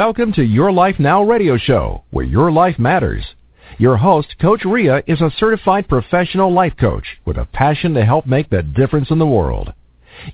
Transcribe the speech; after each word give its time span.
Welcome 0.00 0.32
to 0.34 0.42
Your 0.42 0.72
Life 0.72 0.98
Now 0.98 1.22
radio 1.22 1.58
show, 1.58 2.04
where 2.10 2.24
your 2.24 2.50
life 2.50 2.78
matters. 2.78 3.24
Your 3.76 3.98
host, 3.98 4.34
Coach 4.40 4.64
Ria, 4.64 5.02
is 5.06 5.20
a 5.20 5.30
certified 5.36 5.86
professional 5.88 6.50
life 6.50 6.72
coach 6.80 7.04
with 7.26 7.36
a 7.36 7.44
passion 7.44 7.92
to 7.94 8.04
help 8.06 8.24
make 8.24 8.48
the 8.48 8.62
difference 8.62 9.10
in 9.10 9.18
the 9.18 9.26
world. 9.26 9.74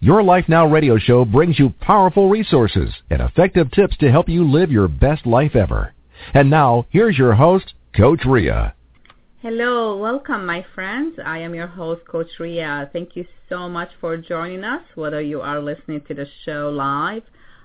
Your 0.00 0.22
Life 0.22 0.46
Now 0.48 0.66
radio 0.66 0.98
show 0.98 1.24
brings 1.24 1.58
you 1.58 1.70
powerful 1.80 2.28
resources 2.28 2.94
and 3.10 3.22
effective 3.22 3.70
tips 3.70 3.96
to 3.98 4.10
help 4.10 4.28
you 4.28 4.44
live 4.44 4.70
your 4.70 4.88
best 4.88 5.26
life 5.26 5.54
ever. 5.54 5.94
And 6.34 6.50
now, 6.50 6.86
here's 6.90 7.18
your 7.18 7.34
host, 7.34 7.74
Coach 7.96 8.24
Ria. 8.26 8.74
Hello, 9.40 9.96
welcome 9.96 10.44
my 10.44 10.64
friends. 10.74 11.18
I 11.24 11.38
am 11.38 11.54
your 11.54 11.66
host, 11.66 12.02
Coach 12.06 12.30
Ria. 12.40 12.90
Thank 12.92 13.16
you 13.16 13.26
so 13.48 13.68
much 13.68 13.90
for 14.00 14.16
joining 14.16 14.64
us, 14.64 14.82
whether 14.94 15.20
you 15.20 15.40
are 15.40 15.60
listening 15.60 16.02
to 16.08 16.14
the 16.14 16.26
show 16.44 16.70
live 16.70 17.22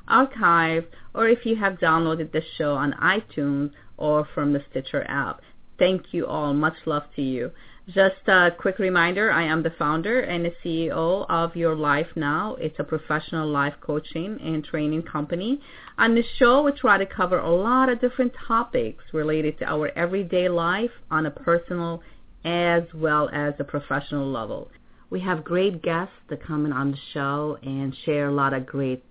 archive, 0.07 0.85
or 1.15 1.27
if 1.29 1.45
you 1.45 1.55
have 1.55 1.79
downloaded 1.79 2.31
the 2.31 2.41
show 2.57 2.73
on 2.73 2.93
iTunes 3.01 3.71
or 3.97 4.27
from 4.33 4.53
the 4.53 4.63
Stitcher 4.69 5.05
app. 5.07 5.41
Thank 5.79 6.13
you 6.13 6.27
all. 6.27 6.53
Much 6.53 6.75
love 6.85 7.03
to 7.15 7.21
you. 7.21 7.51
Just 7.89 8.27
a 8.27 8.51
quick 8.51 8.77
reminder, 8.77 9.31
I 9.31 9.41
am 9.43 9.63
the 9.63 9.71
founder 9.71 10.21
and 10.21 10.45
the 10.45 10.53
CEO 10.63 11.25
of 11.27 11.55
Your 11.55 11.75
Life 11.75 12.09
Now. 12.15 12.55
It's 12.59 12.77
a 12.77 12.83
professional 12.83 13.49
life 13.49 13.73
coaching 13.81 14.37
and 14.39 14.63
training 14.63 15.01
company. 15.01 15.59
On 15.97 16.13
the 16.13 16.23
show, 16.37 16.61
we 16.61 16.73
try 16.73 16.99
to 16.99 17.07
cover 17.07 17.39
a 17.39 17.49
lot 17.49 17.89
of 17.89 17.99
different 17.99 18.33
topics 18.47 19.03
related 19.13 19.57
to 19.59 19.65
our 19.65 19.89
everyday 19.97 20.47
life 20.47 20.91
on 21.09 21.25
a 21.25 21.31
personal 21.31 22.03
as 22.45 22.83
well 22.93 23.29
as 23.33 23.55
a 23.57 23.63
professional 23.63 24.31
level. 24.31 24.69
We 25.09 25.19
have 25.21 25.43
great 25.43 25.81
guests 25.81 26.13
that 26.29 26.45
come 26.45 26.67
in 26.67 26.73
on 26.73 26.91
the 26.91 26.97
show 27.13 27.57
and 27.63 27.97
share 28.05 28.29
a 28.29 28.33
lot 28.33 28.53
of 28.53 28.67
great 28.67 29.03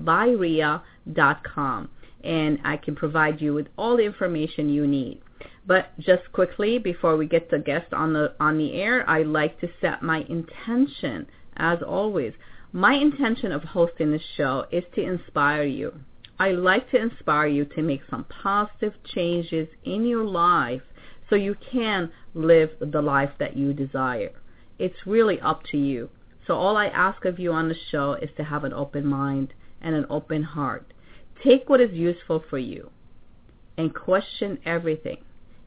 byria.com 0.00 1.88
and 2.24 2.58
I 2.64 2.76
can 2.78 2.96
provide 2.96 3.40
you 3.40 3.54
with 3.54 3.68
all 3.76 3.96
the 3.96 4.04
information 4.04 4.68
you 4.68 4.86
need. 4.86 5.20
But 5.66 5.98
just 5.98 6.30
quickly 6.32 6.78
before 6.78 7.16
we 7.16 7.26
get 7.26 7.50
the 7.50 7.58
guest 7.58 7.92
on 7.92 8.12
the 8.12 8.34
on 8.38 8.58
the 8.58 8.74
air, 8.74 9.08
I 9.08 9.22
like 9.22 9.60
to 9.60 9.70
set 9.80 10.02
my 10.02 10.24
intention 10.28 11.26
as 11.56 11.82
always. 11.82 12.34
My 12.72 12.94
intention 12.94 13.52
of 13.52 13.62
hosting 13.62 14.10
this 14.10 14.22
show 14.36 14.66
is 14.70 14.84
to 14.94 15.02
inspire 15.02 15.64
you. 15.64 16.00
I 16.38 16.50
like 16.50 16.90
to 16.90 17.00
inspire 17.00 17.46
you 17.46 17.64
to 17.64 17.82
make 17.82 18.02
some 18.10 18.24
positive 18.24 18.94
changes 19.04 19.68
in 19.84 20.04
your 20.04 20.24
life 20.24 20.82
so 21.30 21.36
you 21.36 21.54
can 21.72 22.10
live 22.34 22.70
the 22.80 23.00
life 23.00 23.30
that 23.38 23.56
you 23.56 23.72
desire. 23.72 24.32
It's 24.78 25.06
really 25.06 25.40
up 25.40 25.62
to 25.70 25.78
you. 25.78 26.10
So 26.46 26.54
all 26.54 26.76
I 26.76 26.86
ask 26.86 27.24
of 27.24 27.38
you 27.38 27.52
on 27.52 27.68
the 27.68 27.76
show 27.90 28.14
is 28.14 28.30
to 28.36 28.44
have 28.44 28.64
an 28.64 28.72
open 28.72 29.06
mind 29.06 29.54
and 29.80 29.94
an 29.94 30.06
open 30.10 30.42
heart. 30.42 30.92
Take 31.42 31.70
what 31.70 31.80
is 31.80 31.92
useful 31.92 32.44
for 32.50 32.58
you 32.58 32.90
and 33.76 33.94
question 33.94 34.58
everything. 34.64 35.18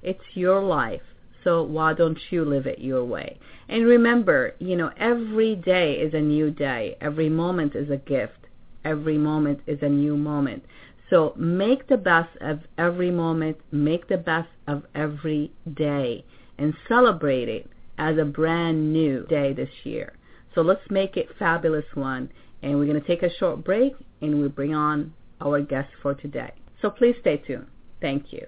It's 0.02 0.24
your 0.34 0.62
life, 0.62 1.02
so 1.44 1.64
why 1.64 1.94
don't 1.94 2.20
you 2.30 2.46
live 2.46 2.66
it 2.66 2.80
your 2.80 3.04
way? 3.04 3.40
And 3.70 3.86
remember, 3.86 4.56
you 4.60 4.76
know, 4.76 4.92
every 4.98 5.56
day 5.56 5.94
is 5.94 6.14
a 6.14 6.22
new 6.22 6.52
day. 6.52 6.98
Every 7.02 7.30
moment 7.30 7.76
is 7.76 7.90
a 7.90 7.98
gift. 7.98 8.48
Every 8.86 9.18
moment 9.18 9.62
is 9.68 9.80
a 9.82 9.90
new 9.90 10.16
moment. 10.16 10.64
So 11.10 11.34
make 11.38 11.88
the 11.88 11.98
best 11.98 12.36
of 12.42 12.60
every 12.78 13.12
moment. 13.12 13.58
Make 13.72 14.08
the 14.08 14.18
best 14.18 14.50
of 14.68 14.84
every 14.96 15.52
day 15.74 16.26
and 16.58 16.74
celebrate 16.88 17.50
it 17.50 17.70
as 17.98 18.18
a 18.18 18.26
brand 18.26 18.94
new 18.94 19.26
day 19.28 19.54
this 19.54 19.70
year. 19.84 20.14
So 20.54 20.62
let's 20.62 20.90
make 20.90 21.18
it 21.18 21.28
fabulous 21.38 21.86
one. 21.94 22.30
And 22.62 22.78
we're 22.78 22.88
going 22.88 23.02
to 23.02 23.08
take 23.08 23.24
a 23.24 23.34
short 23.38 23.64
break 23.64 23.94
and 24.22 24.42
we 24.42 24.48
bring 24.48 24.74
on 24.74 25.14
our 25.40 25.62
guest 25.62 25.90
for 26.02 26.14
today. 26.14 26.52
So 26.82 26.90
please 26.90 27.16
stay 27.22 27.38
tuned. 27.38 27.68
Thank 28.02 28.34
you. 28.34 28.48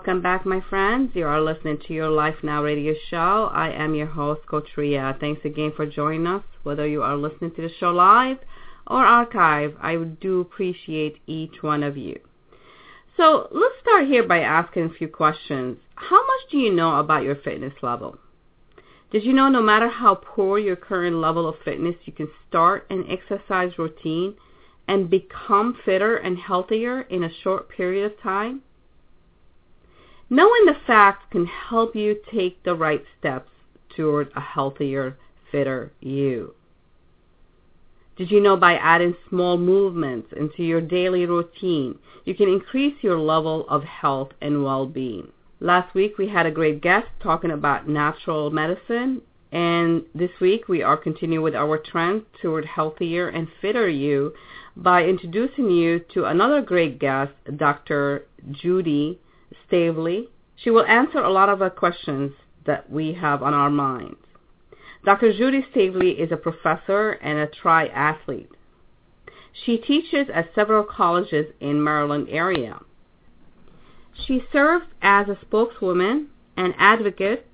Welcome 0.00 0.22
back, 0.22 0.46
my 0.46 0.62
friends. 0.70 1.10
You 1.12 1.26
are 1.26 1.42
listening 1.42 1.76
to 1.86 1.92
your 1.92 2.08
Life 2.08 2.36
Now 2.42 2.62
radio 2.62 2.94
show. 3.10 3.50
I 3.52 3.68
am 3.68 3.94
your 3.94 4.06
host, 4.06 4.40
Coach 4.46 4.68
Ria. 4.74 5.14
Thanks 5.20 5.44
again 5.44 5.74
for 5.76 5.84
joining 5.84 6.26
us. 6.26 6.42
Whether 6.62 6.86
you 6.86 7.02
are 7.02 7.18
listening 7.18 7.54
to 7.56 7.60
the 7.60 7.70
show 7.78 7.90
live 7.90 8.38
or 8.86 9.04
archive, 9.04 9.76
I 9.78 9.96
do 9.96 10.40
appreciate 10.40 11.18
each 11.26 11.62
one 11.62 11.82
of 11.82 11.98
you. 11.98 12.18
So 13.18 13.48
let's 13.50 13.74
start 13.82 14.06
here 14.06 14.26
by 14.26 14.40
asking 14.40 14.84
a 14.84 14.94
few 14.94 15.06
questions. 15.06 15.76
How 15.96 16.16
much 16.16 16.50
do 16.50 16.56
you 16.56 16.72
know 16.72 16.98
about 16.98 17.22
your 17.22 17.36
fitness 17.36 17.74
level? 17.82 18.16
Did 19.12 19.22
you 19.22 19.34
know 19.34 19.50
no 19.50 19.60
matter 19.60 19.88
how 19.88 20.14
poor 20.14 20.58
your 20.58 20.76
current 20.76 21.16
level 21.16 21.46
of 21.46 21.56
fitness, 21.62 21.96
you 22.06 22.14
can 22.14 22.30
start 22.48 22.86
an 22.88 23.04
exercise 23.06 23.78
routine 23.78 24.36
and 24.88 25.10
become 25.10 25.76
fitter 25.84 26.16
and 26.16 26.38
healthier 26.38 27.02
in 27.02 27.22
a 27.22 27.34
short 27.42 27.68
period 27.68 28.10
of 28.10 28.18
time? 28.22 28.62
Knowing 30.32 30.64
the 30.64 30.76
facts 30.86 31.24
can 31.32 31.44
help 31.44 31.96
you 31.96 32.16
take 32.32 32.62
the 32.62 32.74
right 32.74 33.04
steps 33.18 33.50
toward 33.96 34.30
a 34.36 34.40
healthier, 34.40 35.18
fitter 35.50 35.92
you. 35.98 36.54
Did 38.16 38.30
you 38.30 38.40
know 38.40 38.56
by 38.56 38.74
adding 38.74 39.16
small 39.28 39.58
movements 39.58 40.32
into 40.36 40.62
your 40.62 40.80
daily 40.80 41.26
routine, 41.26 41.98
you 42.24 42.36
can 42.36 42.48
increase 42.48 42.94
your 43.02 43.18
level 43.18 43.66
of 43.68 43.82
health 43.82 44.30
and 44.40 44.62
well-being? 44.62 45.32
Last 45.58 45.94
week 45.96 46.16
we 46.16 46.28
had 46.28 46.46
a 46.46 46.52
great 46.52 46.80
guest 46.80 47.08
talking 47.20 47.50
about 47.50 47.88
natural 47.88 48.50
medicine, 48.50 49.22
and 49.50 50.04
this 50.14 50.30
week 50.40 50.68
we 50.68 50.80
are 50.80 50.96
continuing 50.96 51.42
with 51.42 51.56
our 51.56 51.76
trend 51.76 52.22
toward 52.40 52.66
healthier 52.66 53.28
and 53.28 53.48
fitter 53.60 53.88
you 53.88 54.32
by 54.76 55.04
introducing 55.04 55.70
you 55.70 55.98
to 56.14 56.26
another 56.26 56.62
great 56.62 57.00
guest, 57.00 57.32
Dr. 57.56 58.26
Judy 58.52 59.18
Staveley. 59.70 60.28
She 60.56 60.70
will 60.70 60.84
answer 60.84 61.18
a 61.18 61.30
lot 61.30 61.48
of 61.48 61.60
the 61.60 61.70
questions 61.70 62.32
that 62.66 62.90
we 62.90 63.12
have 63.14 63.42
on 63.42 63.54
our 63.54 63.70
minds. 63.70 64.18
Dr. 65.04 65.32
Judy 65.32 65.64
Staveley 65.70 66.10
is 66.10 66.30
a 66.30 66.36
professor 66.36 67.12
and 67.12 67.38
a 67.38 67.46
triathlete. 67.46 68.48
She 69.64 69.78
teaches 69.78 70.28
at 70.32 70.54
several 70.54 70.84
colleges 70.84 71.46
in 71.60 71.82
Maryland 71.82 72.28
area. 72.30 72.80
She 74.26 74.42
serves 74.52 74.86
as 75.00 75.28
a 75.28 75.38
spokeswoman 75.40 76.28
and 76.56 76.74
advocate 76.76 77.46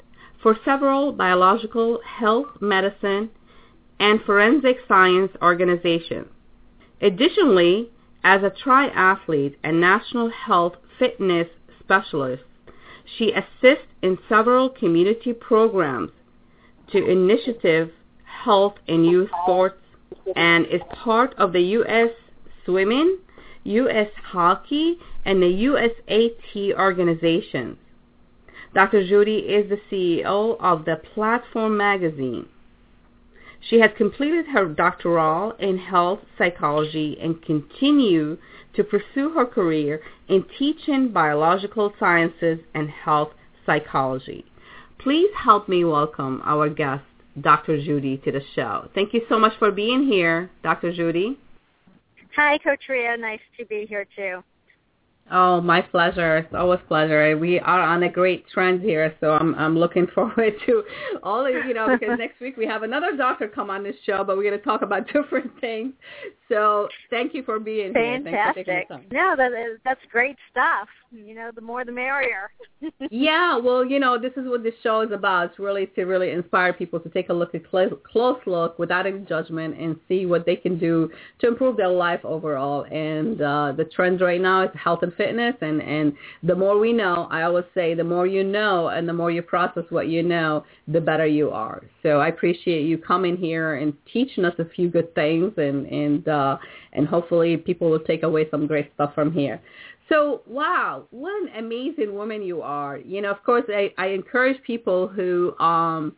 for 0.43 0.59
several 0.65 1.13
biological 1.13 2.01
health 2.05 2.61
medicine 2.61 3.31
and 4.01 4.21
forensic 4.23 4.79
science 4.89 5.33
organizations. 5.41 6.29
Additionally, 7.01 7.91
as 8.25 8.43
a 8.43 8.51
triathlete 8.51 9.57
and 9.63 9.81
national 9.81 10.31
health 10.31 10.75
fitness 10.99 11.49
specialist. 11.87 12.43
She 13.17 13.33
assists 13.33 13.87
in 14.03 14.19
several 14.29 14.69
community 14.69 15.33
programs 15.33 16.11
to 16.93 17.05
Initiative 17.07 17.91
Health 18.25 18.75
and 18.89 19.07
Youth 19.07 19.31
Sports 19.45 19.79
and 20.35 20.67
is 20.67 20.83
part 20.91 21.35
of 21.35 21.53
the 21.53 21.63
U.S. 21.63 22.11
Swimming, 22.65 23.19
U.S. 23.65 24.09
Hockey, 24.25 24.99
and 25.25 25.43
the 25.43 25.47
USAT 25.47 26.75
organizations. 26.77 27.79
Dr. 28.75 29.07
Judy 29.07 29.39
is 29.39 29.71
the 29.71 29.81
CEO 29.91 30.57
of 30.61 30.85
the 30.85 30.97
Platform 31.15 31.77
Magazine. 31.77 32.47
She 33.61 33.81
has 33.81 33.91
completed 33.97 34.47
her 34.49 34.67
doctoral 34.67 35.53
in 35.53 35.79
health 35.79 36.21
psychology 36.37 37.19
and 37.21 37.43
continue 37.43 38.39
to 38.77 38.85
pursue 38.85 39.31
her 39.31 39.47
career 39.47 40.01
in 40.29 40.45
teaching 40.59 41.09
biological 41.13 41.93
sciences 41.99 42.59
and 42.75 42.89
health 42.91 43.31
psychology. 43.65 44.45
Please 44.99 45.31
help 45.37 45.69
me 45.69 45.85
welcome 45.85 46.41
our 46.45 46.69
guest, 46.69 47.05
Dr. 47.41 47.83
Judy, 47.83 48.19
to 48.19 48.33
the 48.33 48.43
show. 48.55 48.89
Thank 48.95 49.13
you 49.13 49.23
so 49.29 49.39
much 49.39 49.53
for 49.59 49.71
being 49.71 50.07
here, 50.07 50.51
Dr. 50.63 50.93
Judy. 50.93 51.39
Hi, 52.35 52.59
Coach 52.59 52.81
Ria. 52.89 53.17
Nice 53.17 53.41
to 53.59 53.65
be 53.67 53.87
here 53.89 54.07
too. 54.17 54.43
Oh, 55.31 55.61
my 55.61 55.81
pleasure. 55.81 56.39
It's 56.39 56.55
always 56.55 56.79
pleasure. 56.87 57.37
We 57.37 57.59
are 57.59 57.81
on 57.81 58.05
a 58.05 58.09
great 58.09 58.47
trend 58.49 58.81
here, 58.81 59.13
so 59.21 59.33
I'm 59.33 59.57
I'm 59.57 59.77
looking 59.77 60.07
forward 60.15 60.55
to 60.67 60.85
all 61.23 61.45
of 61.45 61.67
you 61.67 61.75
know 61.75 61.89
because 61.89 62.17
next 62.19 62.41
week 62.41 62.57
we 62.57 62.67
have 62.67 62.85
another 62.85 63.17
doctor 63.17 63.49
come 63.49 63.69
on 63.69 63.83
this 63.83 63.97
show, 64.05 64.23
but 64.23 64.37
we're 64.37 64.45
going 64.45 64.59
to 64.59 64.65
talk 64.65 64.83
about 64.83 65.07
different 65.13 65.51
things. 65.61 65.95
So 66.49 66.89
thank 67.11 67.35
you 67.35 67.43
for 67.43 67.59
being 67.59 67.93
Fantastic. 67.93 68.67
here. 68.67 68.85
Fantastic. 68.89 69.13
No, 69.13 69.35
that 69.37 69.53
is, 69.53 69.79
that's 69.85 70.01
great 70.13 70.37
stuff. 70.51 70.89
You 71.11 71.35
know, 71.35 71.51
the 71.55 71.61
more 71.61 71.85
the 71.85 71.93
merrier. 71.93 72.51
yeah, 73.11 73.57
well, 73.57 73.85
you 73.85 73.99
know, 73.99 74.21
this 74.21 74.33
is 74.37 74.49
what 74.49 74.63
this 74.63 74.75
show 74.83 75.01
is 75.01 75.11
about. 75.13 75.51
It's 75.51 75.59
really 75.59 75.87
to 75.97 76.05
really 76.05 76.31
inspire 76.31 76.73
people 76.73 77.01
to 77.01 77.09
take 77.09 77.31
a 77.31 77.33
look, 77.33 77.55
a 77.55 77.61
close 77.61 78.39
look, 78.47 78.79
without 78.79 79.07
any 79.07 79.21
judgment, 79.21 79.79
and 79.79 79.97
see 80.09 80.27
what 80.27 80.47
they 80.47 80.57
can 80.57 80.79
do 80.79 81.11
to 81.41 81.49
improve 81.49 81.77
their 81.77 81.89
life 81.89 82.21
overall. 82.25 82.85
And 82.85 83.41
uh, 83.41 83.73
the 83.77 83.85
trend 83.85 84.21
right 84.21 84.41
now 84.41 84.65
is 84.65 84.71
health 84.75 85.03
and 85.03 85.15
fitness, 85.15 85.55
and 85.61 85.81
and 85.83 86.13
the 86.43 86.55
more 86.55 86.79
we 86.79 86.93
know, 86.93 87.29
I 87.31 87.43
always 87.43 87.65
say, 87.75 87.95
the 87.95 88.05
more 88.05 88.27
you 88.27 88.45
know, 88.45 88.89
and 88.89 89.09
the 89.09 89.13
more 89.13 89.31
you 89.31 89.43
process 89.43 89.85
what 89.89 90.09
you 90.09 90.23
know, 90.23 90.65
the 90.87 91.01
better 91.01 91.27
you 91.27 91.51
are. 91.51 91.83
So 92.03 92.21
I 92.21 92.29
appreciate 92.29 92.83
you 92.83 92.99
coming 92.99 93.37
here 93.37 93.77
and 93.77 93.93
teaching 94.13 94.45
us 94.45 94.55
a 94.59 94.65
few 94.65 94.89
good 94.89 95.15
things, 95.15 95.53
and 95.57 95.87
and 95.87 96.29
uh, 96.29 96.36
and 96.93 97.07
hopefully 97.07 97.57
people 97.57 97.91
will 97.91 98.01
take 98.01 98.23
away 98.23 98.47
some 98.51 98.67
great 98.67 98.91
stuff 98.95 99.15
from 99.15 99.33
here. 99.33 99.61
So 100.09 100.43
wow, 100.47 101.05
what 101.11 101.33
an 101.43 101.65
amazing 101.65 102.15
woman 102.15 102.43
you 102.43 102.63
are. 102.63 102.99
You 102.99 103.23
know, 103.23 103.31
of 103.31 103.43
course, 103.43 103.65
I, 103.69 103.93
I 103.99 104.09
encourage 104.09 104.63
people 104.63 105.09
who 105.09 105.57
um 105.59 106.15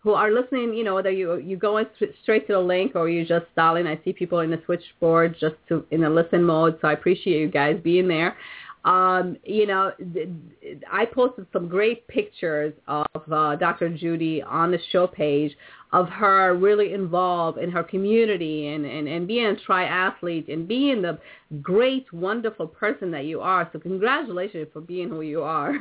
who 0.00 0.12
are 0.12 0.30
listening. 0.30 0.74
You 0.74 0.84
know, 0.84 0.94
whether 0.94 1.10
you 1.10 1.36
you 1.38 1.56
go 1.56 1.84
straight 2.22 2.46
to 2.48 2.54
the 2.54 2.60
link 2.60 2.96
or 2.96 3.08
you 3.08 3.24
just 3.24 3.46
dialing. 3.56 3.86
I 3.86 4.00
see 4.04 4.12
people 4.12 4.40
in 4.40 4.50
the 4.50 4.60
switchboard 4.64 5.36
just 5.38 5.56
to 5.68 5.84
in 5.90 6.04
a 6.04 6.10
listen 6.10 6.42
mode. 6.42 6.78
So 6.80 6.88
I 6.88 6.92
appreciate 6.92 7.40
you 7.40 7.48
guys 7.48 7.78
being 7.82 8.08
there. 8.08 8.36
Um, 8.88 9.36
you 9.44 9.66
know, 9.66 9.92
I 10.90 11.04
posted 11.04 11.46
some 11.52 11.68
great 11.68 12.08
pictures 12.08 12.72
of 12.86 13.06
uh, 13.30 13.56
Dr. 13.56 13.90
Judy 13.90 14.42
on 14.42 14.70
the 14.70 14.78
show 14.90 15.06
page 15.06 15.54
of 15.92 16.08
her 16.08 16.54
really 16.54 16.94
involved 16.94 17.58
in 17.58 17.70
her 17.70 17.82
community 17.82 18.68
and, 18.68 18.86
and, 18.86 19.06
and 19.06 19.28
being 19.28 19.44
a 19.44 19.70
triathlete 19.70 20.50
and 20.50 20.66
being 20.66 21.02
the 21.02 21.18
great, 21.60 22.10
wonderful 22.14 22.66
person 22.66 23.10
that 23.10 23.26
you 23.26 23.42
are. 23.42 23.68
So 23.74 23.78
congratulations 23.78 24.68
for 24.72 24.80
being 24.80 25.10
who 25.10 25.20
you 25.20 25.42
are. 25.42 25.74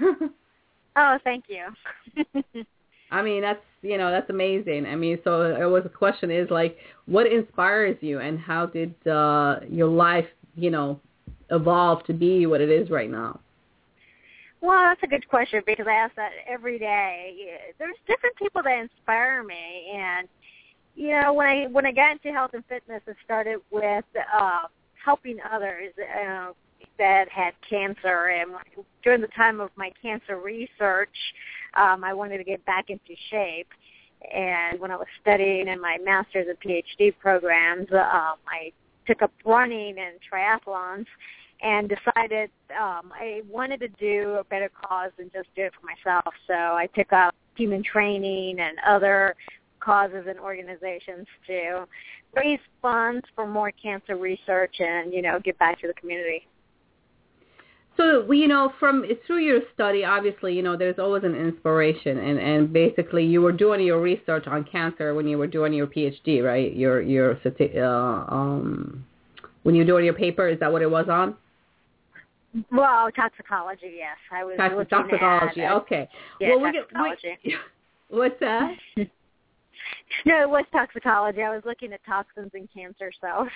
oh, 0.98 1.18
thank 1.24 1.46
you. 1.48 2.66
I 3.12 3.22
mean, 3.22 3.42
that's, 3.42 3.64
you 3.84 3.98
know, 3.98 4.12
that's 4.12 4.30
amazing. 4.30 4.86
I 4.86 4.98
mean, 4.98 5.18
so 5.24 5.56
it 5.56 5.64
was 5.64 5.84
a 5.86 5.90
question 5.90 6.30
is 6.30 6.50
like, 6.50 6.76
what 7.06 7.26
inspires 7.26 7.96
you 8.02 8.20
and 8.20 8.38
how 8.38 8.66
did 8.66 8.94
uh, 9.08 9.62
your 9.70 9.88
life, 9.88 10.28
you 10.58 10.72
know, 10.72 11.00
evolve 11.52 12.04
to 12.06 12.14
be 12.14 12.46
what 12.46 12.62
it 12.62 12.70
is 12.70 12.90
right 12.90 13.10
now? 13.10 13.40
Well, 14.62 14.84
that's 14.84 15.04
a 15.04 15.08
good 15.08 15.28
question 15.28 15.62
because 15.66 15.86
I 15.88 15.94
ask 15.94 16.16
that 16.16 16.32
every 16.48 16.80
day. 16.80 17.36
There's 17.78 17.96
different 18.08 18.36
people 18.38 18.64
that 18.64 18.80
inspire 18.80 19.44
me, 19.44 19.92
and 19.94 20.28
you 20.96 21.12
know, 21.12 21.34
when 21.34 21.48
I 21.48 21.68
when 21.68 21.86
I 21.86 21.92
got 21.92 22.14
into 22.14 22.32
health 22.32 22.52
and 22.54 22.66
fitness, 22.68 23.02
it 23.06 23.16
started 23.24 23.60
with 23.70 24.06
uh, 24.34 24.62
helping 25.04 25.38
others 25.52 25.94
uh, 26.00 26.54
that 26.98 27.30
had 27.30 27.54
cancer. 27.70 28.30
And 28.30 28.52
during 29.04 29.22
the 29.22 29.28
time 29.28 29.60
of 29.60 29.70
my 29.76 29.92
cancer 30.02 30.40
research, 30.40 31.16
um, 31.76 32.04
I 32.04 32.14
wanted 32.14 32.40
to 32.40 32.44
get 32.44 32.66
back 32.66 32.90
into 32.90 33.16
shape. 33.30 33.68
And 34.34 34.80
when 34.80 34.90
I 34.90 34.96
was 34.96 35.06
studying 35.22 35.68
in 35.68 35.80
my 35.80 35.98
master's 36.04 36.48
and 36.48 36.60
PhD 36.60 37.14
programs, 37.20 37.88
um, 37.92 38.38
I 38.48 38.72
took 39.06 39.22
up 39.22 39.32
running 39.46 39.96
and 40.00 40.18
triathlons 40.32 41.06
and 41.62 41.90
decided 41.90 42.50
um, 42.72 43.12
I 43.14 43.42
wanted 43.50 43.80
to 43.82 43.88
do 43.88 44.38
a 44.40 44.44
better 44.44 44.70
cause 44.70 45.12
than 45.18 45.32
just 45.34 45.48
do 45.56 45.64
it 45.64 45.74
for 45.80 45.86
myself. 45.86 46.34
So 46.48 46.54
I 46.54 46.88
took 46.96 47.12
up 47.14 47.36
human 47.56 47.84
training 47.84 48.60
and 48.60 48.78
other 48.86 49.36
causes 49.80 50.26
and 50.28 50.40
organizations 50.40 51.28
to 51.48 51.86
raise 52.36 52.60
funds 52.82 53.26
for 53.36 53.48
more 53.48 53.72
cancer 53.72 54.18
research 54.18 54.76
and 54.80 55.14
you 55.14 55.22
know 55.22 55.40
give 55.44 55.58
back 55.60 55.80
to 55.82 55.88
the 55.88 55.94
community. 55.94 56.46
So 57.98 58.32
you 58.32 58.48
know, 58.48 58.74
from 58.80 59.06
through 59.26 59.40
your 59.40 59.62
study, 59.74 60.06
obviously, 60.06 60.54
you 60.54 60.62
know, 60.62 60.78
there's 60.78 61.00
always 61.00 61.24
an 61.24 61.36
inspiration, 61.36 62.20
and 62.20 62.38
and 62.38 62.72
basically, 62.72 63.26
you 63.26 63.42
were 63.42 63.52
doing 63.52 63.82
your 63.82 64.00
research 64.00 64.46
on 64.46 64.64
cancer 64.66 65.16
when 65.16 65.28
you 65.28 65.40
were 65.40 65.48
doing 65.48 65.74
your 65.74 65.88
PhD, 65.88 66.44
right? 66.44 66.76
Your 66.76 67.02
your 67.02 67.40
uh, 67.44 68.34
um, 68.34 69.04
when 69.64 69.74
you 69.74 69.82
were 69.82 69.88
doing 69.88 70.06
your 70.06 70.14
paper, 70.14 70.48
is 70.48 70.60
that 70.60 70.72
what 70.72 70.84
it 70.84 70.92
was 70.92 71.08
on? 71.10 71.36
Well, 72.72 73.10
toxicology, 73.12 73.96
yes. 73.98 74.18
I 74.32 74.44
was 74.44 74.58
Tox- 74.58 74.90
toxicology. 74.90 75.62
At, 75.62 75.74
okay. 75.74 76.10
Yeah, 76.40 76.56
well, 76.56 76.72
toxicology. 76.72 77.38
We 77.44 77.52
get, 77.52 77.60
we, 78.10 78.18
what's 78.18 78.40
that? 78.40 78.72
no, 80.26 80.42
it 80.42 80.50
was 80.50 80.66
toxicology. 80.72 81.42
I 81.42 81.54
was 81.54 81.64
looking 81.66 81.94
at 81.94 82.02
toxins 82.06 82.52
and 82.54 82.68
cancer 82.74 83.12
cells. 83.22 83.50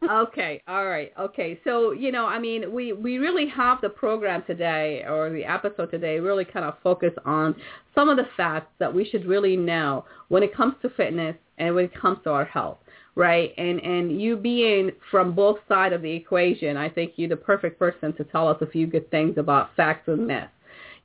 okay, 0.10 0.62
all 0.68 0.86
right, 0.86 1.12
okay. 1.18 1.60
So 1.64 1.92
you 1.92 2.12
know, 2.12 2.26
I 2.26 2.38
mean, 2.38 2.72
we 2.72 2.92
we 2.92 3.18
really 3.18 3.48
have 3.48 3.80
the 3.80 3.88
program 3.88 4.42
today 4.46 5.04
or 5.08 5.30
the 5.30 5.44
episode 5.44 5.90
today 5.90 6.20
really 6.20 6.44
kind 6.44 6.64
of 6.64 6.74
focus 6.82 7.12
on 7.24 7.54
some 7.94 8.08
of 8.08 8.16
the 8.16 8.26
facts 8.36 8.72
that 8.78 8.92
we 8.92 9.04
should 9.04 9.26
really 9.26 9.56
know 9.56 10.04
when 10.28 10.42
it 10.42 10.54
comes 10.54 10.74
to 10.82 10.90
fitness 10.90 11.36
and 11.58 11.74
when 11.74 11.84
it 11.84 11.94
comes 11.94 12.18
to 12.24 12.30
our 12.30 12.44
health 12.44 12.78
right? 13.20 13.52
And 13.58 13.78
and 13.80 14.20
you 14.20 14.34
being 14.36 14.92
from 15.10 15.34
both 15.34 15.58
sides 15.68 15.94
of 15.94 16.00
the 16.00 16.10
equation, 16.10 16.78
I 16.78 16.88
think 16.88 17.12
you're 17.16 17.28
the 17.28 17.36
perfect 17.36 17.78
person 17.78 18.14
to 18.14 18.24
tell 18.24 18.48
us 18.48 18.56
a 18.62 18.66
few 18.66 18.86
good 18.86 19.10
things 19.10 19.36
about 19.36 19.76
facts 19.76 20.08
and 20.08 20.26
myths. 20.26 20.48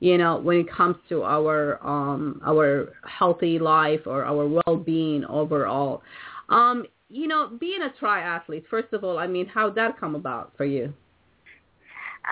You 0.00 0.16
know, 0.16 0.38
when 0.38 0.56
it 0.60 0.70
comes 0.70 0.96
to 1.10 1.22
our 1.24 1.78
um 1.86 2.40
our 2.44 2.94
healthy 3.06 3.58
life 3.58 4.00
or 4.06 4.24
our 4.24 4.48
well-being 4.48 5.26
overall. 5.26 6.02
Um, 6.48 6.86
you 7.08 7.28
know, 7.28 7.50
being 7.60 7.82
a 7.82 8.04
triathlete, 8.04 8.66
first 8.68 8.92
of 8.92 9.04
all, 9.04 9.18
I 9.18 9.26
mean, 9.26 9.46
how 9.46 9.66
did 9.66 9.76
that 9.76 10.00
come 10.00 10.14
about 10.14 10.52
for 10.56 10.64
you? 10.64 10.92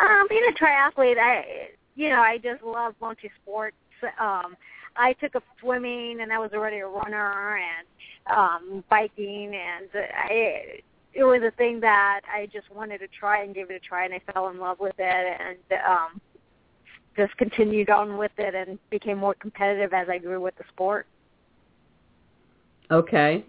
Um, 0.00 0.26
being 0.28 0.42
a 0.50 0.64
triathlete, 0.64 1.18
I 1.18 1.44
you 1.94 2.08
know, 2.08 2.20
I 2.20 2.38
just 2.38 2.62
love 2.64 2.94
multi 3.02 3.30
sports. 3.42 3.76
Um, 4.18 4.56
I 4.96 5.12
took 5.14 5.36
up 5.36 5.44
swimming 5.60 6.20
and 6.20 6.32
I 6.32 6.38
was 6.38 6.50
already 6.52 6.78
a 6.78 6.86
runner 6.86 7.58
and 7.58 7.86
um 8.36 8.84
biking 8.88 9.54
and 9.54 9.88
I 9.94 10.80
it 11.12 11.24
was 11.24 11.42
a 11.42 11.50
thing 11.52 11.80
that 11.80 12.22
I 12.32 12.46
just 12.46 12.72
wanted 12.74 12.98
to 12.98 13.08
try 13.08 13.42
and 13.42 13.54
give 13.54 13.70
it 13.70 13.74
a 13.74 13.80
try 13.80 14.04
and 14.04 14.14
I 14.14 14.20
fell 14.32 14.48
in 14.48 14.58
love 14.58 14.80
with 14.80 14.96
it 14.98 15.38
and 15.40 15.80
um 15.86 16.20
just 17.16 17.36
continued 17.36 17.90
on 17.90 18.16
with 18.16 18.32
it 18.38 18.54
and 18.54 18.78
became 18.90 19.18
more 19.18 19.34
competitive 19.34 19.92
as 19.92 20.08
I 20.08 20.18
grew 20.18 20.40
with 20.40 20.56
the 20.56 20.64
sport. 20.72 21.06
Okay. 22.90 23.44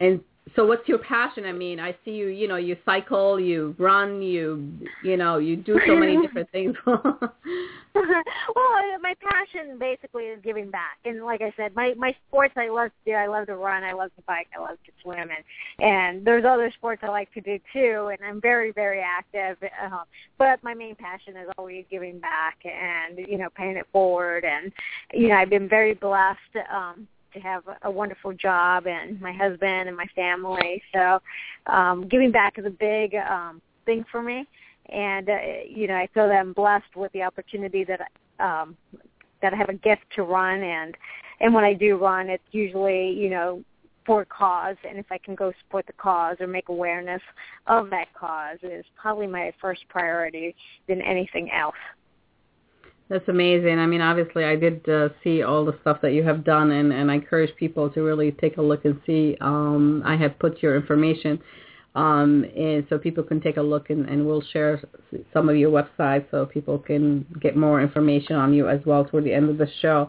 And 0.00 0.20
so 0.56 0.66
what's 0.66 0.86
your 0.88 0.98
passion? 0.98 1.44
I 1.44 1.52
mean, 1.52 1.78
I 1.78 1.96
see 2.04 2.12
you, 2.12 2.26
you 2.26 2.48
know, 2.48 2.56
you 2.56 2.76
cycle, 2.84 3.38
you 3.38 3.74
run, 3.78 4.20
you, 4.22 4.72
you 5.04 5.16
know, 5.16 5.38
you 5.38 5.56
do 5.56 5.78
so 5.86 5.94
many 5.94 6.20
different 6.22 6.50
things. 6.50 6.76
well, 7.94 8.64
my 9.02 9.14
passion 9.20 9.78
basically 9.78 10.24
is 10.24 10.40
giving 10.42 10.70
back. 10.70 10.98
And 11.04 11.24
like 11.24 11.42
I 11.42 11.52
said, 11.56 11.74
my 11.74 11.94
my 11.96 12.14
sports 12.28 12.54
I 12.56 12.68
love 12.68 12.90
to 12.90 13.10
do. 13.10 13.16
I 13.16 13.26
love 13.26 13.46
to 13.46 13.56
run, 13.56 13.82
I 13.82 13.92
love 13.92 14.10
to 14.16 14.22
bike, 14.26 14.48
I 14.56 14.60
love 14.60 14.78
to 14.86 14.92
swim 15.02 15.28
and 15.30 15.44
and 15.78 16.24
there's 16.24 16.44
other 16.44 16.70
sports 16.76 17.02
I 17.04 17.08
like 17.08 17.32
to 17.34 17.40
do 17.40 17.58
too 17.72 18.10
and 18.12 18.18
I'm 18.24 18.40
very 18.40 18.72
very 18.72 19.00
active. 19.00 19.56
Uh, 19.62 20.04
but 20.38 20.62
my 20.62 20.74
main 20.74 20.94
passion 20.94 21.36
is 21.36 21.48
always 21.58 21.84
giving 21.90 22.18
back 22.20 22.58
and 22.64 23.18
you 23.18 23.38
know, 23.38 23.48
paying 23.54 23.76
it 23.76 23.86
forward 23.92 24.44
and 24.44 24.72
you 25.12 25.28
know, 25.28 25.36
I've 25.36 25.50
been 25.50 25.68
very 25.68 25.94
blessed 25.94 26.38
um 26.72 27.08
to 27.32 27.40
have 27.40 27.62
a 27.82 27.90
wonderful 27.90 28.32
job 28.32 28.86
and 28.86 29.20
my 29.20 29.32
husband 29.32 29.88
and 29.88 29.96
my 29.96 30.06
family. 30.14 30.82
So 30.94 31.20
um, 31.66 32.08
giving 32.08 32.30
back 32.30 32.58
is 32.58 32.66
a 32.66 32.70
big 32.70 33.14
um, 33.14 33.60
thing 33.86 34.04
for 34.10 34.22
me, 34.22 34.46
and 34.88 35.28
uh, 35.28 35.38
you 35.68 35.86
know 35.86 35.94
I 35.94 36.08
feel 36.12 36.28
that 36.28 36.38
I'm 36.38 36.52
blessed 36.52 36.96
with 36.96 37.12
the 37.12 37.22
opportunity 37.22 37.84
that 37.84 38.00
um, 38.38 38.76
that 39.42 39.52
I 39.52 39.56
have 39.56 39.68
a 39.68 39.74
gift 39.74 40.02
to 40.16 40.22
run 40.22 40.62
and 40.62 40.96
And 41.40 41.54
when 41.54 41.64
I 41.64 41.74
do 41.74 41.96
run, 41.96 42.28
it's 42.28 42.42
usually, 42.52 43.10
you 43.12 43.30
know, 43.30 43.64
for 44.06 44.22
a 44.22 44.26
cause 44.26 44.76
and 44.88 44.98
if 44.98 45.06
I 45.10 45.18
can 45.18 45.34
go 45.34 45.52
support 45.62 45.86
the 45.86 45.92
cause 45.92 46.36
or 46.40 46.46
make 46.46 46.68
awareness 46.68 47.22
of 47.66 47.90
that 47.90 48.12
cause 48.14 48.58
is 48.62 48.84
probably 49.00 49.26
my 49.26 49.52
first 49.60 49.82
priority 49.88 50.54
than 50.88 51.00
anything 51.02 51.50
else. 51.50 51.76
That's 53.10 53.26
amazing. 53.26 53.80
I 53.80 53.86
mean, 53.86 54.00
obviously, 54.00 54.44
I 54.44 54.54
did 54.54 54.88
uh, 54.88 55.08
see 55.24 55.42
all 55.42 55.64
the 55.64 55.76
stuff 55.80 55.98
that 56.00 56.12
you 56.12 56.22
have 56.22 56.44
done, 56.44 56.70
and, 56.70 56.92
and 56.92 57.10
I 57.10 57.14
encourage 57.14 57.54
people 57.56 57.90
to 57.90 58.02
really 58.02 58.30
take 58.30 58.56
a 58.56 58.62
look 58.62 58.84
and 58.84 59.00
see. 59.04 59.36
Um, 59.40 60.00
I 60.06 60.14
have 60.16 60.38
put 60.38 60.62
your 60.62 60.76
information 60.76 61.40
um, 61.96 62.44
so 62.88 62.98
people 62.98 63.24
can 63.24 63.40
take 63.40 63.56
a 63.56 63.62
look, 63.62 63.90
and, 63.90 64.08
and 64.08 64.24
we'll 64.24 64.44
share 64.52 64.80
some 65.32 65.48
of 65.48 65.56
your 65.56 65.72
website 65.72 66.30
so 66.30 66.46
people 66.46 66.78
can 66.78 67.26
get 67.40 67.56
more 67.56 67.82
information 67.82 68.36
on 68.36 68.54
you 68.54 68.68
as 68.68 68.78
well 68.86 69.04
toward 69.04 69.24
the 69.24 69.34
end 69.34 69.50
of 69.50 69.58
the 69.58 69.66
show. 69.82 70.08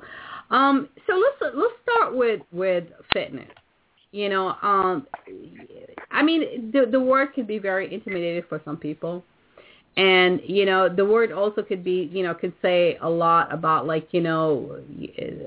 Um, 0.52 0.88
so 1.08 1.16
let's 1.16 1.56
let's 1.56 1.74
start 1.82 2.16
with 2.16 2.42
with 2.52 2.84
fitness. 3.14 3.50
You 4.12 4.30
know, 4.30 4.50
um, 4.62 5.08
I 6.12 6.22
mean, 6.22 6.72
the 6.72 6.86
the 6.86 7.00
word 7.00 7.34
can 7.34 7.48
be 7.48 7.58
very 7.58 7.92
intimidating 7.92 8.44
for 8.48 8.62
some 8.64 8.78
people 8.78 9.24
and 9.98 10.40
you 10.46 10.66
know 10.66 10.88
the 10.88 11.04
word 11.04 11.34
also 11.34 11.62
could 11.62 11.84
be 11.84 12.10
you 12.14 12.24
know 12.24 12.34
could 12.34 12.54
say 12.62 12.98
a 13.02 13.10
lot 13.10 13.54
about 13.54 13.86
like 13.86 14.08
you 14.12 14.22
know 14.22 14.80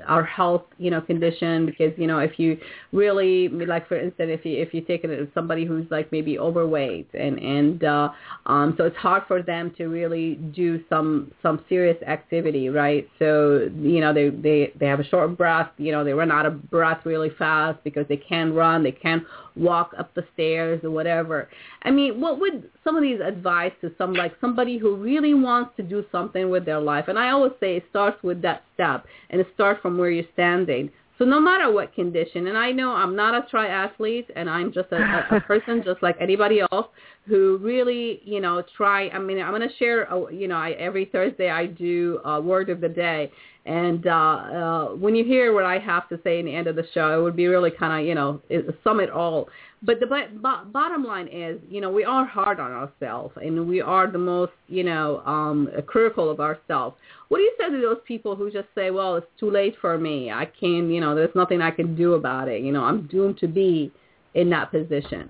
our 0.07 0.23
health 0.23 0.65
you 0.77 0.91
know 0.91 1.01
condition. 1.01 1.65
Because 1.65 1.93
you 1.97 2.07
know 2.07 2.19
if 2.19 2.39
you 2.39 2.59
really 2.93 3.49
like 3.49 3.89
for 3.89 3.99
instance 3.99 4.31
if 4.31 4.45
you 4.45 4.61
if 4.61 4.75
you 4.75 4.83
take 4.83 5.03
it 5.03 5.11
as 5.11 5.29
somebody 5.33 5.65
who's 5.65 5.87
like 5.91 6.13
maybe 6.13 6.39
overweight 6.39 7.09
and 7.15 7.39
and 7.39 7.85
uh 7.85 8.11
um 8.45 8.75
so 8.77 8.85
it's 8.85 8.97
hard 8.97 9.23
for 9.27 9.43
them 9.43 9.73
to 9.79 9.87
really 9.87 10.35
do 10.55 10.85
some 10.91 11.33
some 11.43 11.65
serious 11.69 12.01
activity 12.03 12.69
right? 12.69 13.09
So 13.19 13.71
you 13.81 14.01
know 14.01 14.13
they 14.13 14.29
they 14.29 14.73
they 14.79 14.87
have 14.87 15.01
a 15.01 15.05
short 15.05 15.39
breath. 15.39 15.71
You 15.79 15.93
know 15.93 16.05
they 16.05 16.13
run 16.13 16.31
out 16.31 16.45
of 16.45 16.71
breath 16.71 17.01
really 17.07 17.31
fast 17.39 17.83
because 17.83 18.05
they 18.09 18.19
can't 18.19 18.53
run. 18.53 18.83
They 18.83 18.93
can't 18.93 19.25
walk 19.57 19.93
up 19.99 20.13
the 20.15 20.25
stairs 20.35 20.81
or 20.83 20.91
whatever. 20.91 21.49
I 21.83 21.91
mean, 21.91 22.21
what 22.21 22.41
would 22.41 22.71
some 22.83 22.97
of 22.97 23.03
these 23.03 23.21
advice 23.21 23.73
to 23.81 23.93
some 23.97 24.13
like 24.13 24.35
somebody 24.41 24.79
who 24.79 24.97
really 24.97 25.35
wants 25.35 25.77
to 25.77 25.83
do 25.83 26.05
something 26.11 26.51
with 26.51 26.65
their 26.65 26.81
life? 26.81 27.07
And 27.09 27.19
I 27.19 27.31
always 27.31 27.53
say 27.61 27.77
it 27.77 27.85
starts 27.91 28.23
with 28.23 28.43
that 28.43 28.65
step 28.75 29.07
and 29.31 29.41
it 29.41 29.47
starts 29.55 29.81
from 29.81 29.99
where 29.99 30.11
you're 30.11 30.25
standing. 30.33 30.91
So 31.19 31.25
no 31.25 31.39
matter 31.41 31.73
what 31.73 31.95
condition, 31.95 32.49
and 32.49 32.59
I 32.59 32.73
know 32.73 32.93
I'm 32.93 33.15
not 33.15 33.35
a 33.35 33.47
triathlete 33.55 34.27
and 34.35 34.51
I'm 34.51 34.73
just 34.73 34.91
a, 34.91 35.27
a, 35.31 35.41
person 35.41 35.83
just 35.85 36.03
like 36.03 36.17
anybody 36.21 36.61
else 36.73 36.87
who 37.27 37.59
really, 37.63 38.21
you 38.25 38.41
know, 38.41 38.63
try, 38.77 39.09
I 39.11 39.19
mean, 39.21 39.41
I'm 39.41 39.51
going 39.51 39.69
to 39.69 39.75
share, 39.77 40.05
a, 40.05 40.33
you 40.35 40.49
know, 40.49 40.57
I, 40.57 40.73
every 40.73 41.05
Thursday 41.05 41.51
I 41.51 41.67
do 41.67 42.21
a 42.25 42.41
word 42.41 42.69
of 42.69 42.81
the 42.81 42.89
day 42.89 43.31
and 43.67 44.07
uh, 44.07 44.11
uh, 44.11 44.85
when 44.89 45.15
you 45.15 45.25
hear 45.25 45.55
what 45.55 45.65
I 45.65 45.79
have 45.79 46.09
to 46.11 46.21
say 46.23 46.39
in 46.39 46.47
the 46.47 46.55
end 46.55 46.67
of 46.67 46.77
the 46.77 46.85
show, 46.93 47.19
it 47.19 47.23
would 47.23 47.37
be 47.37 47.47
really 47.47 47.71
kind 47.71 48.01
of, 48.01 48.07
you 48.07 48.15
know, 48.15 48.41
sum 48.83 49.01
it 49.01 49.11
all. 49.11 49.49
But 49.85 50.01
the 50.01 50.07
b- 50.07 50.27
b- 50.33 50.71
bottom 50.73 51.05
line 51.05 51.29
is, 51.29 51.61
you 51.69 51.81
know, 51.81 51.91
we 51.91 52.05
are 52.05 52.25
hard 52.25 52.59
on 52.59 52.73
ourselves, 52.73 53.35
and 53.37 53.69
we 53.69 53.83
are 53.83 54.11
the 54.11 54.19
most, 54.19 54.53
you 54.69 54.83
know, 54.83 55.21
um, 55.27 55.69
critical 55.87 56.31
of 56.31 56.41
ourselves. 56.41 56.97
What 57.29 57.39
do 57.39 57.43
you 57.43 57.53
say 57.59 57.71
to 57.71 57.81
those 57.81 57.99
people 58.07 58.35
who 58.35 58.51
just 58.51 58.69
say, 58.75 58.91
well, 58.91 59.17
it's 59.17 59.27
too 59.39 59.51
late 59.51 59.77
for 59.81 59.99
me. 59.99 60.31
I 60.31 60.47
can't, 60.47 60.89
you 60.89 61.01
know, 61.01 61.15
there's 61.15 61.35
nothing 61.35 61.61
I 61.61 61.71
can 61.71 61.95
do 61.95 62.15
about 62.15 62.49
it. 62.49 62.63
You 62.63 62.73
know, 62.73 62.85
I'm 62.85 63.07
doomed 63.09 63.39
to 63.39 63.47
be 63.47 63.93
in 64.35 64.49
that 64.51 64.71
position. 64.71 65.29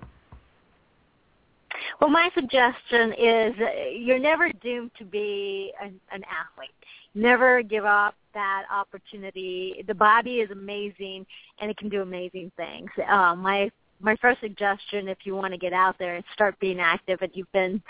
Well, 2.01 2.11
my 2.11 2.31
suggestion 2.35 3.13
is 3.13 3.55
you're 3.99 4.19
never 4.19 4.51
doomed 4.63 4.93
to 4.99 5.05
be 5.05 5.73
an, 5.83 5.99
an 6.13 6.23
athlete. 6.25 6.71
Never 7.15 7.63
give 7.63 7.85
up 7.85 8.15
that 8.35 8.65
opportunity. 8.71 9.85
The 9.87 9.95
body 9.95 10.37
is 10.37 10.51
amazing, 10.51 11.25
and 11.61 11.71
it 11.71 11.77
can 11.77 11.89
do 11.89 12.03
amazing 12.03 12.51
things. 12.57 12.91
Uh, 13.09 13.35
my 13.37 13.71
my 14.01 14.17
first 14.17 14.41
suggestion, 14.41 15.09
if 15.09 15.19
you 15.25 15.35
want 15.35 15.53
to 15.53 15.59
get 15.59 15.73
out 15.73 15.97
there 15.99 16.17
and 16.17 16.25
start 16.33 16.59
being 16.61 16.81
active, 16.81 17.21
and 17.23 17.31
you've 17.35 17.51
been 17.53 17.83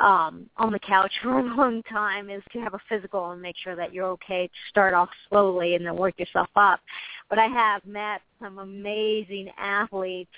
um, 0.00 0.48
on 0.56 0.72
the 0.72 0.78
couch 0.78 1.12
for 1.22 1.38
a 1.38 1.42
long 1.42 1.82
time, 1.84 2.30
is 2.30 2.42
to 2.52 2.60
have 2.60 2.74
a 2.74 2.80
physical 2.88 3.30
and 3.30 3.40
make 3.40 3.56
sure 3.62 3.76
that 3.76 3.92
you're 3.92 4.06
okay. 4.06 4.46
To 4.46 4.70
start 4.70 4.94
off 4.94 5.10
slowly 5.28 5.74
and 5.74 5.86
then 5.86 5.96
work 5.96 6.18
yourself 6.18 6.48
up. 6.56 6.80
But 7.28 7.38
I 7.38 7.46
have 7.46 7.84
met 7.86 8.22
some 8.40 8.58
amazing 8.58 9.50
athletes 9.56 10.30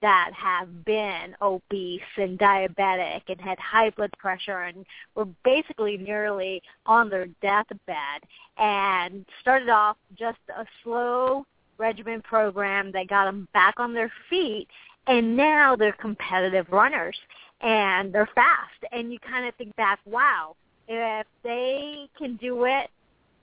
that 0.00 0.30
have 0.32 0.84
been 0.84 1.34
obese 1.42 2.00
and 2.16 2.38
diabetic 2.38 3.22
and 3.28 3.40
had 3.40 3.58
high 3.58 3.90
blood 3.90 4.12
pressure 4.18 4.62
and 4.62 4.86
were 5.14 5.26
basically 5.44 5.96
nearly 5.96 6.62
on 6.86 7.10
their 7.10 7.26
deathbed 7.42 8.22
and 8.56 9.26
started 9.40 9.68
off 9.68 9.96
just 10.16 10.38
a 10.56 10.64
slow 10.82 11.44
regimen 11.78 12.22
program 12.22 12.92
that 12.92 13.08
got 13.08 13.26
them 13.26 13.48
back 13.52 13.74
on 13.78 13.94
their 13.94 14.12
feet 14.28 14.68
and 15.06 15.36
now 15.36 15.74
they're 15.74 15.92
competitive 15.92 16.66
runners 16.70 17.16
and 17.60 18.12
they're 18.12 18.28
fast. 18.34 18.92
And 18.92 19.12
you 19.12 19.18
kind 19.18 19.46
of 19.46 19.54
think 19.54 19.74
back 19.76 20.00
wow 20.04 20.54
if 20.86 21.26
they 21.42 22.08
can 22.16 22.36
do 22.36 22.64
it 22.64 22.88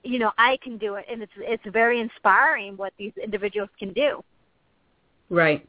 you 0.02 0.18
know 0.18 0.32
i 0.38 0.56
can 0.62 0.78
do 0.78 0.94
it. 0.94 1.04
And 1.10 1.22
it's 1.22 1.32
it's 1.38 1.62
very 1.72 2.00
inspiring 2.00 2.76
what 2.76 2.92
these 2.98 3.12
individuals 3.22 3.70
can 3.78 3.92
do. 3.92 4.22
Right. 5.28 5.66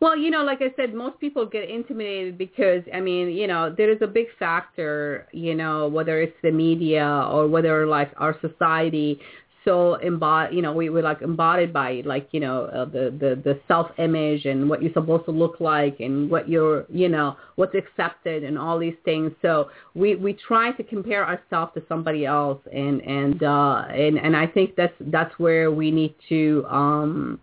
Well, 0.00 0.16
you 0.16 0.30
know, 0.30 0.42
like 0.42 0.62
I 0.62 0.72
said, 0.76 0.94
most 0.94 1.20
people 1.20 1.44
get 1.44 1.68
intimidated 1.68 2.38
because, 2.38 2.82
I 2.94 3.00
mean, 3.00 3.28
you 3.28 3.46
know, 3.46 3.74
there 3.76 3.90
is 3.90 3.98
a 4.00 4.06
big 4.06 4.28
factor, 4.38 5.26
you 5.32 5.54
know, 5.54 5.86
whether 5.86 6.22
it's 6.22 6.36
the 6.42 6.50
media 6.50 7.28
or 7.30 7.46
whether 7.46 7.86
like 7.86 8.10
our 8.16 8.38
society 8.40 9.20
so 9.64 9.94
embodied, 9.96 10.56
you 10.56 10.62
know, 10.62 10.72
we 10.72 10.88
were 10.88 11.02
like 11.02 11.22
embodied 11.22 11.72
by 11.72 12.02
like, 12.04 12.28
you 12.32 12.40
know, 12.40 12.64
uh, 12.66 12.84
the, 12.86 13.14
the, 13.18 13.40
the 13.44 13.60
self-image 13.68 14.46
and 14.46 14.68
what 14.68 14.82
you're 14.82 14.92
supposed 14.92 15.24
to 15.26 15.30
look 15.30 15.60
like 15.60 16.00
and 16.00 16.30
what 16.30 16.48
you're, 16.48 16.86
you 16.88 17.08
know, 17.08 17.36
what's 17.56 17.74
accepted 17.74 18.42
and 18.44 18.58
all 18.58 18.78
these 18.78 18.96
things. 19.04 19.32
So 19.42 19.70
we, 19.94 20.16
we 20.16 20.32
try 20.32 20.72
to 20.72 20.82
compare 20.82 21.26
ourselves 21.26 21.72
to 21.74 21.82
somebody 21.88 22.24
else 22.24 22.60
and, 22.72 23.02
and, 23.02 23.42
uh, 23.42 23.84
and, 23.90 24.18
and 24.18 24.36
I 24.36 24.46
think 24.46 24.76
that's, 24.76 24.94
that's 25.00 25.38
where 25.38 25.70
we 25.70 25.90
need 25.90 26.14
to, 26.30 26.64
um, 26.68 27.40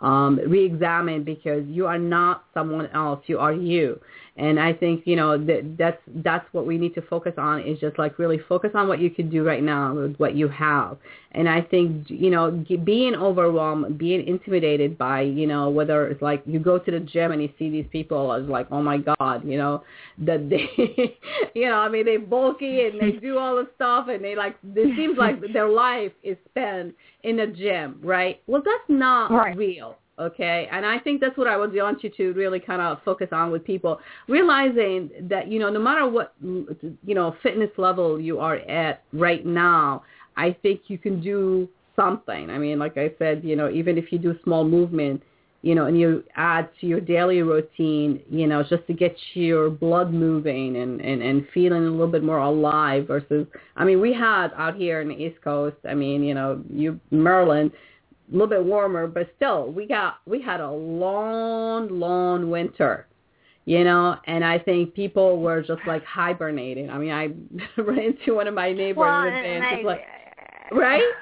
um, 0.00 0.38
re-examine 0.46 1.24
because 1.24 1.64
you 1.66 1.86
are 1.86 1.98
not 1.98 2.44
someone 2.52 2.86
else. 2.88 3.20
You 3.26 3.38
are 3.38 3.54
you. 3.54 3.98
And 4.38 4.60
I 4.60 4.74
think, 4.74 5.06
you 5.06 5.16
know, 5.16 5.38
that 5.46 5.76
that's, 5.78 6.00
that's 6.16 6.46
what 6.52 6.66
we 6.66 6.76
need 6.76 6.94
to 6.96 7.02
focus 7.02 7.32
on 7.38 7.62
is 7.62 7.78
just 7.80 7.98
like 7.98 8.18
really 8.18 8.38
focus 8.48 8.70
on 8.74 8.86
what 8.86 9.00
you 9.00 9.08
can 9.08 9.30
do 9.30 9.42
right 9.42 9.62
now 9.62 9.94
with 9.94 10.16
what 10.16 10.36
you 10.36 10.46
have. 10.48 10.98
And 11.32 11.48
I 11.48 11.62
think, 11.62 12.08
you 12.08 12.30
know, 12.30 12.64
being 12.84 13.14
overwhelmed, 13.14 13.96
being 13.96 14.26
intimidated 14.26 14.98
by, 14.98 15.22
you 15.22 15.46
know, 15.46 15.70
whether 15.70 16.06
it's 16.08 16.20
like 16.20 16.42
you 16.44 16.58
go 16.58 16.78
to 16.78 16.90
the 16.90 17.00
gym 17.00 17.32
and 17.32 17.40
you 17.40 17.48
see 17.58 17.70
these 17.70 17.86
people 17.90 18.30
as 18.32 18.44
like, 18.44 18.66
oh 18.70 18.82
my 18.82 18.98
God, 18.98 19.42
you 19.42 19.56
know, 19.56 19.82
that 20.18 20.50
they, 20.50 20.68
you 21.54 21.68
know, 21.68 21.76
I 21.76 21.88
mean, 21.88 22.04
they 22.04 22.18
bulky 22.18 22.86
and 22.86 23.00
they 23.00 23.12
do 23.12 23.38
all 23.38 23.56
the 23.56 23.68
stuff 23.74 24.08
and 24.08 24.22
they 24.22 24.36
like, 24.36 24.56
it 24.74 24.96
seems 24.96 25.16
like 25.16 25.36
their 25.54 25.68
life 25.68 26.12
is 26.22 26.36
spent 26.50 26.94
in 27.22 27.40
a 27.40 27.46
gym, 27.46 28.00
right? 28.02 28.42
Well, 28.46 28.62
that's 28.62 28.88
not 28.88 29.30
right. 29.30 29.56
real 29.56 29.96
okay? 30.18 30.68
And 30.72 30.84
i 30.86 30.98
think 30.98 31.20
that's 31.20 31.36
what 31.36 31.46
i 31.46 31.56
would 31.56 31.74
want 31.74 32.02
you 32.02 32.10
to 32.16 32.32
really 32.32 32.60
kind 32.60 32.80
of 32.80 32.98
focus 33.04 33.28
on 33.32 33.50
with 33.50 33.64
people 33.64 34.00
realizing 34.28 35.10
that 35.22 35.48
you 35.48 35.58
know 35.58 35.70
no 35.70 35.80
matter 35.80 36.08
what 36.08 36.34
you 36.40 37.14
know 37.14 37.36
fitness 37.42 37.70
level 37.76 38.20
you 38.20 38.38
are 38.38 38.56
at 38.56 39.02
right 39.12 39.44
now 39.44 40.02
i 40.36 40.56
think 40.62 40.82
you 40.88 40.98
can 40.98 41.20
do 41.20 41.68
something. 41.96 42.50
I 42.50 42.58
mean 42.58 42.78
like 42.78 42.98
i 42.98 43.10
said 43.18 43.42
you 43.42 43.56
know 43.56 43.70
even 43.70 43.96
if 43.98 44.12
you 44.12 44.18
do 44.18 44.38
small 44.44 44.64
movement 44.64 45.22
you 45.62 45.74
know 45.74 45.86
and 45.86 45.98
you 45.98 46.22
add 46.36 46.68
to 46.80 46.86
your 46.86 47.00
daily 47.00 47.42
routine 47.42 48.20
you 48.30 48.46
know 48.46 48.62
just 48.62 48.86
to 48.86 48.92
get 48.92 49.16
your 49.34 49.70
blood 49.70 50.12
moving 50.12 50.76
and 50.76 51.00
and 51.00 51.22
and 51.22 51.46
feeling 51.52 51.86
a 51.86 51.90
little 51.90 52.06
bit 52.06 52.22
more 52.22 52.38
alive 52.38 53.06
versus 53.06 53.46
i 53.76 53.84
mean 53.84 54.00
we 54.00 54.12
had 54.12 54.48
out 54.56 54.76
here 54.76 55.00
in 55.00 55.08
the 55.08 55.14
east 55.14 55.40
coast 55.42 55.76
i 55.88 55.94
mean 55.94 56.22
you 56.22 56.34
know 56.34 56.62
you 56.70 57.00
maryland 57.10 57.72
a 58.28 58.32
little 58.32 58.48
bit 58.48 58.64
warmer, 58.64 59.06
but 59.06 59.28
still, 59.36 59.70
we 59.72 59.86
got 59.86 60.18
we 60.26 60.40
had 60.40 60.60
a 60.60 60.70
long, 60.70 61.88
long 61.88 62.50
winter, 62.50 63.06
you 63.64 63.84
know. 63.84 64.16
And 64.26 64.44
I 64.44 64.58
think 64.58 64.94
people 64.94 65.40
were 65.40 65.62
just 65.62 65.80
like 65.86 66.04
hibernating. 66.04 66.90
I 66.90 66.98
mean, 66.98 67.12
I 67.12 67.30
ran 67.80 67.98
into 67.98 68.34
one 68.34 68.48
of 68.48 68.54
my 68.54 68.72
neighbors 68.72 68.98
well, 68.98 69.26
and, 69.26 69.64
and 69.64 69.84
like, 69.84 70.00
right? 70.72 71.02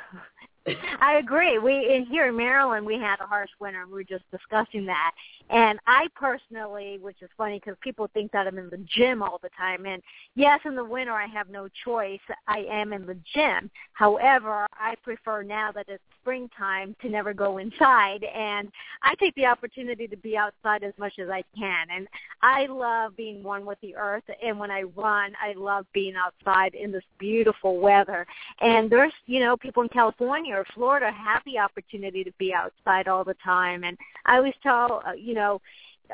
I 1.00 1.16
agree. 1.16 1.58
We 1.58 1.94
in 1.94 2.06
here 2.06 2.28
in 2.28 2.37
Maryland 2.37 2.87
we 2.87 2.94
had 2.94 3.20
a 3.20 3.26
harsh 3.26 3.50
winter. 3.61 3.84
We 3.87 3.92
were 3.92 4.04
just 4.04 4.25
discussing 4.30 4.87
that, 4.87 5.12
and 5.50 5.78
I 5.87 6.06
personally, 6.14 6.99
which 7.02 7.20
is 7.20 7.28
funny 7.37 7.58
because 7.58 7.76
people 7.82 8.08
think 8.14 8.32
that 8.32 8.46
I'm 8.46 8.56
in 8.56 8.70
the 8.70 8.82
gym 8.88 9.23
all 9.23 9.38
the 9.42 9.50
time. 9.58 9.84
And 9.84 10.02
yes, 10.37 10.61
in 10.64 10.75
the 10.75 10.84
winter 10.84 11.12
I 11.12 11.26
have 11.26 11.50
no 11.50 11.68
choice. 11.84 12.20
I 12.49 12.61
am 12.70 12.94
in 12.94 13.04
the 13.04 13.18
gym. 13.34 13.70
However, 13.92 14.66
I 14.73 14.94
prefer 15.02 15.42
now 15.42 15.70
that 15.73 15.87
it's 15.88 16.02
springtime 16.24 16.96
to 17.02 17.10
never 17.10 17.34
go 17.34 17.58
inside 17.58 18.24
and 18.24 18.72
I 19.02 19.14
take 19.16 19.34
the 19.34 19.44
opportunity 19.44 20.08
to 20.08 20.16
be 20.16 20.38
outside 20.38 20.82
as 20.82 20.94
much 20.98 21.18
as 21.18 21.28
I 21.28 21.44
can. 21.56 21.88
And 21.94 22.08
I 22.40 22.64
love 22.64 23.14
being 23.14 23.42
one 23.42 23.66
with 23.66 23.78
the 23.82 23.94
earth 23.94 24.24
and 24.42 24.58
when 24.58 24.70
I 24.70 24.82
run 24.82 25.32
I 25.40 25.52
love 25.54 25.84
being 25.92 26.14
outside 26.16 26.74
in 26.74 26.90
this 26.90 27.04
beautiful 27.18 27.78
weather. 27.78 28.26
And 28.60 28.90
there's 28.90 29.12
you 29.26 29.40
know 29.40 29.56
people 29.56 29.82
in 29.82 29.90
California 29.90 30.54
or 30.54 30.64
Florida 30.74 31.12
have 31.12 31.42
the 31.44 31.58
opportunity 31.58 32.24
to 32.24 32.32
be 32.38 32.54
outside 32.54 33.06
all 33.06 33.24
the 33.24 33.36
time. 33.44 33.84
And 33.84 33.98
I 34.24 34.38
always 34.38 34.54
tell 34.62 35.02
uh, 35.06 35.12
you 35.12 35.34
know 35.34 35.60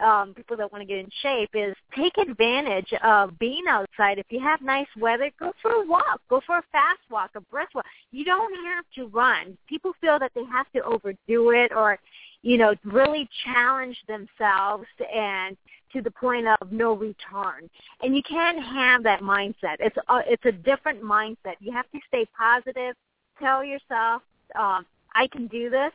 um, 0.02 0.34
people 0.34 0.56
that 0.56 0.70
want 0.72 0.82
to 0.82 0.86
get 0.86 0.98
in 0.98 1.10
shape 1.22 1.50
is 1.54 1.74
take 1.96 2.16
advantage 2.18 2.92
of 3.02 3.38
being 3.38 3.64
outside. 3.68 4.18
If 4.18 4.26
you 4.30 4.40
have 4.40 4.60
nice 4.62 4.86
weather, 4.98 5.30
go 5.38 5.52
for 5.60 5.72
a 5.72 5.86
walk. 5.86 6.20
Go 6.28 6.40
for 6.46 6.58
a 6.58 6.62
fast 6.72 7.00
walk, 7.10 7.30
a 7.34 7.40
brisk 7.40 7.74
walk. 7.74 7.84
You 8.10 8.24
don't 8.24 8.54
have 8.66 8.84
to 8.96 9.06
run. 9.06 9.56
People 9.68 9.92
feel 10.00 10.18
that 10.18 10.32
they 10.34 10.44
have 10.44 10.70
to 10.72 10.82
overdo 10.82 11.50
it 11.50 11.72
or, 11.74 11.98
you 12.42 12.56
know, 12.56 12.74
really 12.84 13.28
challenge 13.44 13.96
themselves 14.06 14.86
and 15.14 15.56
to 15.92 16.00
the 16.00 16.10
point 16.10 16.46
of 16.46 16.72
no 16.72 16.92
return. 16.92 17.68
And 18.02 18.14
you 18.14 18.22
can't 18.22 18.62
have 18.62 19.02
that 19.02 19.20
mindset. 19.20 19.76
It's 19.80 19.96
a, 20.08 20.20
it's 20.26 20.44
a 20.44 20.52
different 20.52 21.02
mindset. 21.02 21.56
You 21.60 21.72
have 21.72 21.90
to 21.90 21.98
stay 22.08 22.26
positive. 22.36 22.94
Tell 23.40 23.64
yourself, 23.64 24.22
um, 24.58 24.86
I 25.14 25.26
can 25.26 25.46
do 25.48 25.70
this. 25.70 25.92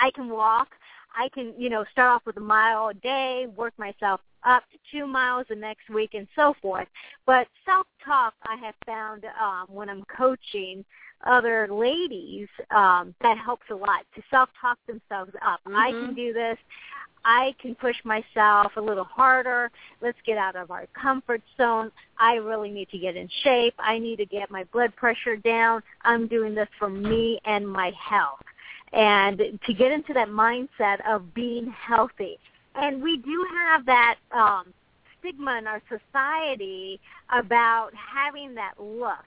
I 0.00 0.10
can 0.10 0.28
walk. 0.28 0.68
I 1.18 1.28
can, 1.30 1.52
you 1.58 1.68
know, 1.68 1.84
start 1.90 2.10
off 2.10 2.22
with 2.24 2.36
a 2.36 2.40
mile 2.40 2.88
a 2.88 2.94
day, 2.94 3.46
work 3.56 3.72
myself 3.76 4.20
up 4.44 4.62
to 4.70 4.78
two 4.92 5.04
miles 5.04 5.46
the 5.48 5.56
next 5.56 5.90
week 5.90 6.14
and 6.14 6.28
so 6.36 6.54
forth. 6.62 6.86
But 7.26 7.48
self-talk 7.66 8.34
I 8.44 8.54
have 8.64 8.74
found 8.86 9.24
um, 9.40 9.66
when 9.68 9.88
I'm 9.88 10.04
coaching 10.04 10.84
other 11.26 11.66
ladies 11.68 12.46
um, 12.70 13.14
that 13.20 13.36
helps 13.36 13.64
a 13.70 13.74
lot 13.74 14.06
to 14.14 14.22
self-talk 14.30 14.78
themselves 14.86 15.32
up. 15.44 15.60
Mm-hmm. 15.66 15.76
I 15.76 15.90
can 15.90 16.14
do 16.14 16.32
this. 16.32 16.56
I 17.24 17.52
can 17.60 17.74
push 17.74 17.96
myself 18.04 18.72
a 18.76 18.80
little 18.80 19.04
harder. 19.04 19.72
Let's 20.00 20.18
get 20.24 20.38
out 20.38 20.54
of 20.54 20.70
our 20.70 20.86
comfort 20.94 21.42
zone. 21.56 21.90
I 22.16 22.34
really 22.34 22.70
need 22.70 22.90
to 22.90 22.98
get 22.98 23.16
in 23.16 23.28
shape. 23.42 23.74
I 23.80 23.98
need 23.98 24.16
to 24.16 24.24
get 24.24 24.52
my 24.52 24.62
blood 24.72 24.94
pressure 24.94 25.36
down. 25.36 25.82
I'm 26.02 26.28
doing 26.28 26.54
this 26.54 26.68
for 26.78 26.88
me 26.88 27.40
and 27.44 27.68
my 27.68 27.90
health 27.98 28.38
and 28.92 29.38
to 29.66 29.74
get 29.74 29.92
into 29.92 30.12
that 30.14 30.28
mindset 30.28 31.06
of 31.06 31.34
being 31.34 31.72
healthy. 31.78 32.38
And 32.74 33.02
we 33.02 33.16
do 33.18 33.46
have 33.66 33.84
that 33.86 34.16
um, 34.32 34.72
stigma 35.18 35.58
in 35.58 35.66
our 35.66 35.82
society 35.88 37.00
about 37.30 37.90
having 37.94 38.54
that 38.54 38.74
look. 38.78 39.24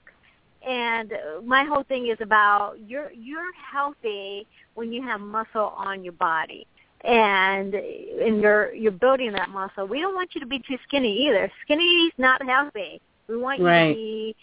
And 0.66 1.12
my 1.44 1.64
whole 1.64 1.82
thing 1.82 2.06
is 2.08 2.18
about 2.20 2.74
you're 2.86 3.10
you're 3.12 3.52
healthy 3.72 4.46
when 4.74 4.92
you 4.92 5.02
have 5.02 5.20
muscle 5.20 5.74
on 5.76 6.04
your 6.04 6.12
body. 6.14 6.66
And 7.04 7.74
and 7.74 8.40
you're 8.40 8.72
you're 8.72 8.92
building 8.92 9.32
that 9.32 9.50
muscle. 9.50 9.86
We 9.88 10.00
don't 10.00 10.14
want 10.14 10.30
you 10.34 10.40
to 10.40 10.46
be 10.46 10.60
too 10.60 10.78
skinny 10.86 11.26
either. 11.26 11.50
Skinny 11.64 11.82
is 12.06 12.12
not 12.16 12.40
healthy. 12.46 13.00
We 13.28 13.36
want 13.38 13.58
you 13.58 13.66
Right. 13.66 13.88
to 13.88 13.94
be 13.94 14.36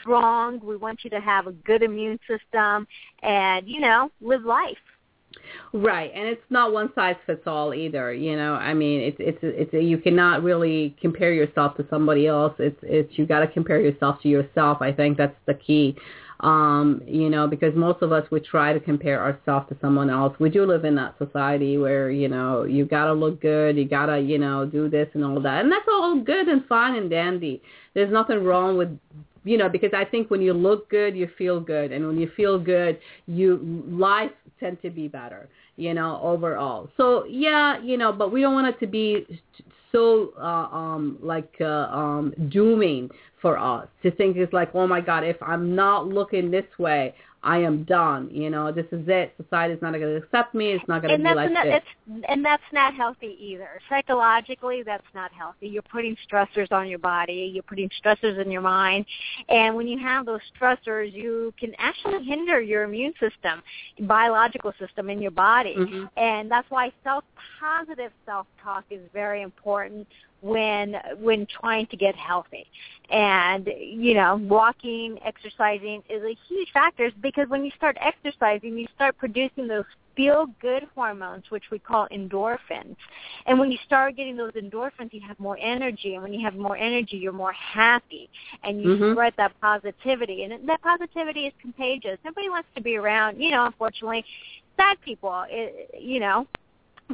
strong. 0.00 0.60
We 0.62 0.76
want 0.76 1.04
you 1.04 1.10
to 1.10 1.20
have 1.20 1.46
a 1.46 1.52
good 1.52 1.82
immune 1.82 2.18
system 2.28 2.86
and, 3.22 3.68
you 3.68 3.80
know, 3.80 4.10
live 4.20 4.44
life. 4.44 4.76
Right, 5.72 6.10
and 6.14 6.26
it's 6.26 6.42
not 6.50 6.72
one 6.72 6.90
size 6.94 7.16
fits 7.26 7.42
all 7.46 7.72
either. 7.72 8.12
You 8.12 8.36
know, 8.36 8.54
I 8.54 8.74
mean, 8.74 9.00
it's 9.00 9.16
it's 9.20 9.38
it's 9.42 9.72
you 9.72 9.98
cannot 9.98 10.42
really 10.42 10.96
compare 11.00 11.32
yourself 11.32 11.76
to 11.76 11.86
somebody 11.88 12.26
else. 12.26 12.54
It's 12.58 12.78
it's 12.82 13.16
you 13.16 13.26
got 13.26 13.40
to 13.40 13.46
compare 13.46 13.80
yourself 13.80 14.20
to 14.22 14.28
yourself. 14.28 14.78
I 14.80 14.92
think 14.92 15.16
that's 15.16 15.36
the 15.46 15.54
key. 15.54 15.96
Um, 16.40 17.02
you 17.06 17.28
know, 17.28 17.46
because 17.46 17.74
most 17.76 18.02
of 18.02 18.12
us 18.12 18.26
we 18.30 18.40
try 18.40 18.72
to 18.72 18.80
compare 18.80 19.22
ourselves 19.22 19.68
to 19.68 19.76
someone 19.80 20.10
else. 20.10 20.34
We 20.40 20.48
do 20.48 20.64
live 20.64 20.84
in 20.84 20.94
that 20.96 21.16
society 21.18 21.78
where 21.78 22.10
you 22.10 22.28
know 22.28 22.64
you 22.64 22.84
got 22.84 23.04
to 23.04 23.12
look 23.12 23.40
good, 23.40 23.76
you 23.76 23.84
got 23.84 24.06
to 24.06 24.18
you 24.18 24.38
know 24.38 24.66
do 24.66 24.88
this 24.90 25.08
and 25.14 25.24
all 25.24 25.40
that, 25.40 25.62
and 25.62 25.70
that's 25.70 25.86
all 25.88 26.20
good 26.20 26.48
and 26.48 26.66
fine 26.66 26.96
and 26.96 27.08
dandy. 27.08 27.62
There's 27.94 28.12
nothing 28.12 28.42
wrong 28.42 28.76
with 28.76 28.98
you 29.44 29.56
know 29.56 29.68
because 29.68 29.90
I 29.94 30.04
think 30.04 30.30
when 30.30 30.40
you 30.40 30.52
look 30.52 30.88
good, 30.90 31.16
you 31.16 31.28
feel 31.38 31.60
good, 31.60 31.92
and 31.92 32.06
when 32.06 32.18
you 32.18 32.30
feel 32.36 32.58
good, 32.58 32.98
you 33.26 33.84
life 33.88 34.32
tend 34.58 34.80
to 34.82 34.90
be 34.90 35.08
better, 35.08 35.48
you 35.76 35.94
know, 35.94 36.20
overall. 36.22 36.88
So 36.96 37.24
yeah, 37.24 37.80
you 37.82 37.96
know, 37.96 38.12
but 38.12 38.32
we 38.32 38.40
don't 38.42 38.54
want 38.54 38.74
it 38.74 38.78
to 38.80 38.86
be 38.86 39.26
so 39.92 40.32
uh, 40.38 40.74
um 40.74 41.18
like 41.22 41.54
uh, 41.60 41.64
um 41.64 42.34
dooming 42.50 43.10
for 43.40 43.58
us 43.58 43.88
to 44.02 44.10
think 44.10 44.36
it's 44.36 44.52
like, 44.52 44.70
oh 44.74 44.86
my 44.86 45.00
God, 45.00 45.24
if 45.24 45.42
I'm 45.42 45.74
not 45.74 46.06
looking 46.06 46.50
this 46.50 46.66
way, 46.78 47.14
I 47.42 47.58
am 47.58 47.84
done. 47.84 48.28
You 48.30 48.50
know, 48.50 48.70
this 48.70 48.86
is 48.92 49.04
it. 49.06 49.32
Society's 49.42 49.80
not 49.80 49.92
going 49.92 50.02
to 50.02 50.16
accept 50.16 50.54
me. 50.54 50.72
It's 50.72 50.86
not 50.88 51.00
going 51.00 51.18
to 51.18 51.18
be 51.18 51.34
like 51.34 51.50
not, 51.50 51.64
this. 51.64 51.82
it's, 52.06 52.24
and 52.28 52.44
that's 52.44 52.62
not 52.72 52.94
healthy 52.94 53.36
either. 53.40 53.80
Psychologically, 53.88 54.82
that's 54.82 55.06
not 55.14 55.32
healthy. 55.32 55.68
You're 55.68 55.82
putting 55.82 56.16
stressors 56.30 56.70
on 56.70 56.88
your 56.88 56.98
body. 56.98 57.50
You're 57.52 57.62
putting 57.62 57.88
stressors 58.04 58.40
in 58.42 58.50
your 58.50 58.60
mind. 58.60 59.06
And 59.48 59.74
when 59.74 59.88
you 59.88 59.98
have 59.98 60.26
those 60.26 60.40
stressors, 60.60 61.12
you 61.14 61.54
can 61.58 61.72
actually 61.78 62.24
hinder 62.24 62.60
your 62.60 62.82
immune 62.82 63.14
system, 63.14 63.62
biological 64.00 64.74
system 64.78 65.08
in 65.08 65.22
your 65.22 65.30
body. 65.30 65.76
Mhm. 65.76 66.10
And 66.18 66.50
that's 66.50 66.70
why 66.70 66.92
self 67.02 67.24
positive 67.58 68.12
self 68.26 68.46
talk 68.62 68.84
is 68.90 69.00
very 69.12 69.40
important 69.40 70.06
when 70.40 70.96
when 71.18 71.46
trying 71.46 71.86
to 71.88 71.96
get 71.96 72.14
healthy. 72.16 72.66
And 73.10 73.68
you 73.78 74.14
know, 74.14 74.36
walking, 74.36 75.18
exercising 75.24 76.02
is 76.08 76.22
a 76.22 76.36
huge 76.48 76.70
factor 76.72 77.10
because 77.20 77.48
when 77.48 77.64
you 77.64 77.70
start 77.76 77.96
exercising, 78.00 78.78
you 78.78 78.86
start 78.94 79.16
producing 79.18 79.66
those 79.66 79.84
feel 80.16 80.46
good 80.60 80.86
hormones 80.94 81.44
which 81.50 81.64
we 81.70 81.78
call 81.78 82.06
endorphins. 82.12 82.96
And 83.46 83.58
when 83.58 83.70
you 83.70 83.78
start 83.86 84.16
getting 84.16 84.36
those 84.36 84.52
endorphins, 84.52 85.12
you 85.12 85.20
have 85.26 85.38
more 85.38 85.56
energy 85.60 86.14
and 86.14 86.22
when 86.22 86.32
you 86.32 86.44
have 86.44 86.54
more 86.56 86.76
energy, 86.76 87.16
you're 87.16 87.32
more 87.32 87.52
happy 87.52 88.28
and 88.62 88.82
you 88.82 88.90
Mhm. 88.90 89.12
spread 89.12 89.34
that 89.36 89.58
positivity 89.60 90.44
and 90.44 90.68
that 90.68 90.82
positivity 90.82 91.46
is 91.46 91.54
contagious. 91.60 92.18
Nobody 92.24 92.48
wants 92.48 92.68
to 92.74 92.82
be 92.82 92.96
around, 92.96 93.40
you 93.40 93.50
know, 93.50 93.64
unfortunately, 93.64 94.24
sad 94.76 95.00
people, 95.00 95.44
it, 95.48 95.94
you 95.98 96.20
know, 96.20 96.46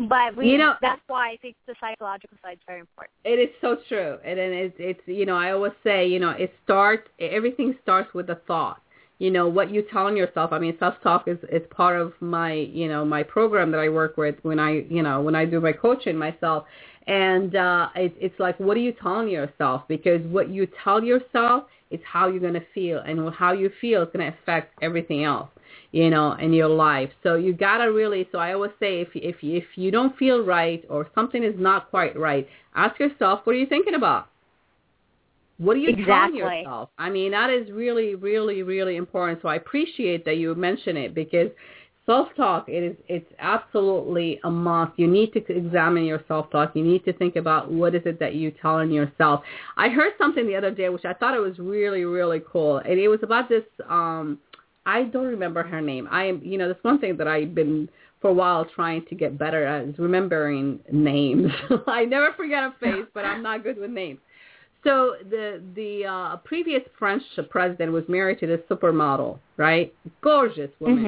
but 0.09 0.37
we, 0.37 0.51
You 0.51 0.59
know- 0.59 0.77
that's 0.81 1.01
why 1.07 1.31
I 1.31 1.37
think 1.39 1.57
the 1.67 1.75
psychological 1.81 2.37
side 2.43 2.55
is 2.55 2.65
very 2.67 2.81
important. 2.81 3.13
It 3.25 3.39
is 3.39 3.49
so 3.61 3.77
true, 3.89 4.19
and 4.25 4.39
then 4.39 4.53
it's 4.53 4.77
it's 4.79 5.01
you 5.07 5.27
know 5.27 5.37
I 5.37 5.53
always 5.53 5.73
say 5.83 6.07
you 6.07 6.19
know 6.21 6.31
it 6.31 6.55
starts 6.65 7.09
everything 7.19 7.77
starts 7.83 8.13
with 8.15 8.29
a 8.31 8.37
thought. 8.47 8.81
You 9.19 9.31
know 9.31 9.49
what 9.49 9.71
you 9.71 9.83
telling 9.91 10.17
yourself. 10.17 10.53
I 10.53 10.59
mean, 10.59 10.77
self 10.79 10.95
talk 11.03 11.27
is 11.27 11.39
is 11.51 11.63
part 11.71 11.99
of 12.01 12.13
my 12.21 12.53
you 12.53 12.89
know 12.89 13.05
my 13.05 13.23
program 13.23 13.71
that 13.73 13.81
I 13.81 13.89
work 13.89 14.17
with 14.17 14.37
when 14.43 14.59
I 14.59 14.85
you 14.91 15.03
know 15.03 15.23
when 15.23 15.35
I 15.35 15.45
do 15.47 15.61
my 15.61 15.73
coaching 15.73 16.17
myself, 16.19 16.67
and 17.07 17.57
uh, 17.57 17.89
it, 17.97 18.15
it's 18.21 18.39
like 18.39 18.61
what 18.61 18.77
are 18.77 18.81
you 18.81 18.93
telling 18.93 19.29
yourself? 19.29 19.83
Because 19.89 20.21
what 20.27 20.51
you 20.51 20.69
tell 20.85 21.03
yourself 21.03 21.65
is 21.90 22.01
how 22.05 22.29
you're 22.29 22.40
gonna 22.40 22.64
feel, 22.75 22.99
and 22.99 23.33
how 23.35 23.53
you 23.53 23.70
feel 23.81 24.03
is 24.03 24.09
gonna 24.12 24.29
affect 24.42 24.75
everything 24.83 25.25
else 25.25 25.49
you 25.92 26.11
know, 26.11 26.33
in 26.33 26.53
your 26.53 26.68
life. 26.68 27.11
So 27.22 27.37
you 27.37 27.53
gotta 27.53 27.90
really. 27.92 28.29
So 28.33 28.38
I 28.38 28.53
always 28.53 28.72
say, 28.79 29.01
if 29.01 29.09
if 29.14 29.37
if 29.42 29.64
you 29.77 29.90
don't 29.90 30.16
feel 30.16 30.44
right 30.44 30.85
or 30.88 31.09
something 31.14 31.42
is 31.42 31.55
not 31.59 31.90
quite 31.90 32.18
right, 32.18 32.46
ask 32.75 32.99
yourself, 32.99 33.40
what 33.44 33.55
are 33.55 33.59
you 33.59 33.66
thinking 33.66 33.94
about? 33.94 34.29
What 35.59 35.77
are 35.77 35.81
you 35.81 35.90
Exactly. 35.90 36.07
telling 36.07 36.35
yourself? 36.35 36.90
I 36.99 37.09
mean, 37.11 37.33
that 37.33 37.51
is 37.51 37.70
really, 37.70 38.14
really, 38.14 38.62
really 38.62 38.96
important. 38.96 39.40
So 39.42 39.49
I 39.49 39.57
appreciate 39.57 40.25
that 40.27 40.37
you 40.37 40.55
mention 40.55 40.96
it 40.96 41.14
because 41.14 41.51
self-talk 42.07 42.69
it 42.69 42.83
is 42.83 42.97
it's 43.09 43.31
absolutely 43.38 44.40
a 44.45 44.51
must. 44.51 44.92
You 44.97 45.09
need 45.09 45.33
to 45.33 45.40
examine 45.53 46.05
your 46.05 46.23
self-talk. 46.29 46.73
You 46.75 46.85
need 46.85 47.05
to 47.05 47.12
think 47.12 47.37
about 47.37 47.71
what 47.71 47.95
is 47.95 48.03
it 48.07 48.19
that 48.21 48.37
you're 48.37 48.53
telling 48.62 48.90
yourself. 48.90 49.42
I 49.77 49.88
heard 49.88 50.12
something 50.16 50.47
the 50.47 50.57
other 50.57 50.71
day 50.71 50.88
which 50.88 51.05
I 51.05 51.12
thought 51.12 51.35
it 51.35 51.40
was 51.40 51.59
really, 51.59 52.05
really 52.05 52.40
cool, 52.51 52.79
and 52.79 52.99
it 52.99 53.09
was 53.09 53.21
about 53.23 53.49
this. 53.49 53.64
um 53.88 54.38
I 54.87 55.03
don't 55.03 55.27
remember 55.27 55.64
her 55.64 55.81
name. 55.81 56.07
I 56.12 56.27
am, 56.27 56.40
you 56.45 56.57
know, 56.59 56.69
that's 56.69 56.83
one 56.85 57.01
thing 57.01 57.16
that 57.16 57.27
I've 57.27 57.57
been 57.57 57.88
for 58.21 58.31
a 58.31 58.33
while 58.33 58.64
trying 58.64 59.05
to 59.07 59.14
get 59.16 59.37
better 59.37 59.66
at 59.66 59.88
is 59.88 59.99
remembering 59.99 60.79
names. 60.92 61.51
I 61.88 62.05
never 62.05 62.33
forget 62.35 62.62
a 62.62 62.75
face, 62.81 63.05
but 63.12 63.25
I'm 63.25 63.42
not 63.42 63.64
good 63.64 63.79
with 63.79 63.90
names. 63.90 64.21
So 64.85 65.16
the 65.29 65.61
the 65.75 66.07
uh, 66.07 66.37
previous 66.38 66.83
French 66.99 67.23
president 67.51 67.90
was 67.92 68.05
married 68.09 68.38
to 68.40 68.47
this 68.47 68.61
supermodel, 68.71 69.40
right? 69.57 69.92
Gorgeous 70.23 70.71
woman. 70.79 71.05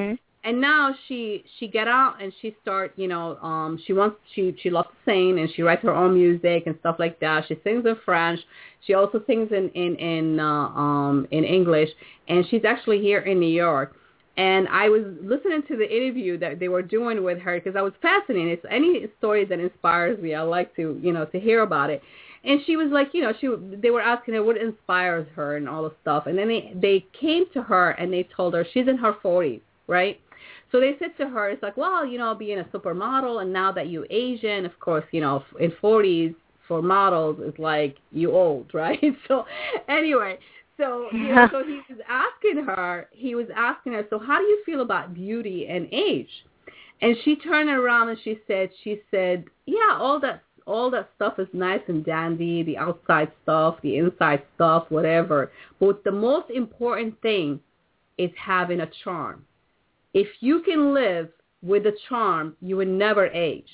And 0.48 0.62
now 0.62 0.94
she 1.06 1.44
she 1.58 1.68
get 1.68 1.88
out 1.88 2.22
and 2.22 2.32
she 2.40 2.56
start, 2.62 2.94
you 2.96 3.06
know, 3.06 3.36
um 3.42 3.78
she 3.86 3.92
wants 3.92 4.16
she 4.34 4.56
she 4.62 4.70
loves 4.70 4.88
to 4.88 4.96
sing 5.04 5.38
and 5.40 5.50
she 5.54 5.60
writes 5.60 5.82
her 5.82 5.94
own 5.94 6.14
music 6.14 6.62
and 6.64 6.74
stuff 6.80 6.96
like 6.98 7.20
that. 7.20 7.44
She 7.48 7.58
sings 7.62 7.84
in 7.84 7.94
French. 8.02 8.40
She 8.86 8.94
also 8.94 9.22
sings 9.26 9.52
in 9.52 9.68
in 9.74 9.96
in 9.96 10.40
uh, 10.40 10.68
um 10.84 11.28
in 11.32 11.44
English 11.44 11.90
and 12.28 12.46
she's 12.48 12.64
actually 12.64 13.02
here 13.02 13.18
in 13.18 13.38
New 13.38 13.54
York. 13.66 13.94
And 14.38 14.68
I 14.68 14.88
was 14.88 15.02
listening 15.20 15.64
to 15.68 15.76
the 15.76 15.84
interview 15.84 16.38
that 16.38 16.58
they 16.58 16.68
were 16.68 16.80
doing 16.80 17.22
with 17.22 17.38
her 17.40 17.60
because 17.60 17.76
I 17.76 17.82
was 17.82 17.92
fascinated. 18.00 18.52
It's 18.54 18.66
any 18.70 19.06
story 19.18 19.44
that 19.44 19.60
inspires 19.60 20.18
me. 20.18 20.34
I 20.34 20.40
like 20.40 20.74
to, 20.76 20.98
you 21.02 21.12
know, 21.12 21.26
to 21.26 21.38
hear 21.38 21.60
about 21.60 21.90
it. 21.90 22.00
And 22.44 22.60
she 22.64 22.76
was 22.76 22.88
like, 22.90 23.08
you 23.12 23.20
know, 23.20 23.34
she 23.38 23.48
they 23.76 23.90
were 23.90 24.00
asking 24.00 24.32
her 24.32 24.42
what 24.42 24.56
inspires 24.56 25.26
her 25.36 25.58
and 25.58 25.68
all 25.68 25.82
the 25.82 25.94
stuff. 26.00 26.26
And 26.26 26.38
then 26.38 26.48
they 26.48 26.72
they 26.74 27.06
came 27.20 27.44
to 27.52 27.62
her 27.64 27.90
and 27.90 28.10
they 28.10 28.26
told 28.34 28.54
her 28.54 28.64
she's 28.72 28.88
in 28.88 28.96
her 28.96 29.12
40s, 29.22 29.60
right? 29.86 30.18
So 30.70 30.80
they 30.80 30.96
said 30.98 31.16
to 31.18 31.28
her, 31.28 31.48
it's 31.48 31.62
like, 31.62 31.76
well, 31.76 32.04
you 32.04 32.18
know, 32.18 32.34
being 32.34 32.58
a 32.58 32.64
supermodel, 32.64 33.42
and 33.42 33.52
now 33.52 33.72
that 33.72 33.88
you 33.88 34.06
Asian, 34.10 34.66
of 34.66 34.78
course, 34.80 35.04
you 35.12 35.20
know, 35.20 35.42
in 35.58 35.72
40s 35.82 36.34
for 36.66 36.82
models 36.82 37.40
is 37.40 37.58
like 37.58 37.96
you 38.12 38.32
old, 38.32 38.70
right? 38.74 39.00
So 39.26 39.46
anyway, 39.88 40.38
so 40.76 41.08
you 41.12 41.34
know, 41.34 41.48
so 41.50 41.64
he 41.64 41.80
was 41.94 42.00
asking 42.08 42.64
her, 42.64 43.08
he 43.12 43.34
was 43.34 43.46
asking 43.56 43.94
her, 43.94 44.06
so 44.10 44.18
how 44.18 44.38
do 44.38 44.44
you 44.44 44.62
feel 44.64 44.82
about 44.82 45.14
beauty 45.14 45.66
and 45.68 45.88
age? 45.90 46.30
And 47.00 47.16
she 47.24 47.36
turned 47.36 47.70
around 47.70 48.08
and 48.08 48.18
she 48.22 48.38
said, 48.46 48.70
she 48.82 49.00
said, 49.10 49.44
yeah, 49.66 49.96
all 49.98 50.20
that 50.20 50.42
all 50.66 50.90
that 50.90 51.08
stuff 51.16 51.38
is 51.38 51.48
nice 51.54 51.80
and 51.88 52.04
dandy, 52.04 52.62
the 52.62 52.76
outside 52.76 53.32
stuff, 53.42 53.76
the 53.82 53.96
inside 53.96 54.42
stuff, 54.54 54.84
whatever. 54.90 55.50
But 55.80 56.04
the 56.04 56.12
most 56.12 56.50
important 56.50 57.20
thing 57.22 57.58
is 58.18 58.30
having 58.36 58.80
a 58.80 58.90
charm. 59.02 59.46
If 60.14 60.28
you 60.40 60.62
can 60.62 60.94
live 60.94 61.28
with 61.62 61.86
a 61.86 61.96
charm, 62.08 62.56
you 62.60 62.76
would 62.76 62.88
never 62.88 63.26
age. 63.26 63.68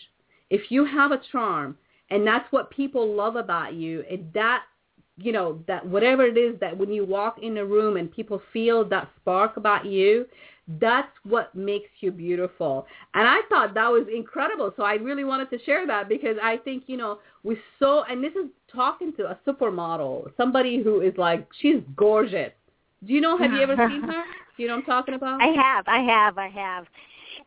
If 0.50 0.70
you 0.70 0.84
have 0.84 1.12
a 1.12 1.20
charm, 1.32 1.76
and 2.10 2.26
that's 2.26 2.50
what 2.52 2.70
people 2.70 3.14
love 3.14 3.36
about 3.36 3.74
you, 3.74 4.04
and 4.10 4.30
that 4.34 4.62
you 5.16 5.32
know 5.32 5.62
that 5.68 5.86
whatever 5.86 6.24
it 6.24 6.36
is 6.36 6.58
that 6.60 6.76
when 6.76 6.92
you 6.92 7.04
walk 7.04 7.38
in 7.40 7.56
a 7.58 7.64
room 7.64 7.96
and 7.96 8.10
people 8.10 8.42
feel 8.52 8.84
that 8.84 9.08
spark 9.20 9.56
about 9.56 9.86
you 9.86 10.26
that's 10.80 11.12
what 11.24 11.54
makes 11.54 11.90
you 12.00 12.10
beautiful. 12.10 12.86
And 13.12 13.28
I 13.28 13.40
thought 13.48 13.74
that 13.74 13.88
was 13.88 14.06
incredible. 14.14 14.72
So 14.76 14.82
I 14.82 14.94
really 14.94 15.24
wanted 15.24 15.50
to 15.50 15.62
share 15.64 15.86
that 15.86 16.08
because 16.08 16.36
I 16.42 16.56
think, 16.58 16.84
you 16.86 16.96
know, 16.96 17.18
we 17.42 17.58
so, 17.78 18.04
and 18.08 18.24
this 18.24 18.32
is 18.32 18.48
talking 18.72 19.12
to 19.16 19.30
a 19.30 19.38
supermodel, 19.46 20.30
somebody 20.36 20.82
who 20.82 21.00
is 21.00 21.12
like, 21.16 21.46
she's 21.60 21.82
gorgeous. 21.96 22.52
Do 23.06 23.12
you 23.12 23.20
know, 23.20 23.36
have 23.36 23.52
you 23.52 23.62
ever 23.62 23.76
seen 23.88 24.02
her? 24.02 24.24
Do 24.56 24.62
you 24.62 24.68
know 24.68 24.76
what 24.76 24.84
I'm 24.84 24.86
talking 24.86 25.14
about? 25.14 25.40
I 25.42 25.46
have, 25.46 25.84
I 25.88 25.98
have, 25.98 26.38
I 26.38 26.48
have. 26.48 26.86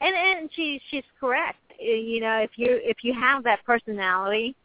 And 0.02 0.13
and 0.13 0.50
she 0.54 0.82
she's 0.89 1.04
correct. 1.20 1.60
Uh, 1.82 1.86
you 1.86 2.20
know, 2.20 2.38
if 2.39 2.52
you 2.58 2.80
if 2.84 2.98
you 3.04 3.13
have 3.13 3.43
that 3.46 3.63
personality, 3.65 4.56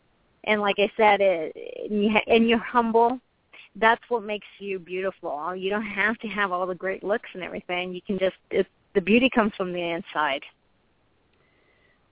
and 0.44 0.60
like 0.60 0.76
I 0.78 0.90
said, 0.96 1.20
it, 1.20 1.56
and, 1.88 2.02
you 2.02 2.10
ha- 2.10 2.24
and 2.26 2.48
you're 2.48 2.58
humble, 2.58 3.20
that's 3.76 4.02
what 4.08 4.24
makes 4.24 4.46
you 4.58 4.78
beautiful. 4.78 5.54
You 5.54 5.70
don't 5.70 5.86
have 5.86 6.18
to 6.18 6.28
have 6.28 6.50
all 6.50 6.66
the 6.66 6.74
great 6.74 7.04
looks 7.04 7.28
and 7.34 7.42
everything. 7.42 7.94
You 7.94 8.02
can 8.02 8.18
just 8.18 8.36
it, 8.50 8.66
the 8.94 9.00
beauty 9.00 9.30
comes 9.30 9.52
from 9.56 9.72
the 9.72 9.80
inside. 9.80 10.42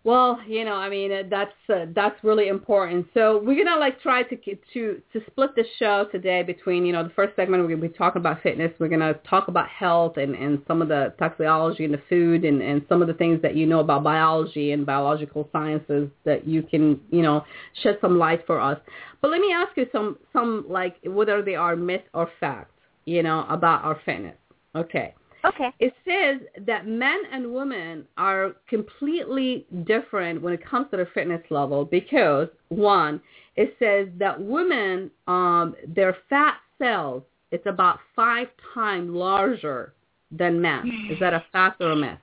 Well, 0.02 0.40
you 0.48 0.64
know, 0.64 0.76
I 0.76 0.88
mean, 0.88 1.28
that's 1.28 1.52
uh, 1.68 1.84
that's 1.94 2.24
really 2.24 2.48
important. 2.48 3.06
So 3.12 3.42
we're 3.44 3.62
gonna 3.62 3.78
like 3.78 4.00
try 4.00 4.22
to 4.22 4.36
to 4.36 5.02
to 5.12 5.20
split 5.26 5.54
the 5.54 5.64
show 5.78 6.06
today 6.10 6.42
between, 6.42 6.86
you 6.86 6.94
know, 6.94 7.04
the 7.04 7.10
first 7.10 7.36
segment 7.36 7.62
we're 7.62 7.68
gonna 7.76 7.86
be 7.86 7.98
talking 7.98 8.20
about 8.20 8.42
fitness. 8.42 8.72
We're 8.78 8.88
gonna 8.88 9.12
talk 9.28 9.48
about 9.48 9.68
health 9.68 10.16
and 10.16 10.34
and 10.34 10.62
some 10.66 10.80
of 10.80 10.88
the 10.88 11.12
toxicology 11.18 11.84
and 11.84 11.92
the 11.92 12.00
food 12.08 12.46
and 12.46 12.62
and 12.62 12.80
some 12.88 13.02
of 13.02 13.08
the 13.08 13.14
things 13.14 13.42
that 13.42 13.54
you 13.54 13.66
know 13.66 13.80
about 13.80 14.02
biology 14.02 14.72
and 14.72 14.86
biological 14.86 15.50
sciences 15.52 16.08
that 16.24 16.48
you 16.48 16.62
can, 16.62 16.98
you 17.10 17.20
know, 17.20 17.44
shed 17.82 17.98
some 18.00 18.18
light 18.18 18.46
for 18.46 18.58
us. 18.58 18.78
But 19.20 19.30
let 19.30 19.42
me 19.42 19.52
ask 19.52 19.76
you 19.76 19.86
some 19.92 20.16
some 20.32 20.64
like 20.66 20.96
whether 21.04 21.42
they 21.42 21.56
are 21.56 21.76
myth 21.76 22.04
or 22.14 22.30
fact, 22.40 22.72
you 23.04 23.22
know, 23.22 23.44
about 23.50 23.84
our 23.84 24.00
fitness. 24.06 24.36
Okay. 24.74 25.14
Okay. 25.44 25.72
It 25.78 25.94
says 26.06 26.64
that 26.66 26.86
men 26.86 27.18
and 27.32 27.52
women 27.54 28.06
are 28.16 28.52
completely 28.68 29.66
different 29.84 30.42
when 30.42 30.52
it 30.52 30.64
comes 30.64 30.86
to 30.90 30.96
their 30.96 31.08
fitness 31.14 31.42
level 31.50 31.84
because 31.84 32.48
one, 32.68 33.20
it 33.56 33.74
says 33.78 34.08
that 34.18 34.40
women, 34.40 35.10
um, 35.26 35.74
their 35.86 36.16
fat 36.28 36.58
cells, 36.78 37.22
it's 37.50 37.66
about 37.66 37.98
five 38.14 38.48
times 38.74 39.10
larger 39.10 39.94
than 40.30 40.60
men. 40.60 41.08
Is 41.10 41.18
that 41.20 41.34
a 41.34 41.44
fact 41.52 41.80
or 41.80 41.92
a 41.92 41.96
myth? 41.96 42.18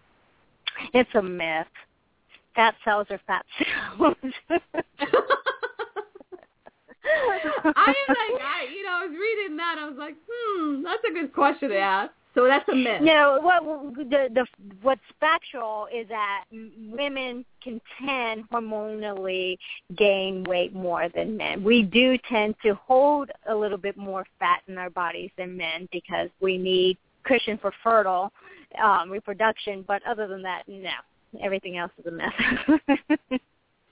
It's 0.94 1.10
a 1.16 1.22
myth. 1.22 1.68
Fat 2.56 2.76
cells 2.86 3.08
are 3.10 3.20
fat 3.28 3.46
cells. 3.58 4.16
I 7.64 7.94
am 7.94 8.16
like, 8.16 8.42
I, 8.42 8.68
you 8.74 8.84
know, 8.84 8.92
I 8.92 9.06
was 9.08 9.16
reading 9.20 9.58
that. 9.58 9.76
I 9.80 9.88
was 9.88 9.98
like, 9.98 10.16
hmm, 10.30 10.84
that's 10.84 11.04
a 11.10 11.14
good 11.14 11.34
question 11.34 11.70
to 11.70 11.78
ask. 11.78 12.12
So 12.38 12.45
that's 12.45 12.69
a 12.69 12.76
myth. 12.76 13.02
No, 13.02 13.39
what 13.41 13.63
the 13.95 14.30
the 14.32 14.45
what's 14.84 15.02
factual 15.19 15.88
is 15.91 16.08
that 16.10 16.43
women 16.52 17.43
can 17.63 17.82
tend 18.00 18.47
hormonally 18.52 19.58
gain 19.97 20.43
weight 20.43 20.71
more 20.71 21.10
than 21.10 21.36
men. 21.36 21.63
We 21.63 21.82
do 21.82 22.15
tend 22.30 22.54
to 22.62 22.76
hold 22.76 23.32
a 23.50 23.56
little 23.56 23.80
bit 23.80 23.97
more 23.97 24.23
fat 24.38 24.62
in 24.67 24.78
our 24.78 24.91
bodies 24.91 25.32
than 25.36 25.58
men 25.58 25.89
because 25.91 26.30
we 26.39 26.60
need 26.60 27.00
cushion 27.23 27.58
for 27.58 27.73
fertile 27.84 28.32
um, 28.84 29.10
reproduction. 29.10 29.84
But 29.88 30.04
other 30.06 30.28
than 30.28 30.43
that, 30.43 30.62
no, 30.67 30.91
everything 31.41 31.78
else 31.80 31.91
is 31.97 32.06
a 32.06 32.12
myth. 32.12 32.30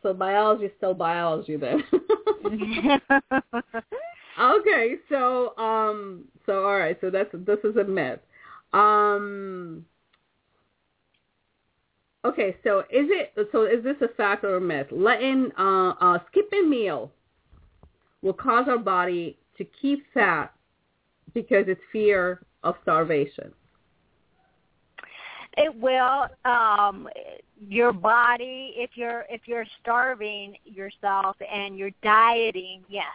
so 0.03 0.13
biology 0.13 0.65
is 0.65 0.71
still 0.77 0.93
biology 0.93 1.55
then. 1.55 1.83
okay, 4.39 4.97
so 5.09 5.57
um, 5.57 6.25
so 6.45 6.63
all 6.63 6.77
right, 6.77 6.95
so 7.01 7.09
that's 7.09 7.31
this 7.33 7.57
is 7.63 7.77
a 7.77 7.83
myth. 7.83 8.19
Um. 8.73 9.85
Okay, 12.23 12.57
so 12.63 12.79
is 12.79 13.07
it 13.09 13.33
so? 13.51 13.63
Is 13.63 13.83
this 13.83 13.97
a 14.01 14.07
fact 14.15 14.43
or 14.43 14.55
a 14.55 14.61
myth? 14.61 14.87
Letting 14.91 15.51
uh, 15.57 15.93
uh, 16.01 16.19
skipping 16.31 16.69
meal 16.69 17.11
will 18.21 18.33
cause 18.33 18.65
our 18.67 18.79
body 18.79 19.37
to 19.57 19.65
keep 19.81 20.03
fat 20.13 20.51
because 21.33 21.65
it's 21.67 21.81
fear 21.91 22.41
of 22.63 22.75
starvation. 22.81 23.51
It 25.57 25.73
will. 25.79 26.27
Um, 26.43 27.07
your 27.57 27.93
body, 27.93 28.73
if 28.75 28.91
you're 28.95 29.25
if 29.29 29.41
you're 29.45 29.65
starving 29.81 30.55
yourself 30.65 31.37
and 31.49 31.77
you're 31.77 31.91
dieting, 32.03 32.83
yes, 32.89 33.05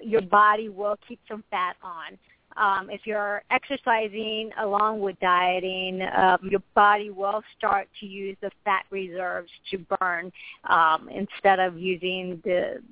your 0.00 0.22
body 0.22 0.68
will 0.68 0.96
keep 1.06 1.20
some 1.28 1.44
fat 1.50 1.76
on. 1.82 2.18
Um, 2.56 2.88
if 2.90 3.02
you're 3.04 3.42
exercising 3.50 4.50
along 4.60 5.00
with 5.00 5.18
dieting, 5.20 6.02
um, 6.16 6.38
your 6.50 6.62
body 6.74 7.10
will 7.10 7.42
start 7.56 7.88
to 8.00 8.06
use 8.06 8.36
the 8.40 8.50
fat 8.64 8.84
reserves 8.90 9.50
to 9.70 9.78
burn 10.00 10.32
um, 10.68 11.08
instead 11.08 11.60
of 11.60 11.78
using 11.78 12.40
the 12.44 12.82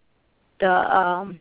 the 0.60 0.96
um, 0.96 1.40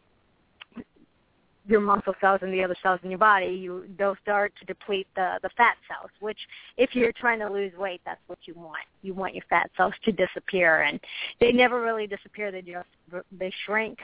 your 1.66 1.80
muscle 1.80 2.14
cells 2.20 2.40
and 2.42 2.54
the 2.54 2.64
other 2.64 2.76
cells 2.84 3.00
in 3.04 3.10
your 3.10 3.20
body, 3.20 3.48
you 3.48 3.86
they'll 3.98 4.18
start 4.22 4.54
to 4.60 4.66
deplete 4.66 5.08
the 5.16 5.40
the 5.42 5.50
fat 5.56 5.76
cells. 5.88 6.10
Which, 6.20 6.38
if 6.78 6.94
you're 6.94 7.14
trying 7.14 7.40
to 7.40 7.50
lose 7.50 7.74
weight, 7.78 8.02
that's 8.06 8.22
what 8.28 8.40
you 8.46 8.54
want. 8.56 8.84
You 9.02 9.14
want 9.14 9.34
your 9.34 9.46
fat 9.50 9.70
cells 9.78 9.94
to 10.04 10.12
disappear, 10.12 10.82
and 10.82 11.00
they 11.40 11.52
never 11.52 11.82
really 11.82 12.08
disappear. 12.08 12.52
They 12.52 12.62
just 12.62 12.88
they 13.32 13.52
shrink, 13.66 14.00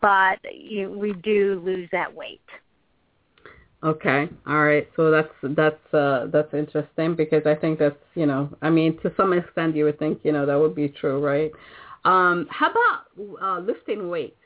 but 0.00 0.38
you, 0.52 0.90
we 0.90 1.14
do 1.14 1.62
lose 1.64 1.88
that 1.92 2.12
weight. 2.12 2.40
Okay. 3.84 4.28
All 4.46 4.64
right. 4.64 4.88
So 4.96 5.10
that's 5.10 5.28
that's 5.42 5.94
uh 5.94 6.26
that's 6.32 6.52
interesting 6.52 7.14
because 7.14 7.42
I 7.46 7.54
think 7.54 7.78
that's, 7.78 7.94
you 8.14 8.26
know, 8.26 8.50
I 8.60 8.70
mean 8.70 8.98
to 9.02 9.12
some 9.16 9.32
extent 9.32 9.76
you 9.76 9.84
would 9.84 9.98
think, 10.00 10.20
you 10.24 10.32
know, 10.32 10.46
that 10.46 10.58
would 10.58 10.74
be 10.74 10.88
true, 10.88 11.24
right? 11.24 11.52
Um 12.04 12.48
how 12.50 12.70
about 12.70 13.40
uh 13.40 13.60
lifting 13.60 14.08
weight? 14.08 14.36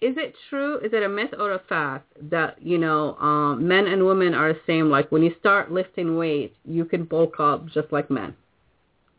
Is 0.00 0.16
it 0.16 0.34
true, 0.48 0.78
is 0.78 0.92
it 0.92 1.02
a 1.02 1.08
myth 1.08 1.34
or 1.38 1.52
a 1.52 1.60
fact 1.68 2.10
that, 2.30 2.60
you 2.60 2.78
know, 2.78 3.14
um 3.16 3.68
men 3.68 3.86
and 3.86 4.04
women 4.04 4.34
are 4.34 4.52
the 4.52 4.60
same 4.66 4.90
like 4.90 5.12
when 5.12 5.22
you 5.22 5.32
start 5.38 5.70
lifting 5.70 6.16
weight, 6.16 6.56
you 6.64 6.84
can 6.84 7.04
bulk 7.04 7.38
up 7.38 7.66
just 7.66 7.92
like 7.92 8.10
men? 8.10 8.34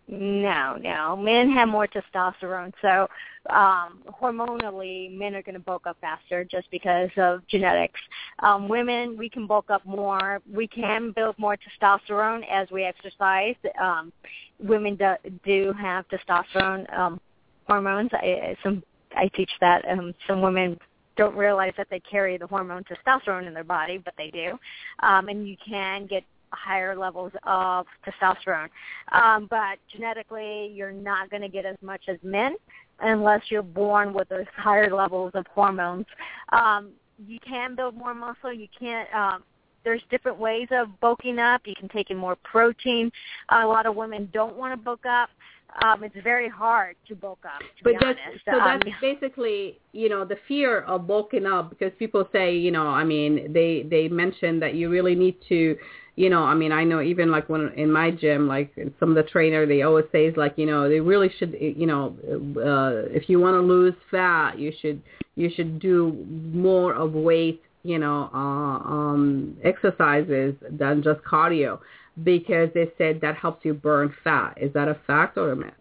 No, 0.07 0.77
no. 0.81 1.15
Men 1.15 1.49
have 1.51 1.69
more 1.69 1.87
testosterone, 1.87 2.73
so 2.81 3.07
um, 3.49 4.03
hormonally, 4.21 5.15
men 5.15 5.35
are 5.35 5.41
going 5.41 5.53
to 5.53 5.59
bulk 5.59 5.87
up 5.87 5.97
faster 6.01 6.43
just 6.43 6.69
because 6.69 7.09
of 7.17 7.47
genetics. 7.47 7.99
Um, 8.39 8.67
women, 8.67 9.15
we 9.17 9.29
can 9.29 9.47
bulk 9.47 9.69
up 9.69 9.85
more. 9.85 10.41
We 10.51 10.67
can 10.67 11.11
build 11.11 11.39
more 11.39 11.55
testosterone 11.55 12.41
as 12.51 12.69
we 12.71 12.83
exercise. 12.83 13.55
Um, 13.81 14.11
women 14.59 14.95
do, 14.95 15.13
do 15.45 15.73
have 15.79 16.05
testosterone 16.09 16.91
um, 16.97 17.21
hormones. 17.67 18.09
I, 18.13 18.57
some 18.63 18.83
I 19.15 19.29
teach 19.29 19.51
that. 19.61 19.87
Um, 19.89 20.13
some 20.27 20.41
women 20.41 20.77
don't 21.15 21.35
realize 21.35 21.73
that 21.77 21.87
they 21.89 21.99
carry 21.99 22.37
the 22.37 22.47
hormone 22.47 22.83
testosterone 22.83 23.47
in 23.47 23.53
their 23.53 23.63
body, 23.63 23.97
but 23.97 24.13
they 24.17 24.29
do. 24.31 24.57
Um, 25.03 25.27
and 25.29 25.47
you 25.47 25.55
can 25.65 26.05
get 26.05 26.23
higher 26.51 26.95
levels 26.95 27.31
of 27.43 27.85
testosterone. 28.05 28.69
Um, 29.11 29.47
but 29.49 29.77
genetically, 29.91 30.71
you're 30.73 30.91
not 30.91 31.29
going 31.29 31.41
to 31.41 31.49
get 31.49 31.65
as 31.65 31.77
much 31.81 32.01
as 32.07 32.17
men 32.23 32.55
unless 32.99 33.41
you're 33.49 33.63
born 33.63 34.13
with 34.13 34.29
those 34.29 34.45
higher 34.55 34.93
levels 34.93 35.31
of 35.33 35.45
hormones. 35.47 36.05
Um, 36.51 36.91
you 37.27 37.39
can 37.39 37.75
build 37.75 37.95
more 37.95 38.13
muscle. 38.13 38.53
You 38.53 38.67
can't. 38.77 39.11
Um, 39.13 39.43
there's 39.83 40.01
different 40.11 40.37
ways 40.37 40.67
of 40.71 40.87
bulking 40.99 41.39
up. 41.39 41.61
You 41.65 41.73
can 41.75 41.89
take 41.89 42.11
in 42.11 42.17
more 42.17 42.35
protein. 42.43 43.11
A 43.49 43.65
lot 43.65 43.87
of 43.87 43.95
women 43.95 44.29
don't 44.31 44.55
want 44.55 44.73
to 44.73 44.77
bulk 44.77 45.05
up 45.07 45.29
um, 45.83 46.03
it's 46.03 46.15
very 46.23 46.49
hard 46.49 46.95
to 47.07 47.15
bulk 47.15 47.39
up. 47.45 47.59
To 47.59 47.83
but 47.83 47.93
that's 47.99 48.19
so 48.45 48.59
um, 48.59 48.79
that's 48.85 48.97
basically 49.01 49.79
you 49.93 50.09
know 50.09 50.25
the 50.25 50.37
fear 50.47 50.81
of 50.81 51.07
bulking 51.07 51.45
up 51.45 51.69
because 51.69 51.91
people 51.97 52.27
say 52.31 52.55
you 52.55 52.71
know 52.71 52.87
I 52.87 53.03
mean 53.03 53.53
they 53.53 53.85
they 53.89 54.07
mention 54.07 54.59
that 54.59 54.75
you 54.75 54.89
really 54.89 55.15
need 55.15 55.37
to 55.49 55.77
you 56.15 56.29
know, 56.29 56.43
I 56.43 56.53
mean, 56.55 56.71
I 56.71 56.83
know 56.83 57.01
even 57.01 57.31
like 57.31 57.47
when 57.49 57.69
in 57.75 57.91
my 57.91 58.11
gym, 58.11 58.47
like 58.47 58.73
some 58.99 59.09
of 59.09 59.15
the 59.15 59.23
trainer, 59.23 59.65
they 59.65 59.81
always 59.83 60.05
say 60.11 60.25
is 60.25 60.35
like, 60.35 60.57
you 60.57 60.65
know, 60.65 60.89
they 60.89 60.99
really 60.99 61.31
should, 61.39 61.55
you 61.59 61.85
know, 61.85 62.15
uh, 62.57 63.09
if 63.09 63.29
you 63.29 63.39
want 63.39 63.55
to 63.55 63.61
lose 63.61 63.93
fat, 64.09 64.59
you 64.59 64.73
should 64.81 65.01
you 65.35 65.49
should 65.55 65.79
do 65.79 66.25
more 66.53 66.93
of 66.93 67.13
weight, 67.13 67.61
you 67.83 67.97
know, 67.97 68.29
uh, 68.33 68.37
um, 68.37 69.57
exercises 69.63 70.53
than 70.69 71.01
just 71.01 71.21
cardio 71.21 71.79
because 72.23 72.69
they 72.73 72.91
said 72.97 73.21
that 73.21 73.35
helps 73.37 73.63
you 73.63 73.73
burn 73.73 74.13
fat. 74.23 74.57
Is 74.61 74.73
that 74.73 74.89
a 74.89 74.97
fact 75.07 75.37
or 75.37 75.51
a 75.51 75.55
myth? 75.55 75.73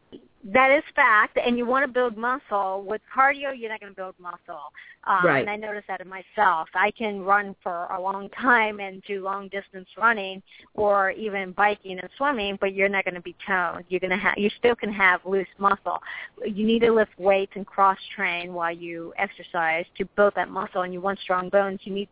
That 0.42 0.70
is 0.70 0.82
fact 0.96 1.38
and 1.44 1.58
you 1.58 1.66
want 1.66 1.84
to 1.84 1.92
build 1.92 2.16
muscle. 2.16 2.82
With 2.86 3.02
cardio 3.14 3.52
you're 3.56 3.68
not 3.68 3.80
going 3.80 3.92
to 3.92 3.96
build 3.96 4.14
muscle. 4.18 4.72
Um, 5.04 5.24
right. 5.24 5.40
and 5.40 5.50
i 5.50 5.56
noticed 5.56 5.86
that 5.88 6.00
in 6.00 6.08
myself. 6.08 6.68
I 6.74 6.90
can 6.92 7.20
run 7.20 7.54
for 7.62 7.86
a 7.86 8.00
long 8.00 8.28
time 8.30 8.80
and 8.80 9.02
do 9.02 9.22
long 9.22 9.48
distance 9.48 9.88
running 9.98 10.42
or 10.74 11.10
even 11.10 11.52
biking 11.52 11.98
and 11.98 12.08
swimming 12.16 12.56
but 12.60 12.74
you're 12.74 12.88
not 12.88 13.04
going 13.04 13.14
to 13.14 13.20
be 13.20 13.36
toned. 13.46 13.84
You're 13.88 14.00
going 14.00 14.10
to 14.10 14.16
have 14.16 14.34
you 14.38 14.50
still 14.58 14.74
can 14.74 14.92
have 14.92 15.20
loose 15.26 15.48
muscle. 15.58 15.98
You 16.44 16.66
need 16.66 16.80
to 16.80 16.92
lift 16.92 17.18
weights 17.18 17.52
and 17.54 17.66
cross 17.66 17.98
train 18.16 18.54
while 18.54 18.72
you 18.74 19.12
exercise 19.18 19.84
to 19.98 20.06
build 20.16 20.34
that 20.36 20.50
muscle. 20.50 20.82
And 20.82 20.92
you 20.92 21.00
want 21.02 21.18
strong 21.20 21.50
bones 21.50 21.80
you 21.84 21.92
need 21.92 22.08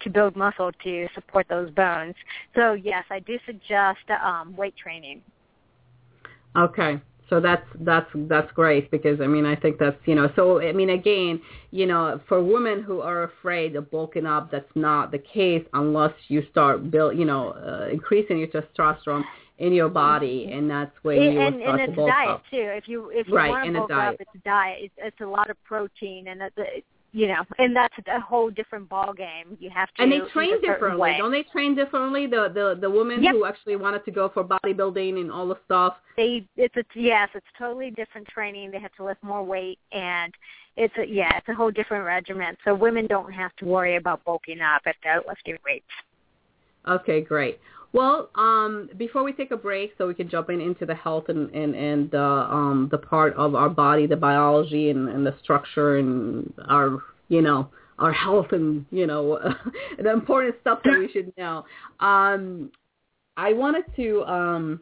to 0.00 0.10
build 0.10 0.34
muscle 0.34 0.72
to 0.82 1.08
support 1.14 1.46
those 1.48 1.70
bones. 1.70 2.16
So 2.56 2.72
yes 2.72 3.04
i 3.10 3.20
do 3.20 3.38
suggest 3.46 4.00
um, 4.24 4.56
weight 4.56 4.76
training. 4.76 5.22
Okay 6.56 7.00
so 7.30 7.40
that's 7.40 7.64
that's 7.80 8.10
that's 8.28 8.50
great 8.52 8.90
because 8.90 9.20
I 9.20 9.26
mean 9.26 9.46
I 9.46 9.56
think 9.56 9.78
that's 9.78 9.96
you 10.04 10.16
know 10.16 10.28
so 10.36 10.60
I 10.60 10.72
mean 10.72 10.90
again 10.90 11.40
you 11.70 11.86
know 11.86 12.20
for 12.28 12.42
women 12.42 12.82
who 12.82 13.00
are 13.00 13.22
afraid 13.22 13.76
of 13.76 13.90
bulking 13.90 14.26
up 14.26 14.50
that's 14.50 14.70
not 14.74 15.12
the 15.12 15.18
case 15.18 15.64
unless 15.72 16.12
you 16.28 16.42
start 16.50 16.90
build 16.90 17.16
you 17.16 17.24
know 17.24 17.52
uh, 17.52 17.88
increasing 17.90 18.38
your 18.38 18.48
testosterone 18.48 19.22
in 19.58 19.72
your 19.72 19.88
body 19.88 20.50
and 20.52 20.68
that's 20.68 20.92
when 21.02 21.22
you 21.22 21.40
and, 21.40 21.56
will 21.56 21.62
start 21.62 21.80
and 21.80 21.86
to 21.86 21.92
it's 21.92 21.96
bulk 21.96 22.10
diet 22.10 22.30
up. 22.30 22.42
too 22.50 22.56
if 22.76 22.84
you 22.88 23.10
if 23.14 23.28
you 23.28 23.34
right, 23.34 23.50
want 23.50 23.66
to 23.66 23.72
bulk 23.72 23.88
diet. 23.88 24.14
up 24.14 24.20
it's 24.20 24.44
diet 24.44 24.78
it's, 24.80 24.94
it's 24.98 25.20
a 25.20 25.26
lot 25.26 25.48
of 25.48 25.64
protein 25.64 26.28
and 26.28 26.42
it's, 26.42 26.84
you 27.12 27.26
know, 27.26 27.42
and 27.58 27.74
that's 27.74 27.94
a 28.06 28.20
whole 28.20 28.50
different 28.50 28.88
ball 28.88 29.12
game. 29.12 29.56
You 29.58 29.70
have 29.70 29.88
to 29.94 30.02
and 30.02 30.12
they 30.12 30.20
train 30.32 30.50
eat 30.50 30.52
a 30.52 30.56
certain 30.58 30.72
differently, 30.72 31.00
way. 31.00 31.16
don't 31.18 31.32
they? 31.32 31.42
Train 31.42 31.74
differently. 31.74 32.26
The 32.26 32.50
the 32.54 32.78
the 32.80 32.90
women 32.90 33.22
Yep. 33.22 33.34
who 33.34 33.44
actually 33.44 33.76
wanted 33.76 34.04
to 34.04 34.10
go 34.10 34.28
for 34.28 34.44
bodybuilding 34.44 35.20
and 35.20 35.30
all 35.32 35.48
the 35.48 35.58
stuff. 35.64 35.96
They 36.16 36.46
it's 36.56 36.76
a 36.76 36.84
yes, 36.94 37.28
it's 37.34 37.46
totally 37.58 37.90
different 37.90 38.28
training. 38.28 38.70
They 38.70 38.78
have 38.78 38.94
to 38.94 39.04
lift 39.04 39.22
more 39.22 39.42
weight 39.42 39.78
and 39.92 40.32
it's 40.76 40.94
a 40.98 41.04
yeah, 41.06 41.36
it's 41.36 41.48
a 41.48 41.54
whole 41.54 41.70
different 41.70 42.04
regimen. 42.04 42.56
So 42.64 42.74
women 42.74 43.06
don't 43.06 43.32
have 43.32 43.54
to 43.56 43.64
worry 43.64 43.96
about 43.96 44.24
bulking 44.24 44.60
up 44.60 44.82
if 44.86 44.96
they're 45.02 45.22
lifting 45.26 45.56
weights. 45.64 45.84
Okay, 46.88 47.20
great. 47.20 47.58
Well, 47.92 48.30
um, 48.36 48.88
before 48.96 49.24
we 49.24 49.32
take 49.32 49.50
a 49.50 49.56
break, 49.56 49.94
so 49.98 50.06
we 50.06 50.14
can 50.14 50.28
jump 50.28 50.48
in 50.48 50.60
into 50.60 50.86
the 50.86 50.94
health 50.94 51.24
and 51.28 51.50
and 51.50 51.74
and 51.74 52.14
uh, 52.14 52.46
um, 52.48 52.88
the 52.90 52.98
part 52.98 53.34
of 53.34 53.54
our 53.54 53.68
body, 53.68 54.06
the 54.06 54.16
biology 54.16 54.90
and, 54.90 55.08
and 55.08 55.26
the 55.26 55.34
structure 55.42 55.96
and 55.96 56.52
our 56.68 56.98
you 57.28 57.42
know 57.42 57.68
our 57.98 58.12
health 58.12 58.46
and 58.52 58.86
you 58.92 59.06
know 59.06 59.38
the 59.98 60.10
important 60.10 60.54
stuff 60.60 60.80
that 60.84 60.98
we 60.98 61.10
should 61.12 61.32
know. 61.36 61.64
Um, 61.98 62.70
I 63.36 63.54
wanted 63.54 63.84
to 63.96 64.22
um, 64.24 64.80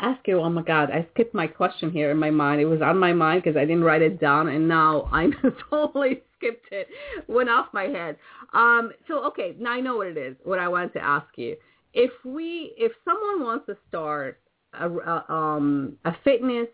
ask 0.00 0.26
you. 0.26 0.40
Oh 0.40 0.50
my 0.50 0.62
God, 0.62 0.90
I 0.90 1.06
skipped 1.14 1.32
my 1.34 1.46
question 1.46 1.92
here 1.92 2.10
in 2.10 2.18
my 2.18 2.30
mind. 2.30 2.60
It 2.60 2.66
was 2.66 2.82
on 2.82 2.98
my 2.98 3.12
mind 3.12 3.44
because 3.44 3.56
I 3.56 3.64
didn't 3.64 3.84
write 3.84 4.02
it 4.02 4.20
down, 4.20 4.48
and 4.48 4.66
now 4.66 5.08
I 5.12 5.28
totally 5.70 6.22
skipped 6.36 6.72
it. 6.72 6.88
Went 7.28 7.50
off 7.50 7.66
my 7.72 7.84
head. 7.84 8.16
Um, 8.52 8.90
so 9.06 9.24
okay, 9.26 9.54
now 9.60 9.70
I 9.70 9.80
know 9.80 9.96
what 9.96 10.08
it 10.08 10.16
is. 10.16 10.34
What 10.42 10.58
I 10.58 10.66
wanted 10.66 10.92
to 10.94 11.04
ask 11.04 11.28
you 11.36 11.56
if 11.96 12.12
we 12.24 12.74
if 12.76 12.92
someone 13.04 13.42
wants 13.42 13.66
to 13.66 13.76
start 13.88 14.38
a, 14.78 14.88
a, 14.88 15.24
um, 15.32 15.96
a 16.04 16.14
fitness 16.22 16.68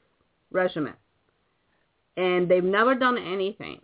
regimen 0.50 0.94
and 2.16 2.48
they've 2.48 2.64
never 2.64 2.94
done 2.94 3.16
anything 3.16 3.80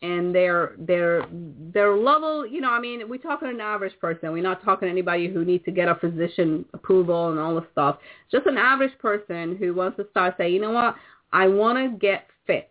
and 0.00 0.34
their 0.34 0.74
their 0.78 1.26
their 1.30 1.96
level 1.96 2.46
you 2.46 2.60
know 2.60 2.70
i 2.70 2.80
mean 2.80 3.08
we're 3.08 3.18
talking 3.18 3.48
an 3.48 3.60
average 3.60 3.98
person. 4.00 4.32
We're 4.32 4.42
not 4.42 4.64
talking 4.64 4.88
anybody 4.88 5.28
who 5.28 5.44
needs 5.44 5.64
to 5.66 5.70
get 5.70 5.88
a 5.88 5.96
physician 5.96 6.64
approval 6.72 7.30
and 7.30 7.38
all 7.38 7.54
the 7.54 7.66
stuff. 7.72 7.98
Just 8.30 8.46
an 8.46 8.56
average 8.56 8.96
person 8.98 9.56
who 9.56 9.74
wants 9.74 9.96
to 9.98 10.06
start 10.10 10.34
saying 10.38 10.54
you 10.54 10.60
know 10.60 10.70
what? 10.70 10.94
I 11.32 11.46
want 11.48 11.78
to 11.78 11.98
get 11.98 12.26
fit 12.46 12.70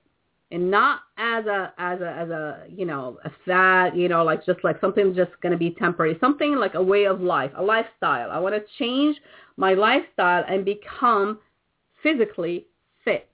and 0.51 0.71
not 0.71 1.01
as 1.17 1.45
a 1.45 1.73
as 1.77 1.99
a 2.01 2.09
as 2.09 2.29
a 2.29 2.63
you 2.69 2.85
know 2.85 3.17
a 3.25 3.31
fad 3.45 3.95
you 3.97 4.07
know 4.07 4.23
like 4.23 4.45
just 4.45 4.63
like 4.63 4.79
something 4.79 5.13
just 5.13 5.31
going 5.41 5.51
to 5.51 5.57
be 5.57 5.71
temporary 5.71 6.17
something 6.19 6.55
like 6.55 6.75
a 6.75 6.81
way 6.81 7.05
of 7.05 7.19
life 7.21 7.51
a 7.57 7.63
lifestyle 7.63 8.31
i 8.31 8.39
want 8.39 8.55
to 8.55 8.61
change 8.79 9.17
my 9.57 9.73
lifestyle 9.73 10.43
and 10.47 10.63
become 10.63 11.39
physically 12.01 12.65
fit 13.03 13.29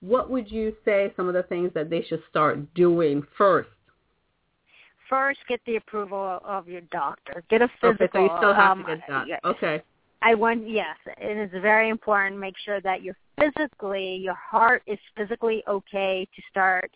what 0.00 0.30
would 0.30 0.50
you 0.50 0.74
say 0.84 1.12
some 1.16 1.28
of 1.28 1.34
the 1.34 1.42
things 1.44 1.70
that 1.74 1.88
they 1.88 2.02
should 2.02 2.22
start 2.28 2.72
doing 2.74 3.22
first 3.36 3.68
First, 5.08 5.40
get 5.46 5.60
the 5.66 5.76
approval 5.76 6.40
of 6.42 6.68
your 6.68 6.80
doctor. 6.90 7.44
Get 7.50 7.60
a 7.60 7.68
physical. 7.82 8.06
okay 8.06 8.10
so 8.14 8.18
you 8.20 8.30
still 8.38 8.54
have 8.54 8.78
um, 8.78 8.84
to 8.86 8.96
get 8.96 9.00
that 9.08 9.26
okay 9.44 9.82
I 10.22 10.34
want 10.34 10.68
yes, 10.68 10.96
it 11.18 11.36
is 11.36 11.50
very 11.60 11.88
important. 11.88 12.40
Make 12.40 12.54
sure 12.64 12.80
that 12.80 13.02
you're 13.02 13.16
physically, 13.38 14.16
your 14.16 14.34
heart 14.34 14.82
is 14.86 14.98
physically 15.16 15.62
okay 15.68 16.26
to 16.34 16.42
start 16.50 16.90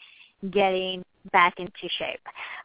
getting 0.51 1.05
back 1.33 1.55
into 1.59 1.89
shape. 1.99 2.21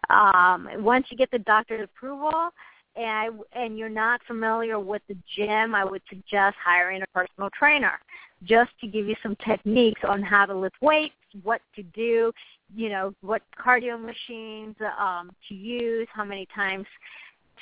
Um, 0.09 0.67
once 0.77 1.07
you 1.09 1.17
get 1.17 1.31
the 1.31 1.39
doctor's 1.39 1.83
approval, 1.83 2.49
and 2.95 3.05
I, 3.05 3.29
and 3.53 3.77
you're 3.77 3.89
not 3.89 4.21
familiar 4.27 4.79
with 4.79 5.01
the 5.07 5.15
gym, 5.35 5.73
I 5.73 5.85
would 5.85 6.01
suggest 6.09 6.57
hiring 6.63 7.01
a 7.01 7.07
personal 7.13 7.49
trainer 7.57 7.99
just 8.43 8.71
to 8.81 8.87
give 8.87 9.07
you 9.07 9.15
some 9.23 9.35
techniques 9.45 10.01
on 10.07 10.21
how 10.21 10.45
to 10.45 10.55
lift 10.55 10.75
weights, 10.81 11.15
what 11.43 11.61
to 11.75 11.83
do, 11.83 12.31
you 12.75 12.89
know, 12.89 13.13
what 13.21 13.41
cardio 13.57 13.99
machines 14.01 14.75
um, 14.99 15.31
to 15.47 15.53
use, 15.53 16.07
how 16.13 16.25
many 16.25 16.47
times 16.53 16.85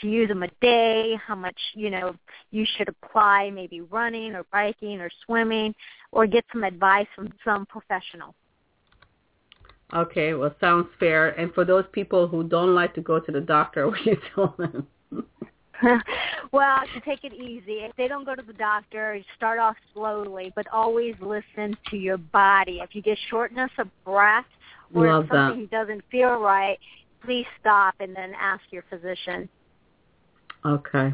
to 0.01 0.07
use 0.09 0.27
them 0.29 0.43
a 0.43 0.49
day, 0.61 1.15
how 1.25 1.35
much, 1.35 1.57
you 1.73 1.89
know, 1.89 2.15
you 2.51 2.65
should 2.77 2.89
apply 2.89 3.49
maybe 3.49 3.81
running 3.81 4.35
or 4.35 4.43
biking 4.51 4.99
or 4.99 5.09
swimming 5.25 5.73
or 6.11 6.27
get 6.27 6.45
some 6.51 6.63
advice 6.63 7.07
from 7.15 7.29
some 7.43 7.65
professional. 7.65 8.35
okay 9.93 10.33
well 10.35 10.53
sounds 10.59 10.87
fair 10.99 11.29
and 11.29 11.51
for 11.53 11.65
those 11.65 11.85
people 11.91 12.27
who 12.27 12.43
don't 12.43 12.75
like 12.75 12.93
to 12.93 13.01
go 13.01 13.19
to 13.19 13.31
the 13.31 13.41
doctor 13.41 13.87
what 13.89 13.97
do 14.03 14.11
you 14.11 14.17
tell 14.35 14.53
them 14.57 14.87
well, 16.51 16.79
to 16.93 16.99
take 17.01 17.23
it 17.23 17.33
easy. 17.33 17.79
If 17.83 17.95
they 17.95 18.07
don't 18.07 18.25
go 18.25 18.35
to 18.35 18.41
the 18.41 18.53
doctor, 18.53 19.19
start 19.37 19.59
off 19.59 19.77
slowly, 19.93 20.51
but 20.55 20.67
always 20.73 21.15
listen 21.21 21.77
to 21.89 21.97
your 21.97 22.17
body. 22.17 22.79
If 22.83 22.93
you 22.93 23.01
get 23.01 23.17
shortness 23.29 23.71
of 23.77 23.87
breath 24.03 24.45
or 24.93 25.07
Love 25.07 25.23
if 25.25 25.29
that. 25.29 25.49
something 25.51 25.67
doesn't 25.67 26.03
feel 26.11 26.37
right, 26.39 26.77
please 27.23 27.45
stop 27.59 27.95
and 27.99 28.15
then 28.15 28.33
ask 28.39 28.61
your 28.71 28.83
physician. 28.89 29.47
Okay. 30.65 31.13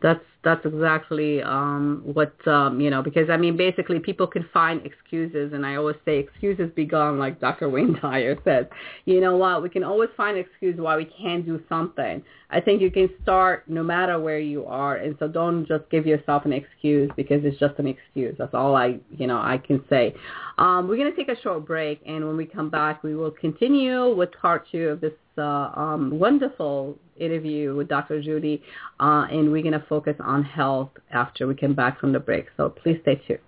That's 0.00 0.24
that's 0.44 0.64
exactly 0.64 1.42
um 1.42 2.00
what 2.04 2.32
um 2.46 2.80
you 2.80 2.90
know 2.90 3.02
because 3.02 3.28
I 3.28 3.36
mean 3.36 3.56
basically 3.56 3.98
people 3.98 4.26
can 4.26 4.48
find 4.52 4.84
excuses 4.86 5.52
and 5.52 5.66
I 5.66 5.76
always 5.76 5.96
say 6.04 6.18
excuses 6.18 6.70
be 6.76 6.84
gone 6.84 7.18
like 7.18 7.40
Dr. 7.40 7.68
Wayne 7.74 7.98
Dyer 8.00 8.36
says. 8.44 8.66
You 9.04 9.20
know 9.20 9.36
what? 9.36 9.62
We 9.62 9.68
can 9.68 9.82
always 9.82 10.10
find 10.16 10.36
an 10.36 10.44
excuse 10.44 10.76
why 10.78 10.96
we 10.96 11.06
can't 11.06 11.44
do 11.44 11.60
something. 11.68 12.22
I 12.50 12.60
think 12.60 12.80
you 12.80 12.90
can 12.90 13.10
start 13.22 13.68
no 13.68 13.82
matter 13.82 14.18
where 14.20 14.38
you 14.38 14.64
are 14.64 14.96
and 14.96 15.16
so 15.18 15.26
don't 15.26 15.66
just 15.66 15.90
give 15.90 16.06
yourself 16.06 16.44
an 16.44 16.52
excuse 16.52 17.10
because 17.16 17.44
it's 17.44 17.58
just 17.58 17.78
an 17.78 17.88
excuse. 17.88 18.36
That's 18.38 18.54
all 18.54 18.76
I 18.76 19.00
you 19.16 19.26
know 19.26 19.38
I 19.38 19.58
can 19.58 19.84
say. 19.90 20.14
Um 20.56 20.88
we're 20.88 20.96
going 20.96 21.10
to 21.10 21.16
take 21.16 21.36
a 21.36 21.40
short 21.42 21.66
break 21.66 22.00
and 22.06 22.24
when 22.26 22.36
we 22.36 22.46
come 22.46 22.70
back 22.70 23.02
we 23.02 23.16
will 23.16 23.32
continue 23.32 24.14
with 24.14 24.30
part 24.40 24.66
2 24.70 24.88
of 24.88 25.00
this 25.00 25.12
uh, 25.38 25.70
um, 25.74 26.18
wonderful 26.18 26.98
interview 27.16 27.74
with 27.74 27.88
Dr. 27.88 28.20
Judy, 28.22 28.62
uh, 29.00 29.26
and 29.30 29.50
we're 29.50 29.62
going 29.62 29.72
to 29.72 29.84
focus 29.88 30.16
on 30.28 30.44
health 30.44 30.90
after 31.10 31.46
we 31.46 31.54
come 31.54 31.74
back 31.74 31.98
from 31.98 32.12
the 32.12 32.20
break. 32.20 32.46
So 32.56 32.68
please 32.68 32.98
stay 33.02 33.16
tuned. 33.26 33.40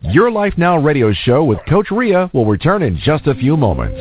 Your 0.00 0.30
Life 0.30 0.54
Now 0.56 0.78
radio 0.78 1.12
show 1.12 1.42
with 1.42 1.58
Coach 1.68 1.90
Ria 1.90 2.30
will 2.32 2.46
return 2.46 2.82
in 2.82 3.00
just 3.02 3.26
a 3.26 3.34
few 3.34 3.56
moments. 3.56 3.98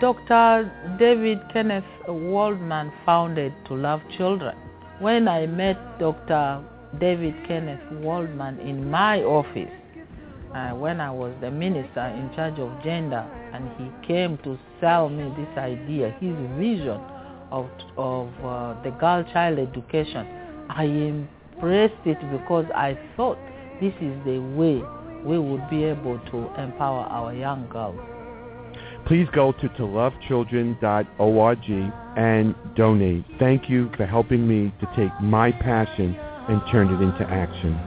Dr. 0.00 0.96
David 0.98 1.38
Kenneth 1.52 1.84
Waldman 2.08 2.92
founded 3.06 3.52
To 3.66 3.74
Love 3.74 4.00
Children. 4.16 4.56
When 4.98 5.26
I 5.26 5.46
met 5.46 5.98
Dr. 5.98 6.64
David 7.00 7.34
Kenneth 7.46 7.80
Waldman 7.92 8.58
in 8.60 8.90
my 8.90 9.22
office, 9.22 9.70
uh, 10.54 10.70
when 10.70 11.00
I 11.00 11.10
was 11.10 11.34
the 11.40 11.50
minister 11.50 12.06
in 12.06 12.30
charge 12.34 12.58
of 12.58 12.70
gender, 12.84 13.24
and 13.52 13.68
he 13.78 13.90
came 14.06 14.36
to 14.38 14.58
sell 14.80 15.08
me 15.08 15.32
this 15.36 15.56
idea, 15.56 16.10
his 16.20 16.34
vision 16.58 17.00
of, 17.50 17.68
of 17.96 18.28
uh, 18.44 18.74
the 18.82 18.90
girl 19.00 19.24
child 19.32 19.58
education, 19.58 20.26
I 20.68 20.84
embraced 20.84 21.94
it 22.04 22.18
because 22.30 22.66
I 22.74 22.98
thought 23.16 23.38
this 23.80 23.94
is 24.00 24.14
the 24.24 24.38
way 24.38 24.82
we 25.24 25.38
would 25.38 25.68
be 25.70 25.84
able 25.84 26.18
to 26.18 26.60
empower 26.60 27.04
our 27.04 27.32
young 27.34 27.68
girls. 27.68 27.98
Please 29.06 29.28
go 29.32 29.52
to 29.52 29.68
tolovechildren.org 29.70 31.92
and 32.16 32.54
donate. 32.76 33.24
Thank 33.38 33.70
you 33.70 33.90
for 33.96 34.04
helping 34.06 34.46
me 34.46 34.72
to 34.80 34.86
take 34.96 35.10
my 35.20 35.50
passion 35.50 36.16
and 36.48 36.60
turned 36.70 36.90
it 36.90 37.02
into 37.02 37.22
action. 37.30 37.78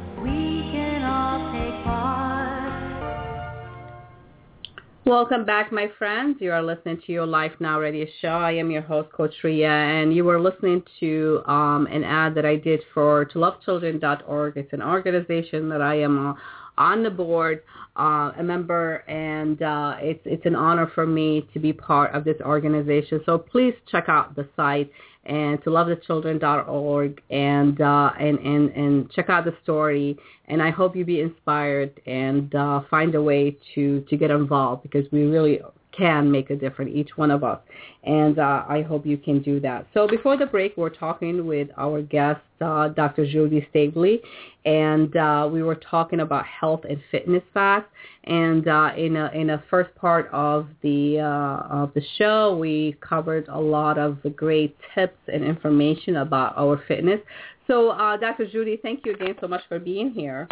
Welcome 5.05 5.45
back, 5.45 5.71
my 5.71 5.87
friends. 5.99 6.37
You 6.39 6.51
are 6.51 6.63
listening 6.63 6.99
to 7.05 7.11
your 7.11 7.27
Life 7.27 7.51
Now 7.59 7.79
Radio 7.79 8.07
show. 8.21 8.29
I 8.29 8.53
am 8.53 8.71
your 8.71 8.81
host, 8.81 9.11
Coach 9.11 9.35
Ria, 9.43 9.69
and 9.69 10.15
you 10.15 10.23
were 10.23 10.41
listening 10.41 10.81
to 10.99 11.43
um, 11.45 11.87
an 11.91 12.03
ad 12.03 12.33
that 12.33 12.45
I 12.45 12.55
did 12.55 12.81
for 12.91 13.25
tolovechildren.org. 13.25 14.57
It's 14.57 14.73
an 14.73 14.81
organization 14.81 15.69
that 15.69 15.79
I 15.79 15.99
am 15.99 16.29
uh, 16.29 16.33
on 16.79 17.03
the 17.03 17.11
board, 17.11 17.61
uh, 17.95 18.31
a 18.37 18.43
member, 18.43 19.03
and 19.07 19.61
uh, 19.61 19.97
it's 19.99 20.21
it's 20.25 20.45
an 20.47 20.55
honor 20.55 20.91
for 20.95 21.05
me 21.05 21.47
to 21.53 21.59
be 21.59 21.71
part 21.71 22.13
of 22.15 22.23
this 22.23 22.41
organization. 22.41 23.21
So 23.27 23.37
please 23.37 23.75
check 23.91 24.05
out 24.07 24.35
the 24.35 24.49
site 24.55 24.91
and 25.25 25.61
to 25.63 25.69
lovethechildren.org 25.69 27.21
and 27.29 27.81
uh, 27.81 28.11
and 28.19 28.39
and 28.39 28.69
and 28.71 29.11
check 29.11 29.29
out 29.29 29.45
the 29.45 29.55
story. 29.63 30.17
And 30.47 30.61
I 30.61 30.69
hope 30.69 30.95
you 30.95 31.05
be 31.05 31.21
inspired 31.21 31.99
and 32.05 32.53
uh, 32.53 32.81
find 32.89 33.15
a 33.15 33.21
way 33.21 33.57
to 33.73 34.01
to 34.01 34.17
get 34.17 34.31
involved 34.31 34.83
because 34.83 35.11
we 35.11 35.23
really 35.23 35.59
can 35.97 36.31
make 36.31 36.49
a 36.49 36.55
difference, 36.55 36.91
each 36.93 37.17
one 37.17 37.31
of 37.31 37.43
us. 37.43 37.60
And 38.03 38.39
uh, 38.39 38.65
I 38.67 38.81
hope 38.81 39.05
you 39.05 39.17
can 39.17 39.41
do 39.41 39.60
that. 39.62 39.88
So 39.93 40.08
before 40.08 40.38
the 40.38 40.45
break, 40.45 40.77
we're 40.77 40.89
talking 40.89 41.45
with 41.47 41.69
our 41.77 42.01
guest, 42.01 42.41
uh, 42.62 42.89
Dr. 42.89 43.25
Judy 43.25 43.67
Staveley, 43.71 44.21
and 44.65 45.15
uh, 45.15 45.49
we 45.51 45.63
were 45.63 45.75
talking 45.75 46.19
about 46.19 46.45
health 46.45 46.81
and 46.88 46.99
fitness 47.12 47.43
facts. 47.53 47.89
And 48.25 48.67
uh, 48.67 48.91
in 48.97 49.15
a 49.15 49.29
in 49.34 49.51
a 49.51 49.63
first 49.69 49.93
part 49.95 50.29
of 50.31 50.67
the 50.81 51.19
uh, 51.19 51.67
of 51.73 51.93
the 51.93 52.01
show, 52.17 52.58
we 52.58 52.97
covered 53.01 53.47
a 53.47 53.60
lot 53.60 53.97
of 53.97 54.17
the 54.23 54.29
great 54.29 54.75
tips 54.93 55.17
and 55.31 55.43
information 55.43 56.17
about 56.17 56.58
our 56.58 56.81
fitness. 56.88 57.19
So, 57.67 57.89
uh, 57.91 58.17
Dr. 58.17 58.45
Judy, 58.47 58.77
thank 58.81 59.05
you 59.05 59.13
again 59.13 59.36
so 59.41 59.47
much 59.47 59.62
for 59.67 59.79
being 59.79 60.12
here. 60.12 60.47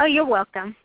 Oh, 0.00 0.06
you're 0.06 0.26
welcome 0.26 0.76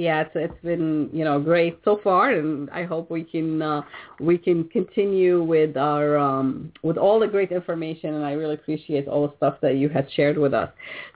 yeah, 0.00 0.22
it's 0.22 0.30
it's 0.34 0.64
been 0.64 1.10
you 1.12 1.24
know 1.24 1.38
great 1.38 1.78
so 1.84 2.00
far, 2.02 2.30
and 2.30 2.70
I 2.70 2.84
hope 2.84 3.10
we 3.10 3.22
can 3.22 3.60
uh, 3.60 3.82
we 4.18 4.38
can 4.38 4.64
continue 4.68 5.42
with 5.42 5.76
our 5.76 6.16
um, 6.16 6.72
with 6.82 6.96
all 6.96 7.20
the 7.20 7.26
great 7.26 7.52
information, 7.52 8.14
and 8.14 8.24
I 8.24 8.32
really 8.32 8.54
appreciate 8.54 9.06
all 9.08 9.28
the 9.28 9.36
stuff 9.36 9.58
that 9.60 9.76
you 9.76 9.90
had 9.90 10.08
shared 10.12 10.38
with 10.38 10.54
us. 10.54 10.70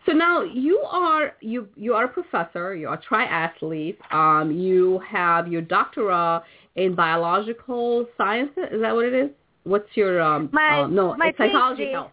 So 0.05 0.13
now 0.13 0.43
you 0.43 0.81
are 0.87 1.33
you 1.41 1.67
you 1.77 1.95
are 1.95 2.05
a 2.05 2.09
professor, 2.09 2.75
you 2.75 2.89
are 2.89 3.01
a 3.01 3.03
triathlete, 3.03 3.97
um, 4.13 4.53
you 4.53 5.01
have 5.09 5.49
your 5.49 5.63
doctorate 5.63 6.43
in 6.77 6.95
biological 6.95 8.07
sciences. 8.19 8.65
Is 8.71 8.83
that 8.83 8.95
what 8.95 9.07
it 9.07 9.15
is? 9.15 9.31
What's 9.63 9.89
your 9.95 10.21
um? 10.21 10.51
My 10.53 10.83
uh, 10.83 10.87
no, 10.89 11.17
my 11.17 11.29
it's 11.29 11.39
psychology 11.39 11.91
health. 11.91 12.11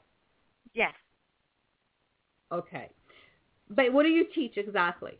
Yes. 0.73 0.93
Okay, 2.49 2.89
but 3.69 3.91
what 3.91 4.03
do 4.03 4.09
you 4.09 4.25
teach 4.33 4.55
exactly? 4.55 5.17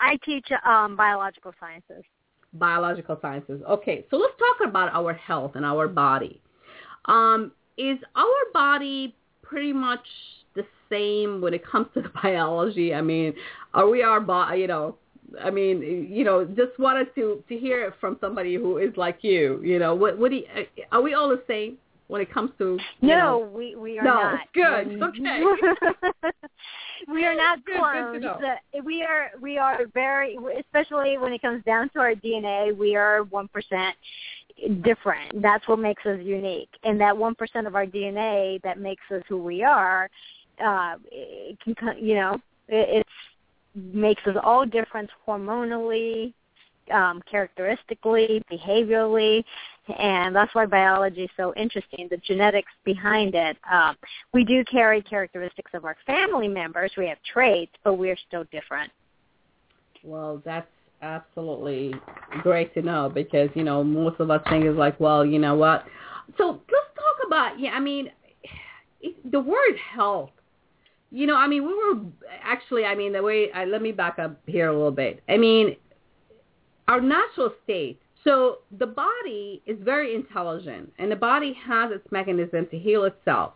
I 0.00 0.16
teach 0.24 0.46
um, 0.66 0.96
biological 0.96 1.52
sciences. 1.58 2.04
Biological 2.52 3.18
sciences. 3.20 3.62
Okay, 3.68 4.06
so 4.10 4.16
let's 4.16 4.34
talk 4.38 4.68
about 4.68 4.92
our 4.92 5.12
health 5.12 5.52
and 5.54 5.64
our 5.64 5.88
body. 5.88 6.40
Um, 7.06 7.52
is 7.76 7.98
our 8.14 8.52
body 8.52 9.14
pretty 9.42 9.72
much 9.72 10.04
the 10.54 10.64
same 10.90 11.40
when 11.40 11.54
it 11.54 11.64
comes 11.64 11.86
to 11.94 12.02
the 12.02 12.10
biology? 12.22 12.94
I 12.94 13.02
mean, 13.02 13.34
are 13.74 13.88
we 13.88 14.02
our 14.02 14.20
body? 14.20 14.60
You 14.60 14.66
know, 14.68 14.96
I 15.40 15.50
mean, 15.50 16.08
you 16.10 16.24
know, 16.24 16.44
just 16.44 16.78
wanted 16.78 17.14
to 17.16 17.42
to 17.48 17.56
hear 17.56 17.84
it 17.84 17.94
from 18.00 18.16
somebody 18.20 18.54
who 18.54 18.78
is 18.78 18.96
like 18.96 19.18
you. 19.22 19.60
You 19.62 19.78
know, 19.78 19.94
what 19.94 20.18
what 20.18 20.30
do 20.30 20.38
you, 20.38 20.44
are 20.92 21.02
we 21.02 21.14
all 21.14 21.28
the 21.28 21.42
same 21.46 21.78
when 22.08 22.20
it 22.20 22.32
comes 22.32 22.50
to? 22.58 22.78
No, 23.02 23.08
know, 23.08 23.50
we 23.52 23.76
we 23.76 23.98
are 23.98 24.04
no, 24.04 24.14
not. 24.14 24.40
good, 24.54 25.02
okay. 25.02 25.42
we 27.08 27.24
are 27.24 27.34
not 27.36 27.64
clones. 27.64 28.24
We 28.84 29.02
are 29.02 29.30
we 29.40 29.58
are 29.58 29.80
very, 29.94 30.36
especially 30.58 31.18
when 31.18 31.32
it 31.32 31.42
comes 31.42 31.64
down 31.64 31.90
to 31.90 32.00
our 32.00 32.14
DNA, 32.14 32.76
we 32.76 32.96
are 32.96 33.24
one 33.24 33.48
percent 33.48 33.96
different. 34.82 35.42
That's 35.42 35.66
what 35.68 35.78
makes 35.78 36.04
us 36.06 36.18
unique, 36.22 36.70
and 36.82 37.00
that 37.00 37.16
one 37.16 37.34
percent 37.34 37.66
of 37.66 37.74
our 37.74 37.86
DNA 37.86 38.62
that 38.62 38.78
makes 38.78 39.02
us 39.10 39.22
who 39.28 39.42
we 39.42 39.62
are, 39.62 40.08
uh, 40.64 40.96
it 41.10 41.58
can 41.60 41.76
you 41.98 42.14
know 42.14 42.34
it 42.68 43.04
it's, 43.04 43.10
makes 43.74 44.22
us 44.26 44.36
all 44.42 44.64
different 44.64 45.10
hormonally, 45.26 46.32
um, 46.92 47.22
characteristically, 47.30 48.42
behaviorally, 48.50 49.44
and 49.98 50.34
that's 50.34 50.54
why 50.54 50.66
biology 50.66 51.24
is 51.24 51.30
so 51.36 51.54
interesting. 51.54 52.08
The 52.10 52.16
genetics 52.18 52.72
behind 52.84 53.34
it. 53.34 53.56
Um, 53.70 53.96
we 54.32 54.44
do 54.44 54.64
carry 54.64 55.02
characteristics 55.02 55.70
of 55.74 55.84
our 55.84 55.96
family 56.06 56.48
members. 56.48 56.92
We 56.96 57.06
have 57.08 57.18
traits, 57.32 57.72
but 57.84 57.94
we're 57.94 58.16
still 58.28 58.44
different. 58.50 58.90
Well, 60.02 60.42
that's 60.44 60.68
absolutely 61.02 61.94
great 62.42 62.72
to 62.74 62.82
know 62.82 63.10
because 63.12 63.50
you 63.54 63.62
know 63.62 63.84
most 63.84 64.18
of 64.20 64.30
us 64.30 64.42
think 64.48 64.64
is 64.64 64.76
like, 64.76 64.98
well, 64.98 65.24
you 65.24 65.38
know 65.38 65.54
what? 65.54 65.84
So 66.38 66.60
let's 66.70 66.88
talk 66.94 67.26
about 67.26 67.60
yeah. 67.60 67.70
I 67.70 67.80
mean, 67.80 68.10
it, 69.00 69.30
the 69.30 69.40
word 69.40 69.76
health. 69.94 70.30
You 71.12 71.26
know, 71.26 71.36
I 71.36 71.46
mean, 71.46 71.64
we 71.64 71.72
were 71.72 72.00
actually. 72.42 72.84
I 72.84 72.94
mean, 72.96 73.12
the 73.12 73.22
way. 73.22 73.52
I, 73.52 73.64
let 73.64 73.80
me 73.80 73.92
back 73.92 74.18
up 74.18 74.38
here 74.46 74.68
a 74.68 74.72
little 74.72 74.90
bit. 74.90 75.22
I 75.28 75.36
mean, 75.36 75.76
our 76.88 77.00
natural 77.00 77.52
state. 77.64 78.00
So 78.24 78.58
the 78.78 78.86
body 78.86 79.62
is 79.66 79.76
very 79.82 80.14
intelligent, 80.14 80.92
and 80.98 81.10
the 81.10 81.16
body 81.16 81.56
has 81.64 81.92
its 81.92 82.10
mechanism 82.10 82.66
to 82.70 82.78
heal 82.78 83.04
itself. 83.04 83.52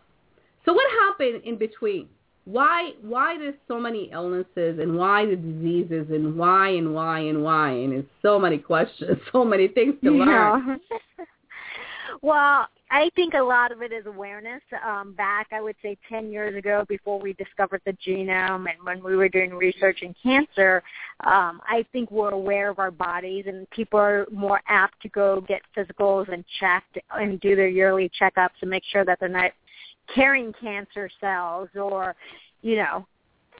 So 0.65 0.73
what 0.73 0.85
happened 0.91 1.41
in 1.43 1.57
between? 1.57 2.07
Why 2.45 2.91
why 3.01 3.37
there's 3.37 3.55
so 3.67 3.79
many 3.79 4.09
illnesses 4.11 4.79
and 4.79 4.97
why 4.97 5.25
the 5.25 5.35
diseases 5.35 6.07
and 6.09 6.35
why 6.37 6.69
and 6.69 6.93
why 6.93 7.19
and 7.19 7.43
why 7.43 7.71
and 7.71 7.93
it's 7.93 8.09
so 8.21 8.39
many 8.39 8.57
questions, 8.57 9.17
so 9.31 9.45
many 9.45 9.67
things 9.67 9.95
to 10.03 10.11
learn. 10.11 10.79
Yeah. 10.89 11.25
well, 12.21 12.67
I 12.93 13.09
think 13.15 13.35
a 13.35 13.41
lot 13.41 13.71
of 13.71 13.81
it 13.81 13.93
is 13.93 14.05
awareness. 14.05 14.61
Um, 14.85 15.13
back, 15.13 15.47
I 15.53 15.61
would 15.61 15.77
say, 15.81 15.97
10 16.09 16.29
years 16.29 16.57
ago, 16.57 16.83
before 16.89 17.21
we 17.21 17.31
discovered 17.33 17.81
the 17.85 17.95
genome 18.05 18.65
and 18.69 18.83
when 18.83 19.01
we 19.01 19.15
were 19.15 19.29
doing 19.29 19.53
research 19.53 19.99
in 20.01 20.13
cancer, 20.21 20.83
um, 21.21 21.61
I 21.65 21.85
think 21.93 22.11
we're 22.11 22.31
aware 22.31 22.69
of 22.69 22.79
our 22.79 22.91
bodies 22.91 23.45
and 23.47 23.69
people 23.69 23.97
are 23.97 24.27
more 24.29 24.59
apt 24.67 25.01
to 25.03 25.09
go 25.09 25.39
get 25.47 25.61
physicals 25.75 26.31
and 26.33 26.43
checked 26.59 26.97
and 27.11 27.39
do 27.39 27.55
their 27.55 27.69
yearly 27.69 28.11
checkups 28.21 28.59
and 28.59 28.69
make 28.69 28.83
sure 28.91 29.05
that 29.05 29.21
they're 29.21 29.29
not 29.29 29.51
carrying 30.13 30.51
cancer 30.59 31.09
cells 31.21 31.69
or, 31.75 32.13
you 32.61 32.75
know, 32.75 33.07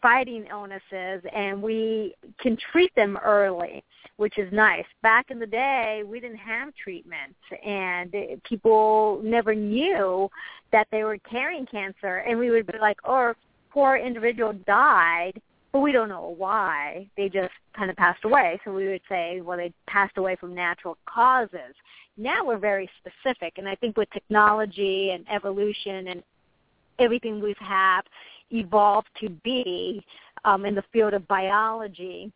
fighting 0.01 0.47
illnesses 0.49 1.23
and 1.33 1.61
we 1.61 2.15
can 2.39 2.57
treat 2.71 2.93
them 2.95 3.17
early, 3.23 3.83
which 4.17 4.37
is 4.37 4.51
nice. 4.51 4.85
Back 5.03 5.31
in 5.31 5.39
the 5.39 5.47
day, 5.47 6.03
we 6.05 6.19
didn't 6.19 6.37
have 6.37 6.73
treatments 6.75 7.39
and 7.65 8.13
people 8.43 9.21
never 9.23 9.53
knew 9.53 10.29
that 10.71 10.87
they 10.91 11.03
were 11.03 11.17
carrying 11.19 11.65
cancer 11.65 12.17
and 12.17 12.37
we 12.39 12.49
would 12.49 12.67
be 12.67 12.77
like, 12.79 12.97
oh, 13.05 13.33
poor 13.71 13.95
individual 13.95 14.53
died, 14.65 15.41
but 15.71 15.79
we 15.79 15.91
don't 15.91 16.09
know 16.09 16.33
why. 16.37 17.07
They 17.15 17.29
just 17.29 17.53
kind 17.75 17.89
of 17.89 17.95
passed 17.95 18.25
away. 18.25 18.59
So 18.65 18.73
we 18.73 18.87
would 18.87 19.01
say, 19.07 19.41
well, 19.41 19.57
they 19.57 19.71
passed 19.87 20.17
away 20.17 20.35
from 20.35 20.53
natural 20.53 20.97
causes. 21.05 21.75
Now 22.17 22.45
we're 22.45 22.57
very 22.57 22.89
specific 22.99 23.53
and 23.57 23.69
I 23.69 23.75
think 23.75 23.97
with 23.97 24.09
technology 24.11 25.11
and 25.11 25.25
evolution 25.31 26.07
and 26.07 26.23
everything 26.99 27.41
we've 27.41 27.57
had 27.57 28.01
evolved 28.51 29.09
to 29.19 29.29
be 29.43 30.03
um, 30.45 30.65
in 30.65 30.75
the 30.75 30.83
field 30.91 31.13
of 31.13 31.27
biology, 31.27 32.31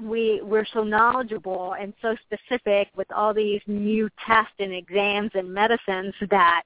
we 0.00 0.40
we're 0.42 0.66
so 0.72 0.82
knowledgeable 0.82 1.74
and 1.78 1.92
so 2.00 2.16
specific 2.26 2.88
with 2.96 3.10
all 3.12 3.34
these 3.34 3.60
new 3.66 4.08
tests 4.26 4.54
and 4.58 4.72
exams 4.72 5.30
and 5.34 5.52
medicines 5.52 6.14
that 6.30 6.62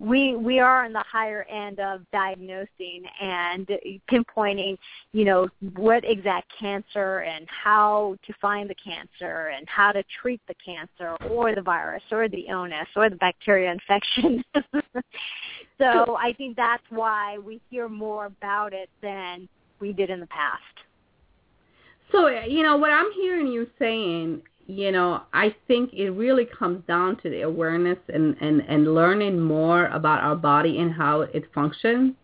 we 0.00 0.36
we 0.36 0.60
are 0.60 0.84
on 0.84 0.92
the 0.92 1.04
higher 1.10 1.44
end 1.44 1.80
of 1.80 2.02
diagnosing 2.12 3.02
and 3.20 3.66
pinpointing, 4.10 4.78
you 5.12 5.24
know, 5.24 5.48
what 5.74 6.04
exact 6.04 6.52
cancer 6.58 7.20
and 7.20 7.46
how 7.48 8.16
to 8.26 8.32
find 8.40 8.70
the 8.70 8.76
cancer 8.76 9.48
and 9.48 9.68
how 9.68 9.90
to 9.90 10.04
treat 10.20 10.40
the 10.46 10.54
cancer 10.64 11.16
or 11.28 11.54
the 11.54 11.62
virus 11.62 12.02
or 12.12 12.28
the 12.28 12.46
illness 12.48 12.86
or 12.94 13.10
the 13.10 13.16
bacteria 13.16 13.72
infection. 13.72 14.44
so 15.78 16.16
I 16.16 16.32
think 16.36 16.56
that's 16.56 16.82
why 16.90 17.38
we 17.38 17.60
hear 17.70 17.88
more 17.88 18.26
about 18.26 18.72
it 18.72 18.90
than 19.00 19.48
we 19.80 19.92
did 19.92 20.10
in 20.10 20.20
the 20.20 20.26
past. 20.26 20.62
So, 22.10 22.28
you 22.28 22.62
know, 22.62 22.76
what 22.76 22.90
I'm 22.90 23.12
hearing 23.12 23.46
you 23.48 23.68
saying, 23.78 24.42
you 24.66 24.92
know, 24.92 25.22
I 25.32 25.54
think 25.66 25.92
it 25.92 26.10
really 26.10 26.46
comes 26.46 26.84
down 26.86 27.16
to 27.22 27.30
the 27.30 27.42
awareness 27.42 27.98
and, 28.12 28.36
and, 28.40 28.60
and 28.62 28.94
learning 28.94 29.40
more 29.40 29.86
about 29.86 30.20
our 30.22 30.36
body 30.36 30.78
and 30.78 30.92
how 30.92 31.22
it 31.22 31.44
functions. 31.54 32.14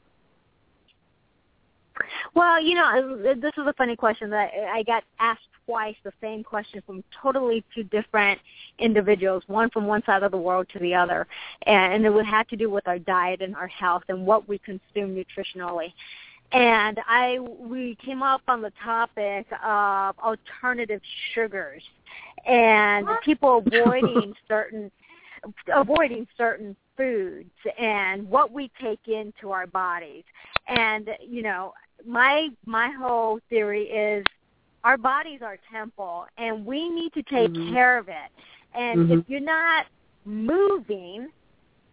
Well, 2.34 2.62
you 2.62 2.74
know, 2.74 3.16
this 3.22 3.52
is 3.56 3.66
a 3.66 3.72
funny 3.74 3.94
question 3.94 4.30
that 4.30 4.50
I 4.72 4.82
got 4.82 5.04
asked 5.20 5.42
twice 5.66 5.96
the 6.04 6.12
same 6.20 6.42
question 6.42 6.82
from 6.86 7.02
totally 7.22 7.64
two 7.74 7.84
different 7.84 8.38
individuals, 8.78 9.42
one 9.46 9.70
from 9.70 9.86
one 9.86 10.02
side 10.04 10.22
of 10.22 10.30
the 10.30 10.38
world 10.38 10.66
to 10.72 10.78
the 10.78 10.94
other, 10.94 11.26
and 11.66 12.04
it 12.04 12.10
would 12.10 12.26
have 12.26 12.46
to 12.48 12.56
do 12.56 12.70
with 12.70 12.86
our 12.86 12.98
diet 12.98 13.40
and 13.40 13.54
our 13.56 13.68
health 13.68 14.02
and 14.08 14.26
what 14.26 14.48
we 14.48 14.58
consume 14.58 15.14
nutritionally. 15.14 15.92
And 16.52 17.00
I 17.08 17.38
we 17.40 17.96
came 18.04 18.22
up 18.22 18.42
on 18.46 18.62
the 18.62 18.72
topic 18.82 19.46
of 19.64 20.18
alternative 20.18 21.00
sugars 21.34 21.82
and 22.46 23.08
people 23.24 23.58
avoiding 23.66 24.34
certain 24.46 24.90
avoiding 25.74 26.26
certain 26.36 26.76
foods 26.96 27.50
and 27.78 28.28
what 28.28 28.52
we 28.52 28.70
take 28.80 29.00
into 29.06 29.50
our 29.50 29.66
bodies. 29.66 30.24
And 30.68 31.10
you 31.26 31.42
know, 31.42 31.72
my 32.06 32.48
my 32.66 32.90
whole 32.90 33.40
theory 33.50 33.84
is 33.84 34.24
our 34.84 34.98
bodies 34.98 35.40
are 35.42 35.58
temple 35.72 36.26
and 36.36 36.64
we 36.64 36.88
need 36.88 37.12
to 37.14 37.22
take 37.22 37.50
mm-hmm. 37.50 37.72
care 37.72 37.98
of 37.98 38.08
it. 38.08 38.30
And 38.74 39.00
mm-hmm. 39.00 39.18
if 39.20 39.24
you're 39.28 39.40
not 39.40 39.86
moving 40.24 41.28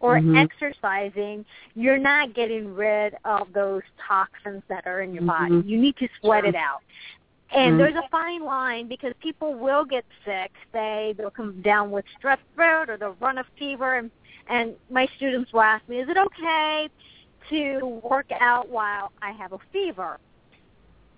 or 0.00 0.18
mm-hmm. 0.18 0.36
exercising, 0.36 1.44
you're 1.74 1.98
not 1.98 2.34
getting 2.34 2.74
rid 2.74 3.14
of 3.24 3.52
those 3.54 3.82
toxins 4.06 4.62
that 4.68 4.86
are 4.86 5.00
in 5.00 5.14
your 5.14 5.24
body. 5.24 5.54
Mm-hmm. 5.54 5.68
You 5.68 5.80
need 5.80 5.96
to 5.96 6.08
sweat 6.20 6.44
it 6.44 6.54
out. 6.54 6.80
And 7.54 7.72
mm-hmm. 7.72 7.78
there's 7.78 7.94
a 7.94 8.08
fine 8.10 8.44
line 8.44 8.88
because 8.88 9.12
people 9.20 9.54
will 9.54 9.84
get 9.84 10.04
sick. 10.24 10.52
They 10.72 11.14
they'll 11.16 11.30
come 11.30 11.62
down 11.62 11.90
with 11.90 12.04
strep 12.20 12.38
throat 12.54 12.90
or 12.90 12.96
they'll 12.96 13.16
run 13.20 13.38
a 13.38 13.44
fever 13.58 13.96
and 13.96 14.10
and 14.48 14.74
my 14.90 15.06
students 15.16 15.52
will 15.52 15.60
ask 15.60 15.88
me, 15.88 16.00
is 16.00 16.08
it 16.08 16.16
okay 16.18 16.88
to 17.50 18.00
work 18.02 18.26
out 18.40 18.68
while 18.68 19.12
I 19.22 19.30
have 19.32 19.52
a 19.52 19.58
fever? 19.72 20.18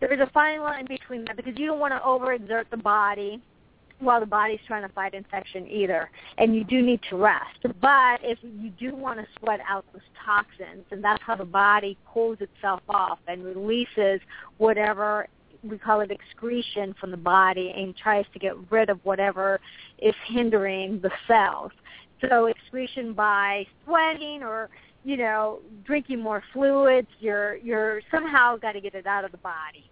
There's 0.09 0.20
a 0.20 0.30
fine 0.32 0.61
line 0.61 0.86
between 0.86 1.24
that 1.24 1.36
because 1.36 1.55
you 1.57 1.66
don't 1.66 1.78
want 1.78 1.94
to 1.94 2.00
overexert 2.00 2.64
the 2.70 2.76
body 2.76 3.40
while 4.00 4.20
the 4.20 4.26
body's 4.26 4.61
trying 4.66 4.86
to 4.86 4.92
fight 4.92 5.14
infection 5.14 5.66
either. 5.66 6.11
And 6.36 6.55
you 6.55 6.62
do 6.62 6.82
need 6.82 7.00
to 7.09 7.16
rest. 7.16 7.62
But 7.80 8.20
if 8.22 8.38
you 8.42 8.70
do 8.78 8.94
want 8.94 9.18
to 9.20 9.26
sweat 9.38 9.61
out 9.66 9.86
those 9.92 10.02
toxins, 10.24 10.84
and 10.90 11.02
that's 11.02 11.22
how 11.22 11.36
the 11.36 11.46
body 11.46 11.96
cools 12.12 12.36
itself 12.40 12.82
off 12.88 13.18
and 13.28 13.42
releases 13.42 14.20
whatever 14.59 15.26
we 15.62 15.78
call 15.78 16.02
it 16.02 16.11
excretion 16.11 16.94
from 17.00 17.11
the 17.11 17.16
body 17.16 17.72
and 17.74 17.96
tries 17.96 18.26
to 18.34 18.38
get 18.38 18.55
rid 18.70 18.90
of 18.90 19.00
whatever 19.05 19.59
is 19.98 20.14
hindering 20.26 21.00
the 21.00 21.11
cells. 21.26 21.72
So 22.28 22.46
excretion 22.46 23.14
by 23.14 23.66
sweating 23.84 24.42
or 24.42 24.68
you 25.02 25.16
know 25.16 25.61
drinking 25.84 26.20
more 26.20 26.42
fluids, 26.52 27.09
you're 27.20 27.57
you're 27.57 28.02
somehow 28.11 28.57
got 28.57 28.72
to 28.72 28.82
get 28.82 28.94
it 28.94 29.07
out 29.07 29.24
of 29.24 29.32
the 29.32 29.38
body. 29.38 29.90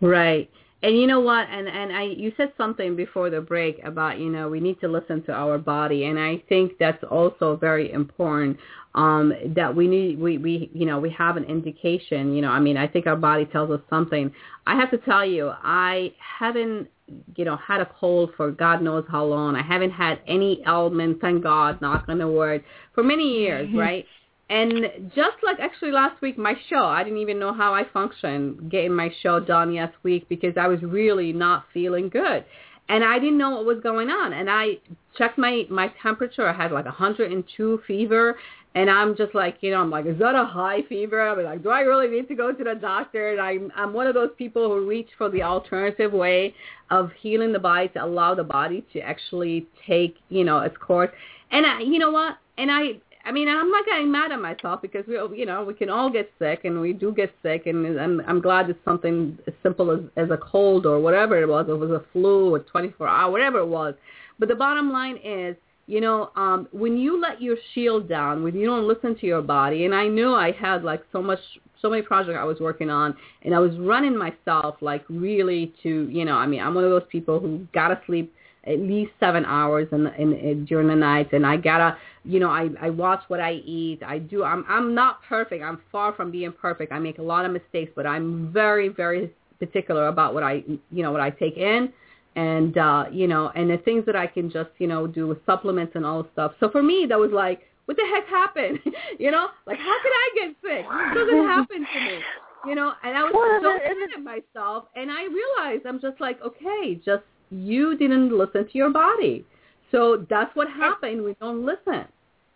Right. 0.00 0.50
And 0.82 0.96
you 0.96 1.08
know 1.08 1.18
what? 1.18 1.48
And 1.50 1.66
and 1.68 1.92
I 1.92 2.04
you 2.04 2.32
said 2.36 2.52
something 2.56 2.94
before 2.94 3.30
the 3.30 3.40
break 3.40 3.82
about 3.84 4.20
you 4.20 4.30
know 4.30 4.48
we 4.48 4.60
need 4.60 4.80
to 4.80 4.88
listen 4.88 5.24
to 5.24 5.32
our 5.32 5.58
body, 5.58 6.04
and 6.04 6.18
I 6.18 6.42
think 6.48 6.72
that's 6.78 7.02
also 7.10 7.56
very 7.56 7.92
important. 7.92 8.58
Um, 8.94 9.32
that 9.56 9.74
we 9.74 9.88
need 9.88 10.20
we 10.20 10.38
we 10.38 10.70
you 10.72 10.86
know 10.86 11.00
we 11.00 11.10
have 11.10 11.36
an 11.36 11.44
indication. 11.44 12.32
You 12.32 12.42
know, 12.42 12.50
I 12.50 12.60
mean, 12.60 12.76
I 12.76 12.86
think 12.86 13.08
our 13.08 13.16
body 13.16 13.44
tells 13.44 13.70
us 13.72 13.80
something. 13.90 14.32
I 14.68 14.76
have 14.76 14.90
to 14.92 14.98
tell 14.98 15.24
you, 15.24 15.50
I 15.62 16.12
haven't 16.18 16.88
you 17.34 17.44
know 17.44 17.56
had 17.56 17.80
a 17.80 17.86
cold 17.86 18.30
for 18.36 18.52
God 18.52 18.80
knows 18.80 19.04
how 19.10 19.24
long. 19.24 19.56
I 19.56 19.62
haven't 19.62 19.90
had 19.90 20.20
any 20.28 20.62
ailment, 20.64 21.20
thank 21.20 21.42
God, 21.42 21.80
knock 21.80 22.04
on 22.06 22.18
the 22.18 22.28
word, 22.28 22.62
for 22.94 23.02
many 23.02 23.40
years, 23.40 23.68
right? 23.74 24.06
And 24.50 25.12
just 25.14 25.36
like 25.42 25.60
actually 25.60 25.92
last 25.92 26.22
week, 26.22 26.38
my 26.38 26.54
show, 26.70 26.84
I 26.84 27.04
didn't 27.04 27.18
even 27.18 27.38
know 27.38 27.52
how 27.52 27.74
I 27.74 27.84
functioned 27.92 28.70
getting 28.70 28.94
my 28.94 29.10
show 29.22 29.40
done 29.40 29.74
last 29.74 29.94
week 30.02 30.28
because 30.28 30.54
I 30.56 30.68
was 30.68 30.82
really 30.82 31.32
not 31.32 31.66
feeling 31.74 32.08
good. 32.08 32.44
And 32.88 33.04
I 33.04 33.18
didn't 33.18 33.36
know 33.36 33.50
what 33.50 33.66
was 33.66 33.80
going 33.82 34.08
on. 34.08 34.32
And 34.32 34.48
I 34.48 34.78
checked 35.18 35.36
my, 35.36 35.66
my 35.68 35.92
temperature. 36.02 36.48
I 36.48 36.54
had 36.54 36.72
like 36.72 36.86
102 36.86 37.82
fever. 37.86 38.36
And 38.74 38.88
I'm 38.88 39.16
just 39.16 39.34
like, 39.34 39.58
you 39.60 39.70
know, 39.70 39.80
I'm 39.80 39.90
like, 39.90 40.06
is 40.06 40.18
that 40.18 40.34
a 40.34 40.44
high 40.44 40.82
fever? 40.88 41.28
I'm 41.28 41.42
like, 41.44 41.62
do 41.62 41.70
I 41.70 41.80
really 41.80 42.08
need 42.08 42.28
to 42.28 42.34
go 42.34 42.52
to 42.52 42.64
the 42.64 42.74
doctor? 42.74 43.32
And 43.32 43.40
I'm, 43.40 43.72
I'm 43.74 43.92
one 43.92 44.06
of 44.06 44.14
those 44.14 44.30
people 44.38 44.68
who 44.68 44.86
reach 44.86 45.08
for 45.18 45.28
the 45.28 45.42
alternative 45.42 46.12
way 46.12 46.54
of 46.90 47.10
healing 47.20 47.52
the 47.52 47.58
body 47.58 47.88
to 47.88 48.04
allow 48.04 48.34
the 48.34 48.44
body 48.44 48.86
to 48.92 49.00
actually 49.00 49.66
take, 49.86 50.16
you 50.28 50.44
know, 50.44 50.60
its 50.60 50.76
course. 50.76 51.10
And 51.50 51.66
I, 51.66 51.80
you 51.80 51.98
know 51.98 52.10
what? 52.10 52.38
And 52.56 52.70
I, 52.70 53.00
I 53.28 53.30
mean, 53.30 53.46
I'm 53.46 53.70
not 53.70 53.84
getting 53.84 54.10
mad 54.10 54.32
at 54.32 54.40
myself 54.40 54.80
because 54.80 55.04
we, 55.06 55.16
you 55.38 55.44
know, 55.44 55.62
we 55.62 55.74
can 55.74 55.90
all 55.90 56.08
get 56.08 56.32
sick, 56.38 56.64
and 56.64 56.80
we 56.80 56.94
do 56.94 57.12
get 57.12 57.30
sick, 57.42 57.66
and 57.66 58.00
I'm, 58.00 58.22
I'm 58.26 58.40
glad 58.40 58.70
it's 58.70 58.82
something 58.86 59.38
as 59.46 59.52
simple 59.62 59.90
as 59.90 60.00
as 60.16 60.30
a 60.30 60.38
cold 60.38 60.86
or 60.86 60.98
whatever 60.98 61.38
it 61.38 61.46
was. 61.46 61.66
It 61.68 61.78
was 61.78 61.90
a 61.90 62.02
flu 62.14 62.54
or 62.54 62.60
24 62.60 63.06
hour, 63.06 63.30
whatever 63.30 63.58
it 63.58 63.66
was. 63.66 63.92
But 64.38 64.48
the 64.48 64.54
bottom 64.54 64.90
line 64.90 65.18
is, 65.22 65.56
you 65.86 66.00
know, 66.00 66.30
um, 66.36 66.68
when 66.72 66.96
you 66.96 67.20
let 67.20 67.42
your 67.42 67.56
shield 67.74 68.08
down, 68.08 68.42
when 68.42 68.54
you 68.54 68.64
don't 68.64 68.88
listen 68.88 69.14
to 69.18 69.26
your 69.26 69.42
body, 69.42 69.84
and 69.84 69.94
I 69.94 70.08
knew 70.08 70.32
I 70.32 70.52
had 70.52 70.82
like 70.82 71.02
so 71.12 71.20
much, 71.20 71.40
so 71.82 71.90
many 71.90 72.00
projects 72.00 72.38
I 72.40 72.44
was 72.44 72.60
working 72.60 72.88
on, 72.88 73.14
and 73.42 73.54
I 73.54 73.58
was 73.58 73.76
running 73.76 74.16
myself 74.16 74.76
like 74.80 75.04
really 75.10 75.74
to, 75.82 76.08
you 76.10 76.24
know, 76.24 76.36
I 76.36 76.46
mean, 76.46 76.62
I'm 76.62 76.74
one 76.74 76.84
of 76.84 76.90
those 76.90 77.06
people 77.10 77.40
who 77.40 77.68
gotta 77.74 78.00
sleep 78.06 78.32
at 78.68 78.78
least 78.78 79.12
seven 79.18 79.44
hours 79.44 79.88
in, 79.92 80.06
in, 80.18 80.32
in 80.34 80.64
during 80.64 80.88
the 80.88 80.94
night, 80.94 81.32
and 81.32 81.46
I 81.46 81.56
gotta, 81.56 81.96
you 82.24 82.38
know, 82.40 82.50
I 82.50 82.68
I 82.80 82.90
watch 82.90 83.22
what 83.28 83.40
I 83.40 83.54
eat. 83.54 84.02
I 84.04 84.18
do. 84.18 84.44
I'm 84.44 84.64
I'm 84.68 84.94
not 84.94 85.22
perfect. 85.28 85.64
I'm 85.64 85.80
far 85.90 86.12
from 86.12 86.30
being 86.30 86.52
perfect. 86.52 86.92
I 86.92 86.98
make 86.98 87.18
a 87.18 87.22
lot 87.22 87.44
of 87.44 87.52
mistakes, 87.52 87.92
but 87.96 88.06
I'm 88.06 88.52
very 88.52 88.88
very 88.88 89.32
particular 89.58 90.08
about 90.08 90.34
what 90.34 90.42
I 90.42 90.62
you 90.90 91.02
know 91.02 91.10
what 91.12 91.20
I 91.20 91.30
take 91.30 91.56
in 91.56 91.92
and 92.36 92.78
uh 92.78 93.06
you 93.10 93.26
know 93.26 93.50
and 93.54 93.68
the 93.70 93.78
things 93.78 94.06
that 94.06 94.14
I 94.14 94.26
can 94.26 94.50
just 94.50 94.70
you 94.78 94.86
know 94.86 95.06
do 95.06 95.26
with 95.26 95.38
supplements 95.46 95.92
and 95.96 96.04
all 96.06 96.26
stuff. 96.32 96.52
So 96.60 96.70
for 96.70 96.82
me 96.82 97.06
that 97.08 97.18
was 97.18 97.32
like 97.32 97.62
what 97.86 97.96
the 97.96 98.04
heck 98.14 98.26
happened? 98.28 98.78
you 99.18 99.30
know, 99.30 99.48
like 99.66 99.78
how 99.78 99.96
could 100.02 100.12
I 100.12 100.28
get 100.34 100.48
sick? 100.62 100.84
This 100.84 101.14
doesn't 101.14 101.46
happen 101.46 101.86
to 101.94 102.00
me. 102.00 102.18
You 102.66 102.74
know, 102.74 102.92
and 103.02 103.16
I 103.16 103.22
was 103.22 103.32
so 103.62 103.72
mad 103.72 104.10
at 104.14 104.22
myself 104.22 104.84
and 104.94 105.10
I 105.10 105.22
realized 105.24 105.86
I'm 105.86 106.00
just 106.00 106.20
like, 106.20 106.38
okay, 106.42 107.00
just 107.02 107.22
you 107.50 107.96
didn't 107.96 108.36
listen 108.36 108.64
to 108.64 108.78
your 108.78 108.90
body. 108.90 109.44
So 109.90 110.26
that's 110.28 110.54
what 110.54 110.68
happened. 110.68 111.24
We 111.24 111.34
don't 111.40 111.64
listen. 111.64 112.04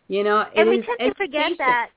You 0.09 0.25
know, 0.25 0.45
and 0.55 0.69
we 0.69 0.83
tend 0.83 0.99
to 0.99 1.15
forget 1.15 1.53
that. 1.59 1.91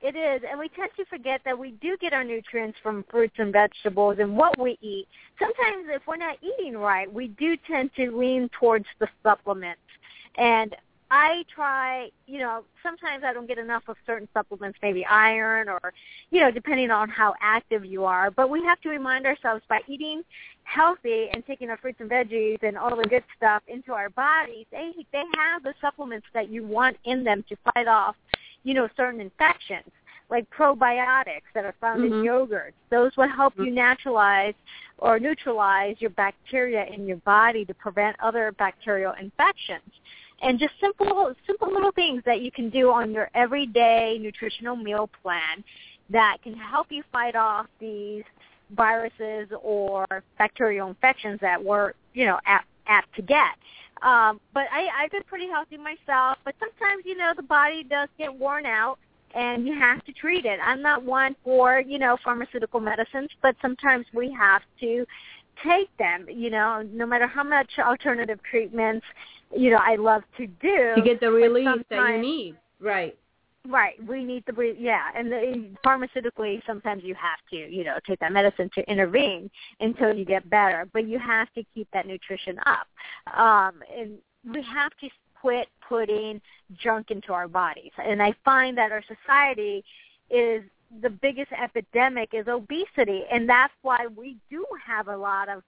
It 0.00 0.16
is, 0.16 0.42
and 0.50 0.58
we 0.58 0.68
tend 0.70 0.90
to 0.96 1.04
forget 1.04 1.42
that 1.44 1.56
we 1.56 1.72
do 1.80 1.96
get 2.00 2.12
our 2.12 2.24
nutrients 2.24 2.76
from 2.82 3.04
fruits 3.08 3.34
and 3.38 3.52
vegetables 3.52 4.16
and 4.18 4.36
what 4.36 4.58
we 4.58 4.76
eat. 4.82 5.06
Sometimes 5.38 5.86
if 5.90 6.02
we're 6.08 6.16
not 6.16 6.38
eating 6.42 6.76
right, 6.76 7.12
we 7.12 7.28
do 7.28 7.56
tend 7.68 7.90
to 7.94 8.10
lean 8.10 8.50
towards 8.58 8.86
the 8.98 9.06
supplements. 9.22 9.80
And 10.36 10.74
I 11.14 11.44
try, 11.54 12.08
you 12.26 12.38
know, 12.38 12.64
sometimes 12.82 13.22
I 13.22 13.34
don't 13.34 13.46
get 13.46 13.58
enough 13.58 13.82
of 13.86 13.96
certain 14.06 14.26
supplements, 14.32 14.78
maybe 14.82 15.04
iron 15.04 15.68
or, 15.68 15.92
you 16.30 16.40
know, 16.40 16.50
depending 16.50 16.90
on 16.90 17.10
how 17.10 17.34
active 17.42 17.84
you 17.84 18.06
are. 18.06 18.30
But 18.30 18.48
we 18.48 18.64
have 18.64 18.80
to 18.80 18.88
remind 18.88 19.26
ourselves 19.26 19.62
by 19.68 19.80
eating 19.86 20.22
healthy 20.64 21.28
and 21.34 21.44
taking 21.46 21.68
our 21.68 21.76
fruits 21.76 22.00
and 22.00 22.10
veggies 22.10 22.62
and 22.62 22.78
all 22.78 22.96
the 22.96 23.04
good 23.04 23.24
stuff 23.36 23.62
into 23.68 23.92
our 23.92 24.08
bodies, 24.08 24.64
they 24.72 24.92
they 25.12 25.24
have 25.36 25.62
the 25.62 25.74
supplements 25.82 26.26
that 26.32 26.48
you 26.48 26.66
want 26.66 26.96
in 27.04 27.24
them 27.24 27.44
to 27.50 27.56
fight 27.74 27.88
off, 27.88 28.16
you 28.64 28.72
know, 28.72 28.88
certain 28.96 29.20
infections 29.20 29.92
like 30.30 30.48
probiotics 30.48 31.42
that 31.54 31.66
are 31.66 31.74
found 31.78 32.00
mm-hmm. 32.00 32.20
in 32.20 32.24
yogurt. 32.24 32.72
Those 32.90 33.14
will 33.18 33.28
help 33.28 33.52
you 33.58 33.70
naturalize 33.70 34.54
or 34.96 35.18
neutralize 35.18 35.96
your 35.98 36.08
bacteria 36.10 36.86
in 36.86 37.06
your 37.06 37.18
body 37.18 37.66
to 37.66 37.74
prevent 37.74 38.16
other 38.18 38.52
bacterial 38.52 39.12
infections 39.20 39.82
and 40.42 40.58
just 40.58 40.72
simple 40.80 41.34
simple 41.46 41.72
little 41.72 41.92
things 41.92 42.22
that 42.26 42.42
you 42.42 42.50
can 42.50 42.68
do 42.68 42.90
on 42.90 43.12
your 43.12 43.30
everyday 43.34 44.18
nutritional 44.20 44.76
meal 44.76 45.08
plan 45.22 45.64
that 46.10 46.38
can 46.42 46.54
help 46.54 46.88
you 46.90 47.02
fight 47.10 47.36
off 47.36 47.66
these 47.80 48.24
viruses 48.76 49.48
or 49.62 50.06
bacterial 50.38 50.88
infections 50.88 51.38
that 51.40 51.62
we're 51.62 51.92
you 52.14 52.26
know 52.26 52.38
apt, 52.46 52.66
apt 52.86 53.14
to 53.16 53.22
get. 53.22 53.54
Um, 54.02 54.40
but 54.52 54.64
I, 54.72 54.88
I've 55.02 55.10
been 55.12 55.22
pretty 55.24 55.48
healthy 55.48 55.76
myself. 55.76 56.38
But 56.44 56.54
sometimes 56.58 57.04
you 57.04 57.16
know 57.16 57.32
the 57.36 57.42
body 57.42 57.84
does 57.84 58.08
get 58.18 58.32
worn 58.32 58.66
out, 58.66 58.98
and 59.34 59.66
you 59.66 59.78
have 59.78 60.04
to 60.04 60.12
treat 60.12 60.44
it. 60.44 60.58
I'm 60.64 60.82
not 60.82 61.04
one 61.04 61.36
for 61.44 61.80
you 61.80 61.98
know 61.98 62.16
pharmaceutical 62.24 62.80
medicines, 62.80 63.30
but 63.42 63.54
sometimes 63.62 64.06
we 64.12 64.34
have 64.38 64.62
to 64.80 65.06
take 65.64 65.96
them. 65.98 66.26
You 66.28 66.50
know, 66.50 66.82
no 66.92 67.06
matter 67.06 67.26
how 67.26 67.44
much 67.44 67.70
alternative 67.78 68.40
treatments 68.50 69.06
you 69.54 69.70
know, 69.70 69.80
I 69.80 69.96
love 69.96 70.22
to 70.38 70.46
do. 70.46 70.92
To 70.96 71.02
get 71.02 71.20
the 71.20 71.30
relief 71.30 71.68
that 71.90 72.08
you 72.10 72.18
need. 72.18 72.56
Right. 72.80 73.16
Right. 73.68 73.94
We 74.08 74.24
need 74.24 74.42
the 74.46 74.74
yeah, 74.76 75.04
and 75.14 75.30
the, 75.30 75.70
pharmaceutically 75.86 76.62
sometimes 76.66 77.04
you 77.04 77.14
have 77.14 77.38
to, 77.50 77.56
you 77.56 77.84
know, 77.84 77.96
take 78.04 78.18
that 78.18 78.32
medicine 78.32 78.68
to 78.74 78.90
intervene 78.90 79.48
until 79.78 80.12
you 80.12 80.24
get 80.24 80.50
better, 80.50 80.88
but 80.92 81.06
you 81.06 81.20
have 81.20 81.52
to 81.52 81.62
keep 81.72 81.86
that 81.92 82.06
nutrition 82.06 82.58
up. 82.66 82.88
Um 83.32 83.80
and 83.96 84.18
we 84.52 84.62
have 84.62 84.90
to 85.00 85.08
quit 85.40 85.68
putting 85.88 86.40
junk 86.76 87.12
into 87.12 87.32
our 87.32 87.46
bodies. 87.46 87.92
And 88.02 88.20
I 88.20 88.34
find 88.44 88.76
that 88.78 88.90
our 88.90 89.02
society 89.02 89.84
is 90.28 90.64
the 91.00 91.10
biggest 91.10 91.52
epidemic 91.52 92.30
is 92.32 92.48
obesity, 92.48 93.22
and 93.32 93.48
that's 93.48 93.72
why 93.82 94.08
we 94.16 94.36
do 94.50 94.64
have 94.84 95.08
a 95.08 95.16
lot 95.16 95.48
of, 95.48 95.62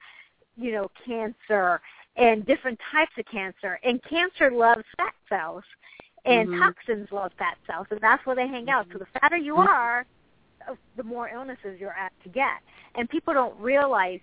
you 0.57 0.73
know, 0.73 0.91
cancer 1.07 1.81
and 2.17 2.45
different 2.47 2.79
types 2.93 3.13
of 3.19 3.25
cancer. 3.27 3.79
And 3.83 4.03
cancer 4.05 4.51
loves 4.51 4.85
fat 4.97 5.15
cells, 5.29 5.65
and 6.25 6.49
Mhm. 6.49 6.59
toxins 6.59 7.11
love 7.13 7.33
fat 7.35 7.59
cells, 7.67 7.87
and 7.91 8.01
that's 8.01 8.25
where 8.27 8.37
they 8.37 8.47
hang 8.47 8.71
out. 8.71 8.87
So 8.93 8.99
the 8.99 9.07
fatter 9.07 9.37
you 9.37 9.55
Mhm. 9.55 9.67
are, 9.69 10.07
uh, 10.67 10.75
the 10.97 11.03
more 11.03 11.29
illnesses 11.29 11.81
you're 11.81 11.97
apt 11.97 12.21
to 12.23 12.29
get. 12.29 12.61
And 12.95 13.09
people 13.11 13.35
don't 13.35 13.59
realize 13.59 14.21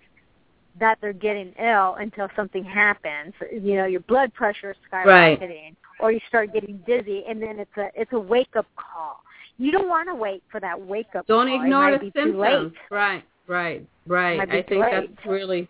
that 0.76 0.98
they're 1.00 1.12
getting 1.12 1.52
ill 1.58 1.94
until 1.96 2.30
something 2.34 2.64
happens. 2.64 3.34
You 3.52 3.76
know, 3.76 3.84
your 3.84 4.00
blood 4.00 4.32
pressure 4.32 4.70
is 4.70 4.76
skyrocketing, 4.90 5.76
or 5.98 6.12
you 6.12 6.20
start 6.20 6.52
getting 6.52 6.78
dizzy, 6.78 7.24
and 7.26 7.42
then 7.42 7.58
it's 7.58 7.76
a 7.76 7.90
it's 7.94 8.12
a 8.12 8.18
wake 8.18 8.56
up 8.56 8.66
call. 8.76 9.22
You 9.58 9.70
don't 9.70 9.88
want 9.88 10.08
to 10.08 10.14
wait 10.14 10.42
for 10.48 10.60
that 10.60 10.80
wake 10.80 11.14
up. 11.14 11.26
Don't 11.26 11.46
call. 11.48 11.60
It 11.60 11.64
ignore 11.64 11.90
the 11.92 11.98
be 11.98 12.10
too 12.12 12.38
late. 12.38 12.52
symptoms. 12.52 12.76
Right, 12.90 13.24
right, 13.46 13.86
right. 14.06 14.40
I 14.40 14.62
think 14.62 14.82
that's 14.90 15.26
really 15.26 15.68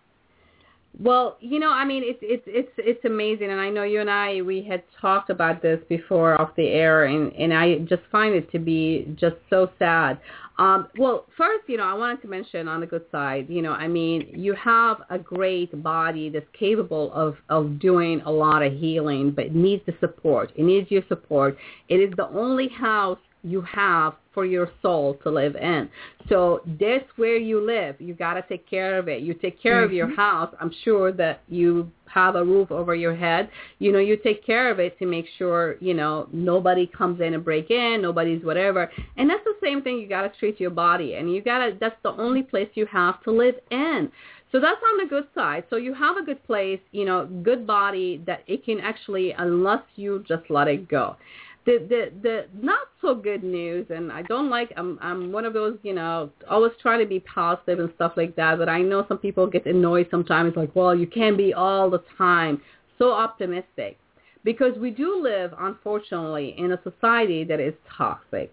well, 0.99 1.39
you 1.41 1.59
know, 1.59 1.71
I 1.71 1.85
mean, 1.85 2.03
it's 2.05 2.19
it's 2.21 2.43
it's 2.47 2.73
it's 2.77 3.05
amazing, 3.05 3.51
and 3.51 3.61
I 3.61 3.71
know 3.71 3.83
you 3.83 4.01
and 4.01 4.11
I 4.11 4.43
we 4.43 4.63
had 4.63 4.83
talked 5.01 5.31
about 5.31 5.63
this 5.63 5.81
before 5.89 6.39
off 6.41 6.55
the 6.55 6.69
air, 6.69 7.05
and 7.05 7.33
and 7.33 7.55
I 7.55 7.79
just 7.79 8.03
find 8.11 8.35
it 8.35 8.51
to 8.53 8.59
be 8.59 9.15
just 9.19 9.37
so 9.49 9.71
sad. 9.79 10.21
Um, 10.59 10.89
well, 10.99 11.27
first, 11.37 11.67
you 11.67 11.79
know, 11.79 11.85
I 11.85 11.95
wanted 11.95 12.21
to 12.23 12.29
mention 12.29 12.69
on 12.69 12.81
the 12.81 12.87
good 12.87 13.07
side, 13.11 13.47
you 13.49 13.63
know, 13.63 13.73
I 13.73 13.89
mean, 13.89 14.29
you 14.35 14.55
have 14.55 14.99
a 15.09 15.19
great 15.19 15.83
body 15.83 16.29
that's 16.29 16.47
capable 16.59 17.11
of 17.15 17.37
of 17.49 17.81
doing 17.81 18.21
a 18.27 18.31
lot 18.31 18.63
of 18.63 18.75
healing, 18.75 19.31
but 19.31 19.47
it 19.47 19.55
needs 19.55 19.83
the 19.87 19.95
support. 19.99 20.53
It 20.57 20.65
needs 20.65 20.91
your 20.91 21.03
support. 21.09 21.57
It 21.89 21.97
is 21.97 22.13
the 22.19 22.29
only 22.29 22.69
house 22.69 23.19
you 23.43 23.61
have 23.63 24.15
for 24.33 24.45
your 24.47 24.71
soul 24.81 25.19
to 25.23 25.31
live 25.31 25.57
in. 25.57 25.89
So 26.29 26.63
that's 26.81 27.05
where 27.17 27.37
you 27.37 27.61
live. 27.61 27.97
You 28.01 28.15
got 28.15 28.35
to 28.35 28.43
take 28.43 28.69
care 28.69 28.99
of 28.99 29.09
it. 29.09 29.23
You 29.23 29.35
take 29.35 29.61
care 29.63 29.83
of 29.83 29.93
your 29.93 30.07
mm-hmm. 30.07 30.17
house. 30.17 30.55
I'm 30.61 30.73
sure 30.85 31.13
that 31.13 31.43
you 31.49 31.91
have 32.07 32.37
a 32.37 32.45
roof 32.45 32.71
over 32.71 32.95
your 32.95 33.15
head. 33.15 33.51
You 33.79 33.93
know, 33.93 33.99
you 33.99 34.17
take 34.17 34.45
care 34.45 34.71
of 34.71 34.79
it 34.79 34.99
to 34.99 35.07
make 35.07 35.27
sure, 35.39 35.77
you 35.81 35.95
know, 35.95 36.29
nobody 36.33 36.87
comes 36.87 37.21
in 37.21 37.35
and 37.35 37.45
break 37.45 37.71
in, 37.71 38.01
nobody's 38.01 38.45
whatever. 38.45 38.91
And 39.17 39.29
that's 39.29 39.45
the 39.45 39.55
same 39.63 39.83
thing 39.83 39.99
you 39.99 40.09
got 40.09 40.23
to 40.23 40.39
treat 40.39 40.61
your 40.61 40.71
body. 40.71 41.15
And 41.15 41.33
you 41.33 41.43
got 41.43 41.59
to 41.59 41.77
that's 41.79 41.97
the 42.03 42.13
only 42.13 42.43
place 42.43 42.69
you 42.75 42.87
have 42.87 43.23
to 43.25 43.31
live 43.31 43.57
in. 43.71 44.11
So 44.51 44.61
that's 44.61 44.81
on 44.93 44.99
the 44.99 45.09
good 45.09 45.27
side. 45.35 45.65
So 45.71 45.77
you 45.77 45.95
have 45.95 46.19
a 46.19 46.23
good 46.23 46.45
place, 46.47 46.81
you 46.93 47.07
know, 47.07 47.27
good 47.43 47.67
body 47.67 48.23
that 48.27 48.45
it 48.47 48.65
can 48.67 48.81
actually, 48.81 49.33
unless 49.33 49.83
you 49.97 50.23
just 50.29 50.43
let 50.51 50.69
it 50.69 50.89
go 50.89 51.17
the 51.65 51.79
the 51.89 52.13
the 52.23 52.47
not 52.61 52.89
so 53.01 53.15
good 53.15 53.45
news 53.45 53.87
and 53.91 54.11
I 54.11 54.23
don't 54.23 54.51
like 54.51 54.73
I'm 54.77 54.99
I'm 55.01 55.33
one 55.33 55.45
of 55.45 55.53
those, 55.53 55.79
you 55.83 55.95
know, 55.95 56.31
always 56.51 56.73
trying 56.81 57.01
to 57.01 57.07
be 57.07 57.21
positive 57.21 57.79
and 57.79 57.91
stuff 57.95 58.13
like 58.17 58.35
that, 58.37 58.59
but 58.59 58.69
I 58.69 58.81
know 58.81 59.05
some 59.09 59.19
people 59.19 59.47
get 59.47 59.67
annoyed 59.67 60.09
sometimes 60.11 60.57
like, 60.57 60.75
well, 60.75 60.95
you 60.95 61.07
can't 61.07 61.37
be 61.37 61.55
all 61.55 61.89
the 61.89 62.03
time 62.19 62.61
so 62.99 63.13
optimistic. 63.13 63.99
Because 64.45 64.77
we 64.77 64.91
do 64.91 65.23
live 65.23 65.55
unfortunately 65.59 66.57
in 66.59 66.73
a 66.73 66.81
society 66.83 67.45
that 67.45 67.61
is 67.61 67.75
toxic. 67.97 68.53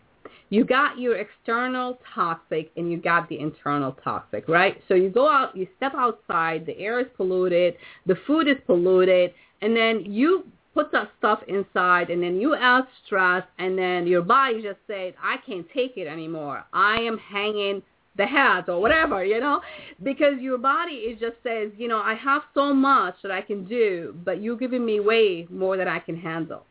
You 0.52 0.64
got 0.64 1.00
your 1.00 1.18
external 1.18 2.00
toxic 2.14 2.72
and 2.76 2.92
you 2.92 2.98
got 3.00 3.28
the 3.30 3.40
internal 3.40 3.96
toxic, 4.04 4.48
right? 4.48 4.82
So 4.88 4.94
you 4.94 5.10
go 5.10 5.28
out, 5.28 5.56
you 5.56 5.68
step 5.78 5.94
outside, 5.96 6.66
the 6.66 6.78
air 6.78 7.00
is 7.00 7.08
polluted, 7.16 7.76
the 8.06 8.18
food 8.28 8.48
is 8.48 8.58
polluted, 8.66 9.34
and 9.62 9.76
then 9.76 10.04
you 10.06 10.46
put 10.74 10.92
that 10.92 11.10
stuff 11.18 11.40
inside 11.48 12.10
and 12.10 12.22
then 12.22 12.40
you 12.40 12.56
add 12.56 12.84
stress 13.06 13.44
and 13.58 13.78
then 13.78 14.08
your 14.08 14.22
body 14.22 14.62
just 14.62 14.80
says, 14.88 15.14
I 15.22 15.38
can't 15.46 15.66
take 15.74 15.98
it 15.98 16.08
anymore. 16.08 16.64
I 16.74 16.98
am 16.98 17.18
hanging 17.18 17.82
the 18.16 18.26
hat 18.26 18.68
or 18.68 18.80
whatever, 18.80 19.24
you 19.24 19.40
know, 19.40 19.62
because 20.04 20.34
your 20.40 20.58
body 20.58 20.94
it 20.94 21.20
just 21.20 21.38
says, 21.44 21.72
you 21.78 21.88
know, 21.88 22.00
I 22.00 22.14
have 22.16 22.44
so 22.54 22.74
much 22.74 23.16
that 23.24 23.32
I 23.32 23.42
can 23.42 23.66
do, 23.66 24.16
but 24.24 24.42
you're 24.42 24.58
giving 24.58 24.86
me 24.86 25.00
way 25.00 25.48
more 25.50 25.78
than 25.78 25.88
I 25.88 26.00
can 26.00 26.16
handle. 26.16 26.66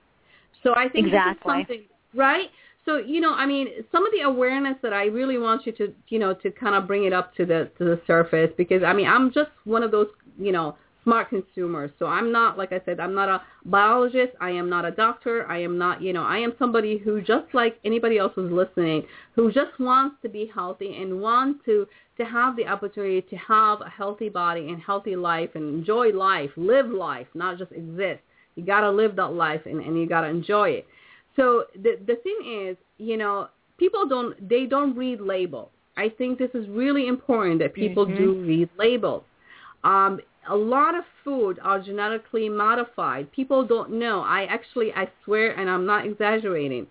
So 0.63 0.75
I 0.77 0.89
think 0.89 1.07
Exactly. 1.07 1.33
this 1.33 1.37
is 1.37 1.43
something, 1.47 1.85
right? 2.15 2.49
So 2.85 2.99
you 2.99 3.21
know, 3.21 3.35
I 3.35 3.47
mean, 3.47 3.69
some 3.93 4.07
of 4.07 4.13
the 4.13 4.23
awareness 4.23 4.77
that 4.83 4.93
I 4.93 5.07
really 5.07 5.39
want 5.39 5.67
you 5.67 5.73
to, 5.73 5.93
you 6.09 6.19
know, 6.19 6.35
to 6.35 6.51
kind 6.51 6.75
of 6.75 6.87
bring 6.87 7.05
it 7.05 7.13
up 7.13 7.35
to 7.37 7.45
the 7.45 7.71
to 7.79 7.85
the 7.85 8.01
surface 8.07 8.51
because 8.57 8.83
I 8.83 8.93
mean, 8.93 9.07
I'm 9.07 9.33
just 9.33 9.51
one 9.65 9.83
of 9.83 9.91
those, 9.91 10.09
you 10.39 10.53
know, 10.53 10.77
smart 11.09 11.31
consumers. 11.31 11.91
So 11.99 12.05
I'm 12.05 12.31
not, 12.31 12.59
like 12.59 12.71
I 12.71 12.83
said, 12.85 13.01
I'm 13.01 13.15
not 13.15 13.31
a 13.31 13.41
biologist. 13.65 14.33
I 14.43 14.51
am 14.51 14.69
not 14.69 14.85
a 14.85 14.91
doctor. 14.91 15.47
I 15.49 15.59
am 15.63 15.79
not, 15.79 16.03
you 16.03 16.13
know, 16.13 16.23
I 16.23 16.37
am 16.37 16.53
somebody 16.59 16.99
who 16.99 17.23
just 17.23 17.47
like 17.55 17.79
anybody 17.83 18.19
else 18.19 18.33
who's 18.35 18.53
listening, 18.53 19.05
who 19.35 19.51
just 19.51 19.81
wants 19.81 20.17
to 20.21 20.29
be 20.29 20.51
healthy 20.55 20.99
and 21.01 21.23
want 21.23 21.65
to 21.65 21.87
to 22.19 22.25
have 22.25 22.57
the 22.57 22.67
opportunity 22.67 23.23
to 23.23 23.37
have 23.37 23.81
a 23.81 23.89
healthy 23.89 24.29
body 24.29 24.69
and 24.69 24.83
healthy 24.83 25.17
life 25.17 25.51
and 25.55 25.65
enjoy 25.79 26.11
life, 26.11 26.51
live 26.57 26.91
life, 26.91 27.29
not 27.33 27.57
just 27.57 27.73
exist. 27.73 28.21
You 28.57 28.67
got 28.67 28.81
to 28.81 28.91
live 28.91 29.15
that 29.17 29.33
life 29.33 29.61
and, 29.65 29.81
and 29.81 29.97
you 29.99 30.07
got 30.07 30.23
to 30.23 30.27
enjoy 30.27 30.71
it. 30.71 30.87
So 31.37 31.65
the 31.75 31.93
the 32.07 32.17
thing 32.17 32.67
is, 32.69 32.77
you 32.99 33.17
know, 33.17 33.49
people 33.79 34.07
don't 34.07 34.47
they 34.47 34.67
don't 34.67 34.95
read 34.95 35.23
labels. 35.23 35.71
I 35.97 36.11
think 36.11 36.39
this 36.39 36.51
is 36.53 36.69
really 36.69 37.09
important 37.09 37.61
that 37.61 37.73
people 37.73 38.05
Mhm. 38.05 38.17
do 38.17 38.35
read 38.45 38.69
labels. 38.77 39.23
Um, 39.85 40.21
a 40.49 40.57
lot 40.57 40.95
of 40.95 41.05
food 41.25 41.59
are 41.63 41.81
genetically 41.81 42.49
modified. 42.49 43.31
People 43.33 43.65
don't 43.65 43.93
know. 43.93 44.21
I 44.21 44.45
actually, 44.45 44.93
I 44.95 45.09
swear, 45.25 45.53
and 45.59 45.69
I'm 45.69 45.87
not 45.87 46.07
exaggerating. 46.07 46.87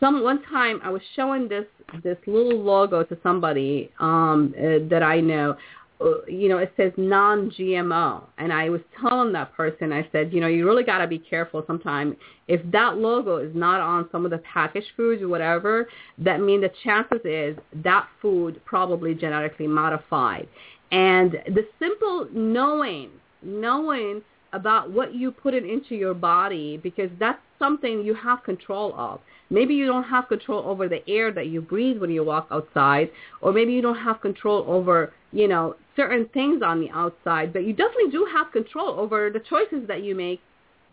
Some 0.00 0.22
one 0.22 0.42
time 0.44 0.80
I 0.82 0.90
was 0.90 1.02
showing 1.14 1.48
this 1.48 1.64
this 2.02 2.18
little 2.26 2.60
logo 2.62 3.02
to 3.04 3.16
somebody 3.22 3.90
um, 4.00 4.54
uh, 4.58 4.86
that 4.90 5.02
I 5.02 5.20
know. 5.20 5.56
Uh, 5.98 6.22
you 6.28 6.50
know, 6.50 6.58
it 6.58 6.70
says 6.76 6.92
non-GMO, 6.98 8.22
and 8.36 8.52
I 8.52 8.68
was 8.68 8.82
telling 9.00 9.32
that 9.32 9.54
person, 9.54 9.94
I 9.94 10.06
said, 10.12 10.30
you 10.30 10.42
know, 10.42 10.46
you 10.46 10.66
really 10.66 10.84
got 10.84 10.98
to 10.98 11.06
be 11.06 11.18
careful. 11.18 11.64
Sometimes 11.66 12.16
if 12.48 12.60
that 12.70 12.98
logo 12.98 13.38
is 13.38 13.54
not 13.54 13.80
on 13.80 14.06
some 14.12 14.26
of 14.26 14.30
the 14.30 14.42
packaged 14.52 14.88
foods 14.94 15.22
or 15.22 15.28
whatever, 15.28 15.88
that 16.18 16.42
means 16.42 16.64
the 16.64 16.70
chances 16.84 17.20
is 17.24 17.56
that 17.82 18.06
food 18.20 18.60
probably 18.66 19.14
genetically 19.14 19.66
modified. 19.66 20.46
And 20.90 21.32
the 21.46 21.66
simple 21.78 22.28
knowing, 22.32 23.10
knowing 23.42 24.22
about 24.52 24.90
what 24.90 25.14
you 25.14 25.30
put 25.30 25.54
it 25.54 25.64
into 25.64 25.94
your 25.94 26.14
body, 26.14 26.78
because 26.82 27.10
that's 27.18 27.40
something 27.58 28.02
you 28.02 28.14
have 28.14 28.42
control 28.44 28.94
of. 28.96 29.20
Maybe 29.50 29.74
you 29.74 29.86
don't 29.86 30.04
have 30.04 30.28
control 30.28 30.64
over 30.66 30.88
the 30.88 31.08
air 31.08 31.32
that 31.32 31.48
you 31.48 31.60
breathe 31.60 31.98
when 31.98 32.10
you 32.10 32.24
walk 32.24 32.48
outside, 32.50 33.10
or 33.40 33.52
maybe 33.52 33.72
you 33.72 33.82
don't 33.82 33.98
have 33.98 34.20
control 34.20 34.64
over, 34.66 35.12
you 35.32 35.48
know, 35.48 35.76
certain 35.94 36.28
things 36.34 36.62
on 36.62 36.80
the 36.80 36.90
outside, 36.90 37.52
but 37.52 37.64
you 37.64 37.72
definitely 37.72 38.10
do 38.10 38.26
have 38.32 38.52
control 38.52 38.98
over 38.98 39.30
the 39.30 39.40
choices 39.40 39.86
that 39.88 40.02
you 40.02 40.14
make 40.14 40.40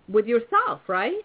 with 0.07 0.25
yourself, 0.25 0.81
right? 0.87 1.21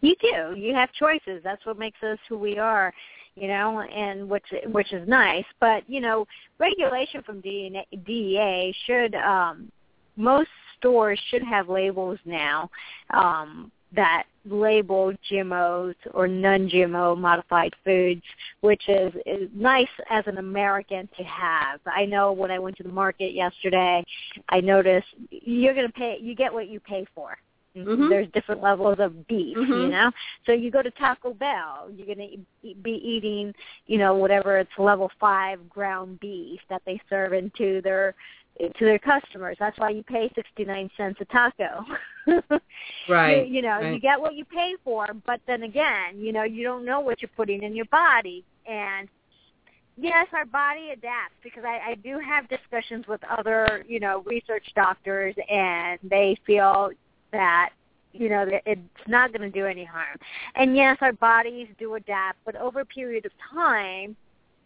You 0.00 0.14
do. 0.20 0.58
You 0.58 0.74
have 0.74 0.92
choices. 0.92 1.40
That's 1.42 1.64
what 1.64 1.78
makes 1.78 2.02
us 2.02 2.18
who 2.28 2.36
we 2.36 2.58
are, 2.58 2.92
you 3.36 3.48
know, 3.48 3.80
and 3.80 4.28
which 4.28 4.44
which 4.66 4.92
is 4.92 5.06
nice. 5.08 5.44
But 5.60 5.88
you 5.88 6.00
know, 6.00 6.26
regulation 6.58 7.22
from 7.22 7.40
DEA 7.40 8.74
should 8.86 9.14
um, 9.14 9.70
most 10.16 10.50
stores 10.78 11.20
should 11.30 11.42
have 11.42 11.68
labels 11.68 12.18
now 12.24 12.70
um, 13.10 13.70
that 13.94 14.24
label 14.44 15.12
GMOs 15.30 15.94
or 16.12 16.28
non-GMO 16.28 17.16
modified 17.18 17.72
foods, 17.84 18.22
which 18.60 18.82
is, 18.88 19.12
is 19.24 19.48
nice 19.54 19.88
as 20.10 20.24
an 20.26 20.38
American 20.38 21.08
to 21.16 21.24
have. 21.24 21.80
I 21.86 22.04
know 22.04 22.32
when 22.32 22.50
I 22.50 22.58
went 22.58 22.76
to 22.78 22.82
the 22.82 22.90
market 22.90 23.32
yesterday, 23.32 24.04
I 24.48 24.60
noticed 24.60 25.06
you're 25.30 25.74
going 25.74 25.86
to 25.86 25.92
pay. 25.92 26.18
You 26.20 26.34
get 26.34 26.52
what 26.52 26.68
you 26.68 26.80
pay 26.80 27.06
for. 27.14 27.36
Mhm. 27.76 28.08
There's 28.08 28.28
different 28.32 28.62
levels 28.62 28.98
of 29.00 29.26
beef, 29.26 29.56
you 29.56 29.64
Mhm. 29.64 29.90
know. 29.90 30.10
So 30.46 30.52
you 30.52 30.70
go 30.70 30.82
to 30.82 30.90
Taco 30.92 31.34
Bell, 31.34 31.90
you're 31.90 32.06
going 32.06 32.18
to 32.18 32.68
e- 32.68 32.74
be 32.74 32.92
eating, 32.92 33.52
you 33.86 33.98
know, 33.98 34.14
whatever 34.14 34.58
it's 34.58 34.78
level 34.78 35.10
five 35.18 35.68
ground 35.68 36.20
beef 36.20 36.60
that 36.68 36.82
they 36.84 37.00
serve 37.08 37.32
into 37.32 37.80
their 37.82 38.14
to 38.60 38.84
their 38.84 39.00
customers. 39.00 39.56
That's 39.58 39.76
why 39.80 39.90
you 39.90 40.04
pay 40.04 40.30
sixty 40.36 40.64
nine 40.64 40.88
cents 40.96 41.20
a 41.20 41.24
taco. 41.24 41.84
Right. 43.08 43.46
You, 43.46 43.56
you 43.56 43.62
know, 43.62 43.80
you 43.80 43.98
get 43.98 44.18
what 44.20 44.34
you 44.34 44.44
pay 44.44 44.76
for, 44.84 45.08
but 45.26 45.40
then 45.46 45.64
again, 45.64 46.18
you 46.18 46.32
know, 46.32 46.44
you 46.44 46.62
don't 46.62 46.84
know 46.84 47.00
what 47.00 47.20
you're 47.20 47.30
putting 47.36 47.62
in 47.64 47.74
your 47.74 47.84
body. 47.86 48.44
And 48.66 49.08
yes, 49.96 50.28
our 50.32 50.46
body 50.46 50.90
adapts 50.90 51.34
because 51.42 51.64
I, 51.64 51.90
I 51.90 51.94
do 51.96 52.18
have 52.20 52.48
discussions 52.48 53.06
with 53.08 53.20
other, 53.24 53.84
you 53.86 54.00
know, 54.00 54.22
research 54.24 54.64
doctors, 54.74 55.34
and 55.50 55.98
they 56.02 56.36
feel 56.46 56.90
that 57.34 57.70
you 58.12 58.28
know 58.28 58.46
it's 58.64 58.80
not 59.06 59.32
going 59.32 59.42
to 59.42 59.50
do 59.50 59.66
any 59.66 59.84
harm. 59.84 60.16
And 60.54 60.76
yes, 60.76 60.98
our 61.00 61.12
bodies 61.12 61.68
do 61.78 61.94
adapt, 61.94 62.38
but 62.44 62.56
over 62.56 62.80
a 62.80 62.86
period 62.86 63.26
of 63.26 63.32
time, 63.52 64.16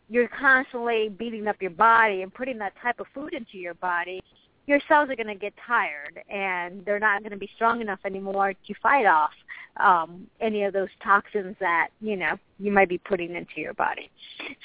you're 0.08 0.28
constantly 0.28 1.08
beating 1.08 1.48
up 1.48 1.56
your 1.60 1.72
body 1.72 2.22
and 2.22 2.32
putting 2.32 2.58
that 2.58 2.74
type 2.82 3.00
of 3.00 3.06
food 3.14 3.34
into 3.34 3.58
your 3.58 3.74
body 3.74 4.20
your 4.68 4.80
cells 4.86 5.08
are 5.08 5.16
going 5.16 5.26
to 5.26 5.34
get 5.34 5.54
tired 5.66 6.20
and 6.28 6.84
they're 6.84 7.00
not 7.00 7.22
going 7.22 7.32
to 7.32 7.38
be 7.38 7.48
strong 7.56 7.80
enough 7.80 7.98
anymore 8.04 8.52
to 8.52 8.74
fight 8.82 9.06
off 9.06 9.30
um, 9.78 10.26
any 10.40 10.62
of 10.64 10.74
those 10.74 10.88
toxins 11.02 11.56
that 11.58 11.88
you 12.02 12.16
know 12.16 12.36
you 12.58 12.70
might 12.70 12.88
be 12.88 12.98
putting 12.98 13.34
into 13.34 13.52
your 13.56 13.72
body. 13.74 14.10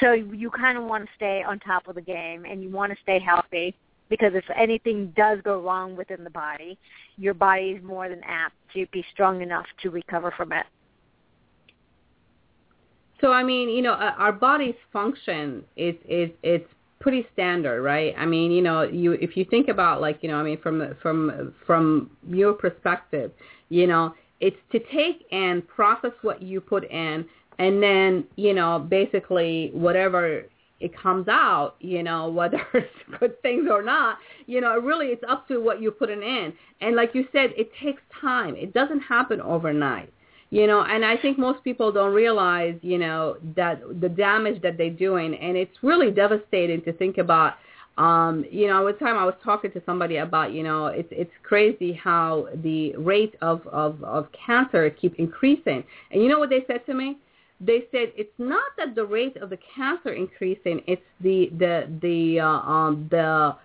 So 0.01 0.11
you 0.11 0.49
kind 0.49 0.77
of 0.77 0.83
want 0.83 1.05
to 1.05 1.09
stay 1.15 1.41
on 1.41 1.59
top 1.59 1.87
of 1.87 1.95
the 1.95 2.01
game 2.01 2.45
and 2.45 2.61
you 2.61 2.69
want 2.69 2.91
to 2.91 2.97
stay 3.01 3.17
healthy 3.17 3.75
because 4.09 4.33
if 4.35 4.45
anything 4.55 5.13
does 5.15 5.39
go 5.43 5.61
wrong 5.61 5.95
within 5.95 6.23
the 6.23 6.29
body, 6.29 6.77
your 7.17 7.33
body 7.33 7.71
is 7.71 7.83
more 7.83 8.09
than 8.09 8.21
apt 8.25 8.55
to 8.73 8.85
be 8.91 9.03
strong 9.13 9.41
enough 9.41 9.65
to 9.81 9.89
recover 9.89 10.33
from 10.35 10.51
it. 10.51 10.65
So 13.21 13.31
I 13.31 13.41
mean, 13.43 13.69
you 13.69 13.81
know, 13.81 13.93
uh, 13.93 14.13
our 14.17 14.33
body's 14.33 14.75
function 14.91 15.63
is 15.77 15.95
is 16.07 16.29
it's 16.43 16.67
pretty 16.99 17.25
standard, 17.33 17.81
right? 17.81 18.13
I 18.17 18.25
mean, 18.25 18.51
you 18.51 18.61
know, 18.61 18.83
you 18.83 19.13
if 19.13 19.37
you 19.37 19.45
think 19.45 19.67
about 19.67 20.01
like, 20.01 20.19
you 20.21 20.29
know, 20.29 20.37
I 20.37 20.43
mean, 20.43 20.59
from 20.61 20.95
from 21.01 21.53
from 21.65 22.09
your 22.27 22.53
perspective, 22.53 23.31
you 23.69 23.87
know, 23.87 24.13
it's 24.39 24.57
to 24.71 24.79
take 24.93 25.25
and 25.31 25.65
process 25.67 26.11
what 26.21 26.41
you 26.41 26.59
put 26.59 26.89
in, 26.91 27.25
and 27.59 27.81
then 27.81 28.25
you 28.35 28.53
know, 28.53 28.79
basically 28.79 29.71
whatever 29.73 30.43
it 30.83 30.95
comes 30.95 31.27
out, 31.27 31.75
you 31.79 32.03
know, 32.03 32.29
whether 32.39 32.61
it's 32.73 33.19
good 33.19 33.41
things 33.41 33.67
or 33.71 33.81
not, 33.81 34.17
you 34.45 34.61
know, 34.61 34.77
really 34.79 35.07
it's 35.07 35.23
up 35.29 35.47
to 35.47 35.59
what 35.59 35.81
you 35.81 35.91
put 35.91 36.09
it 36.09 36.21
in. 36.21 36.53
And 36.81 36.95
like 36.95 37.15
you 37.15 37.25
said, 37.31 37.51
it 37.57 37.71
takes 37.81 38.01
time. 38.19 38.55
It 38.55 38.73
doesn't 38.73 38.99
happen 38.99 39.41
overnight 39.41 40.11
you 40.49 40.67
know 40.67 40.83
and 40.83 41.03
i 41.03 41.17
think 41.17 41.39
most 41.39 41.63
people 41.63 41.91
don't 41.91 42.13
realize 42.13 42.75
you 42.83 42.99
know 42.99 43.37
that 43.55 43.81
the 44.01 44.07
damage 44.07 44.61
that 44.61 44.77
they're 44.77 44.91
doing 44.91 45.33
and 45.33 45.57
it's 45.57 45.75
really 45.81 46.11
devastating 46.11 46.79
to 46.83 46.93
think 46.93 47.17
about 47.17 47.53
um 47.97 48.45
you 48.51 48.67
know 48.67 48.83
one 48.83 48.97
time 48.99 49.17
i 49.17 49.25
was 49.25 49.33
talking 49.43 49.71
to 49.71 49.81
somebody 49.83 50.17
about 50.17 50.53
you 50.53 50.61
know 50.61 50.87
it's 50.87 51.07
it's 51.11 51.31
crazy 51.41 51.91
how 51.91 52.47
the 52.61 52.95
rate 52.97 53.33
of 53.41 53.65
of 53.67 54.03
of 54.03 54.27
cancer 54.45 54.91
keep 54.91 55.15
increasing 55.17 55.83
and 56.11 56.21
you 56.21 56.29
know 56.29 56.37
what 56.37 56.51
they 56.51 56.63
said 56.67 56.85
to 56.85 56.93
me 56.93 57.17
they 57.59 57.85
said 57.91 58.11
it's 58.15 58.33
not 58.37 58.71
that 58.77 58.95
the 58.95 59.05
rate 59.05 59.37
of 59.37 59.49
the 59.49 59.59
cancer 59.75 60.13
increasing 60.13 60.81
it's 60.87 61.01
the 61.21 61.49
the 61.57 61.87
the 62.01 62.39
uh, 62.39 62.47
um 62.47 63.07
the 63.11 63.55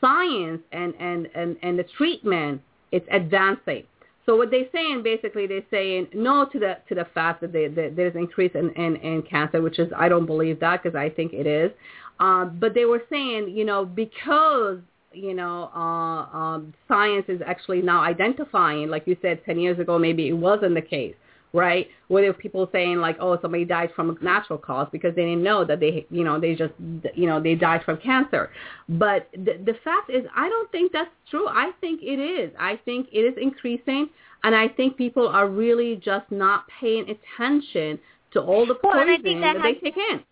science 0.00 0.62
and 0.72 0.94
and 1.00 1.28
and 1.34 1.56
and 1.62 1.78
the 1.78 1.84
treatment 1.96 2.60
it's 2.92 3.06
advancing 3.10 3.84
so 4.28 4.36
what 4.36 4.50
they're 4.50 4.68
saying 4.74 5.02
basically, 5.02 5.46
they're 5.46 5.62
saying 5.70 6.08
no 6.12 6.44
to 6.52 6.58
the 6.58 6.76
to 6.90 6.94
the 6.94 7.06
fact 7.14 7.40
that, 7.40 7.50
they, 7.50 7.68
that 7.68 7.96
there's 7.96 8.14
increase 8.14 8.52
in, 8.54 8.68
in, 8.72 8.96
in 8.96 9.22
cancer, 9.22 9.62
which 9.62 9.78
is 9.78 9.90
I 9.96 10.10
don't 10.10 10.26
believe 10.26 10.60
that 10.60 10.82
because 10.82 10.94
I 10.94 11.08
think 11.08 11.32
it 11.32 11.46
is. 11.46 11.72
Um, 12.20 12.58
but 12.60 12.74
they 12.74 12.84
were 12.84 13.02
saying, 13.08 13.48
you 13.48 13.64
know, 13.64 13.86
because 13.86 14.80
you 15.14 15.32
know 15.32 15.70
uh, 15.74 16.36
um, 16.36 16.74
science 16.88 17.24
is 17.28 17.40
actually 17.46 17.80
now 17.80 18.02
identifying, 18.02 18.90
like 18.90 19.06
you 19.06 19.16
said, 19.22 19.42
ten 19.46 19.58
years 19.58 19.78
ago 19.78 19.98
maybe 19.98 20.28
it 20.28 20.34
wasn't 20.34 20.74
the 20.74 20.82
case 20.82 21.14
right? 21.52 21.88
Where 22.08 22.22
there 22.22 22.32
were 22.32 22.38
people 22.38 22.68
saying 22.72 22.98
like, 22.98 23.16
oh, 23.20 23.38
somebody 23.40 23.64
died 23.64 23.90
from 23.94 24.10
a 24.10 24.24
natural 24.24 24.58
cause 24.58 24.88
because 24.92 25.14
they 25.14 25.24
didn't 25.24 25.42
know 25.42 25.64
that 25.64 25.80
they, 25.80 26.06
you 26.10 26.24
know, 26.24 26.38
they 26.38 26.54
just, 26.54 26.74
you 27.14 27.26
know, 27.26 27.40
they 27.40 27.54
died 27.54 27.82
from 27.84 27.98
cancer. 27.98 28.50
But 28.88 29.28
the, 29.32 29.60
the 29.64 29.74
fact 29.84 30.10
is, 30.10 30.24
I 30.36 30.48
don't 30.48 30.70
think 30.70 30.92
that's 30.92 31.10
true. 31.30 31.48
I 31.48 31.72
think 31.80 32.02
it 32.02 32.20
is. 32.20 32.52
I 32.58 32.78
think 32.84 33.08
it 33.12 33.20
is 33.20 33.34
increasing, 33.40 34.08
and 34.44 34.54
I 34.54 34.68
think 34.68 34.96
people 34.96 35.28
are 35.28 35.48
really 35.48 35.96
just 35.96 36.30
not 36.30 36.64
paying 36.80 37.06
attention 37.08 37.98
to 38.32 38.40
all 38.40 38.66
the 38.66 38.76
well, 38.82 38.92
poison 38.92 39.40
that, 39.40 39.54
that 39.54 39.62
they 39.62 39.74
take 39.74 39.96
in. 39.96 40.22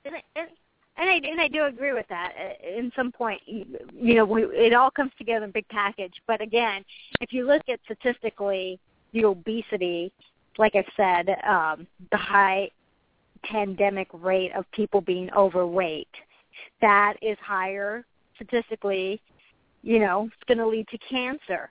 And 0.99 1.11
I 1.11 1.21
and 1.29 1.39
I 1.39 1.49
do 1.49 1.65
agree 1.65 1.93
with 1.93 2.07
that. 2.09 2.33
Uh, 2.39 2.79
in 2.79 2.91
some 2.97 3.13
point, 3.13 3.43
you 3.47 4.15
know, 4.15 4.25
we, 4.25 4.45
it 4.45 4.73
all 4.73 4.91
comes 4.91 5.13
together 5.19 5.45
in 5.45 5.51
a 5.51 5.53
big 5.53 5.69
package. 5.69 6.15
But 6.27 6.41
again, 6.41 6.85
if 7.21 7.35
you 7.35 7.47
look 7.47 7.63
at 7.69 7.81
statistically, 7.85 8.79
the 9.13 9.27
obesity 9.27 10.11
like 10.59 10.75
I 10.75 10.85
said, 10.97 11.37
um, 11.47 11.87
the 12.11 12.17
high 12.17 12.71
pandemic 13.43 14.09
rate 14.13 14.53
of 14.55 14.65
people 14.73 15.01
being 15.01 15.31
overweight, 15.33 16.09
that 16.81 17.15
is 17.23 17.37
higher 17.41 18.05
statistically, 18.37 19.21
you 19.83 19.99
know, 19.99 20.25
it's 20.27 20.45
going 20.47 20.59
to 20.59 20.67
lead 20.67 20.87
to 20.89 20.99
cancer. 20.99 21.71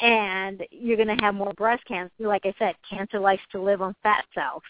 And 0.00 0.62
you're 0.70 0.96
going 0.96 1.14
to 1.14 1.22
have 1.22 1.34
more 1.34 1.52
breast 1.52 1.84
cancer. 1.86 2.10
Like 2.20 2.46
I 2.46 2.54
said, 2.58 2.74
cancer 2.88 3.20
likes 3.20 3.42
to 3.52 3.60
live 3.60 3.82
on 3.82 3.94
fat 4.02 4.24
cells 4.34 4.62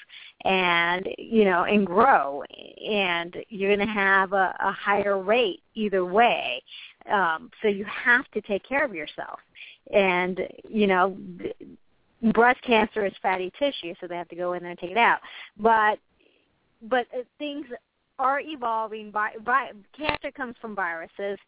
and, 0.45 1.07
you 1.19 1.45
know, 1.45 1.65
and 1.65 1.87
grow. 1.87 2.43
And 2.85 3.37
you're 3.49 3.75
going 3.77 3.87
to 3.87 3.93
have 3.93 4.33
a, 4.33 4.57
a 4.59 4.73
higher 4.73 5.23
rate 5.23 5.63
either 5.75 6.05
way. 6.05 6.61
Um, 7.09 7.51
so 7.63 7.69
you 7.69 7.85
have 7.85 8.29
to 8.33 8.41
take 8.41 8.69
care 8.69 8.85
of 8.85 8.93
yourself. 8.93 9.39
And, 9.93 10.41
you 10.69 10.89
know, 10.89 11.17
breast 12.33 12.61
cancer 12.62 13.05
is 13.07 13.12
fatty 13.23 13.53
tissue, 13.59 13.95
so 14.01 14.07
they 14.07 14.16
have 14.16 14.29
to 14.29 14.37
go 14.37 14.53
in 14.53 14.62
there 14.62 14.71
and 14.71 14.79
take 14.79 14.91
it 14.91 14.97
out. 14.97 15.21
But 15.59 15.99
but 16.83 17.07
uh, 17.14 17.23
things 17.39 17.66
are 18.18 18.41
evolving. 18.41 19.11
By, 19.11 19.31
by, 19.45 19.71
cancer 19.97 20.31
comes 20.31 20.55
from 20.61 20.77
viruses, 20.77 21.39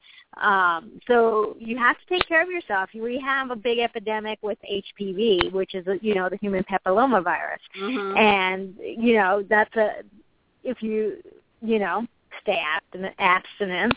um, 0.41 1.01
so 1.07 1.57
you 1.59 1.79
have 1.79 1.97
to 1.99 2.07
take 2.09 2.27
care 2.27 2.43
of 2.43 2.49
yourself. 2.49 2.91
We 2.95 3.21
have 3.21 3.51
a 3.51 3.57
big 3.57 3.79
epidemic 3.79 4.39
with 4.43 4.59
HPV, 4.71 5.53
which 5.53 5.75
is 5.75 5.87
you 6.01 6.15
know 6.15 6.29
the 6.29 6.39
human 6.39 6.65
papillomavirus, 6.65 7.59
mm-hmm. 7.81 8.17
and 8.17 8.75
you 8.79 9.15
know 9.15 9.45
that's 9.49 9.75
a 9.77 10.03
if 10.65 10.83
you 10.83 11.19
you 11.61 11.79
know 11.79 12.07
stay 12.43 12.59
abstinent, 12.59 13.15
abstinence 13.19 13.95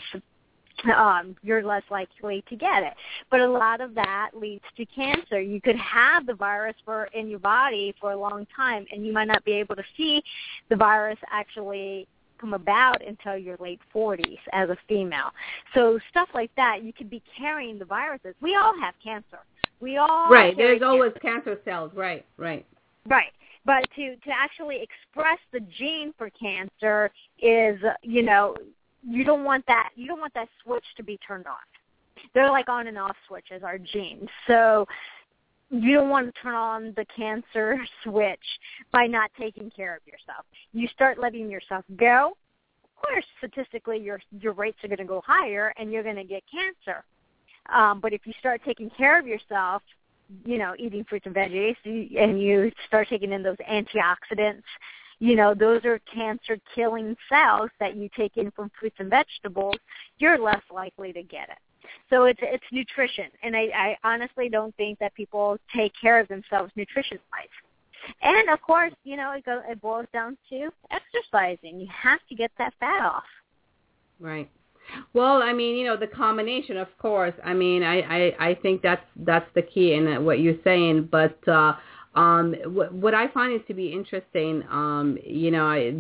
um, 0.96 1.36
you're 1.44 1.64
less 1.64 1.84
likely 1.90 2.44
to 2.50 2.56
get 2.56 2.84
it. 2.84 2.94
But 3.30 3.42
a 3.42 3.48
lot 3.48 3.82
of 3.82 3.96
that 3.96 4.32
leads 4.34 4.64
to 4.78 4.86
cancer. 4.86 5.40
You 5.42 5.62
could 5.62 5.78
have 5.78 6.26
the 6.26 6.34
virus 6.34 6.76
for 6.84 7.06
in 7.14 7.30
your 7.30 7.40
body 7.40 7.94
for 8.00 8.12
a 8.12 8.18
long 8.18 8.46
time, 8.56 8.86
and 8.92 9.06
you 9.06 9.14
might 9.14 9.28
not 9.28 9.44
be 9.46 9.54
able 9.54 9.76
to 9.76 9.84
see 9.98 10.24
the 10.70 10.76
virus 10.76 11.20
actually 11.32 12.08
come 12.40 12.54
about 12.54 13.06
until 13.06 13.38
your 13.38 13.58
late 13.60 13.80
40s 13.94 14.40
as 14.52 14.70
a 14.70 14.78
female. 14.88 15.32
So 15.74 16.00
stuff 16.10 16.30
like 16.34 16.52
that, 16.58 16.84
you 16.84 16.92
could 16.92 17.10
be 17.10 17.24
carrying 17.38 17.80
the 17.80 17.86
viruses. 17.86 18.36
We 18.42 18.56
all 18.56 18.74
have 18.82 18.94
cancer. 19.04 19.40
We 19.80 19.98
all 19.98 20.30
right. 20.30 20.56
There's 20.56 20.80
cancer. 20.80 20.86
always 20.86 21.14
cancer 21.22 21.60
cells. 21.64 21.92
Right. 21.96 22.26
Right. 22.38 22.66
Right 23.08 23.32
but 23.66 23.84
to 23.96 24.16
to 24.16 24.32
actually 24.32 24.82
express 24.82 25.40
the 25.52 25.60
gene 25.78 26.14
for 26.18 26.30
cancer 26.30 27.12
is 27.40 27.80
you 28.04 28.22
know 28.22 28.56
you 29.08 29.24
don't 29.24 29.44
want 29.44 29.66
that 29.68 29.90
you 29.96 30.08
don't 30.08 30.20
want 30.20 30.34
that 30.34 30.50
switch 30.64 30.84
to 30.98 31.04
be 31.04 31.18
turned 31.26 31.48
on. 31.48 31.56
They're 32.34 32.50
like 32.50 32.70
on 32.70 32.88
and 32.88 32.98
off 32.98 33.16
switches, 33.28 33.64
our 33.64 33.78
genes. 33.78 34.30
So 34.48 34.88
you 35.70 35.94
don't 35.96 36.10
want 36.10 36.34
to 36.34 36.42
turn 36.42 36.56
on 36.56 36.94
the 36.96 37.06
cancer 37.16 37.80
switch 38.04 38.40
by 38.92 39.08
not 39.08 39.32
taking 39.40 39.72
care 39.72 39.96
of 39.96 40.02
yourself. 40.06 40.46
You 40.74 40.88
start 40.90 41.20
letting 41.20 41.50
yourself 41.50 41.86
go. 41.98 42.38
Of 42.84 43.02
course, 43.02 43.26
statistically, 43.38 44.00
your 44.00 44.20
your 44.40 44.54
rates 44.54 44.78
are 44.84 44.88
going 44.88 44.98
to 44.98 45.06
go 45.06 45.22
higher, 45.26 45.74
and 45.78 45.92
you're 45.92 46.04
going 46.04 46.16
to 46.16 46.24
get 46.24 46.44
cancer. 46.50 47.04
Um, 47.74 48.00
but 48.00 48.14
if 48.14 48.22
you 48.26 48.34
start 48.40 48.62
taking 48.64 48.90
care 48.92 49.20
of 49.20 49.28
yourself, 49.28 49.82
you 50.46 50.58
know, 50.58 50.74
eating 50.80 51.04
fruits 51.04 51.26
and 51.26 51.36
veggies, 51.36 51.76
and 51.84 52.42
you 52.42 52.72
start 52.88 53.08
taking 53.10 53.32
in 53.32 53.44
those 53.44 53.58
antioxidants, 53.58 54.64
you 55.20 55.36
know, 55.36 55.54
those 55.54 55.84
are 55.86 56.00
cancer 56.14 56.58
killing 56.74 57.16
cells 57.30 57.70
that 57.80 57.96
you 57.96 58.10
take 58.16 58.38
in 58.38 58.52
from 58.52 58.72
fruits 58.80 58.98
and 59.00 59.10
vegetables, 59.10 59.76
you're 60.18 60.38
less 60.38 60.62
likely 60.74 61.14
to 61.14 61.24
get 61.24 61.50
it. 61.50 61.58
So 62.10 62.26
it's 62.26 62.40
it's 62.42 62.64
nutrition, 62.72 63.26
and 63.44 63.56
I, 63.56 63.70
I 63.76 63.98
honestly 64.04 64.50
don't 64.50 64.76
think 64.76 65.00
that 65.00 65.14
people 65.14 65.58
take 65.76 65.94
care 66.00 66.20
of 66.20 66.28
themselves 66.28 66.72
nutrition 66.76 67.20
wise. 67.32 67.48
And 68.22 68.50
of 68.50 68.62
course, 68.62 68.94
you 69.04 69.18
know, 69.18 69.32
it 69.32 69.46
goes 69.46 69.62
it 69.68 69.82
boils 69.82 70.08
down 70.12 70.38
to 70.50 70.70
exercising. 70.92 71.80
You 71.80 71.88
have 71.90 72.20
to 72.30 72.36
get 72.36 72.52
that 72.58 72.74
fat 72.80 73.04
off. 73.04 73.24
Right. 74.20 74.50
Well, 75.14 75.42
I 75.42 75.54
mean, 75.54 75.76
you 75.78 75.86
know, 75.86 75.98
the 75.98 76.08
combination, 76.08 76.78
of 76.78 76.88
course. 76.98 77.34
I 77.44 77.54
mean, 77.54 77.84
I 77.84 78.02
I, 78.02 78.50
I 78.50 78.56
think 78.56 78.82
that's 78.82 79.06
that's 79.18 79.50
the 79.54 79.62
key 79.62 79.94
in 79.94 80.26
what 80.26 80.40
you're 80.40 80.62
saying, 80.64 81.10
but. 81.12 81.48
uh 81.48 81.74
um, 82.16 82.56
what, 82.66 82.94
what 82.94 83.14
I 83.14 83.28
find 83.28 83.54
is 83.54 83.62
to 83.68 83.74
be 83.74 83.92
interesting, 83.92 84.64
um, 84.72 85.18
you 85.24 85.52
know, 85.52 85.66
I, 85.66 85.92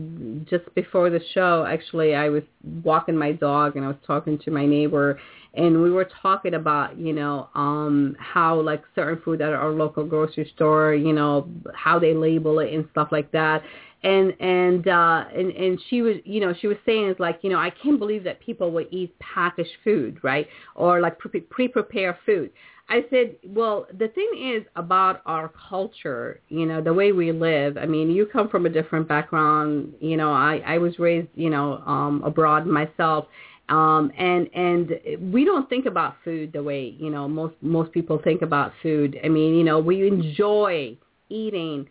just 0.49 0.73
before 0.73 1.09
the 1.09 1.19
show, 1.33 1.65
actually, 1.67 2.15
I 2.15 2.29
was 2.29 2.43
walking 2.83 3.17
my 3.17 3.33
dog 3.33 3.75
and 3.75 3.83
I 3.83 3.89
was 3.89 3.97
talking 4.07 4.39
to 4.39 4.51
my 4.51 4.65
neighbor, 4.65 5.19
and 5.55 5.81
we 5.81 5.91
were 5.91 6.09
talking 6.21 6.53
about, 6.53 6.97
you 6.97 7.13
know, 7.13 7.49
um, 7.53 8.15
how 8.19 8.59
like 8.59 8.83
certain 8.93 9.21
food 9.23 9.41
at 9.41 9.51
our 9.51 9.71
local 9.71 10.05
grocery 10.05 10.49
store, 10.55 10.93
you 10.93 11.11
know, 11.11 11.49
how 11.73 11.99
they 11.99 12.13
label 12.13 12.59
it 12.59 12.73
and 12.73 12.87
stuff 12.91 13.09
like 13.11 13.31
that. 13.31 13.61
And 14.03 14.33
and 14.39 14.87
uh, 14.87 15.25
and 15.35 15.51
and 15.51 15.79
she 15.89 16.01
was, 16.01 16.17
you 16.25 16.39
know, 16.39 16.53
she 16.61 16.67
was 16.67 16.77
saying 16.85 17.09
is 17.09 17.15
like, 17.19 17.39
you 17.41 17.49
know, 17.49 17.57
I 17.59 17.71
can't 17.71 17.97
believe 17.97 18.23
that 18.25 18.39
people 18.39 18.71
would 18.71 18.87
eat 18.91 19.17
packaged 19.19 19.69
food, 19.83 20.19
right, 20.23 20.47
or 20.75 21.01
like 21.01 21.17
pre- 21.17 21.41
pre-prepared 21.41 22.17
food. 22.25 22.51
I 22.87 23.03
said, 23.09 23.35
well, 23.47 23.87
the 23.97 24.09
thing 24.09 24.29
is 24.55 24.63
about 24.75 25.21
our 25.25 25.51
culture, 25.69 26.39
you 26.49 26.67
know, 26.67 26.81
the 26.81 26.93
way 26.93 27.11
we 27.11 27.31
live. 27.31 27.77
I 27.77 27.85
mean, 27.87 28.11
you 28.11 28.27
come 28.27 28.47
from 28.47 28.67
a 28.67 28.69
different 28.69 29.07
background. 29.07 29.93
You 29.99 30.17
know, 30.17 30.31
I, 30.31 30.61
I 30.65 30.77
was 30.77 30.99
raised, 30.99 31.29
you 31.33 31.49
know, 31.49 31.81
um, 31.85 32.21
abroad 32.23 32.67
myself. 32.67 33.25
Um, 33.69 34.11
and 34.15 34.47
and 34.53 35.33
we 35.33 35.43
don't 35.43 35.67
think 35.67 35.87
about 35.87 36.17
food 36.23 36.53
the 36.53 36.61
way 36.61 36.95
you 36.99 37.09
know 37.09 37.27
most 37.27 37.55
most 37.61 37.91
people 37.91 38.21
think 38.23 38.43
about 38.43 38.71
food. 38.83 39.19
I 39.23 39.27
mean, 39.27 39.55
you 39.55 39.63
know, 39.63 39.79
we 39.79 40.07
enjoy 40.07 40.95
eating, 41.29 41.89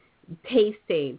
tasting, 0.48 1.18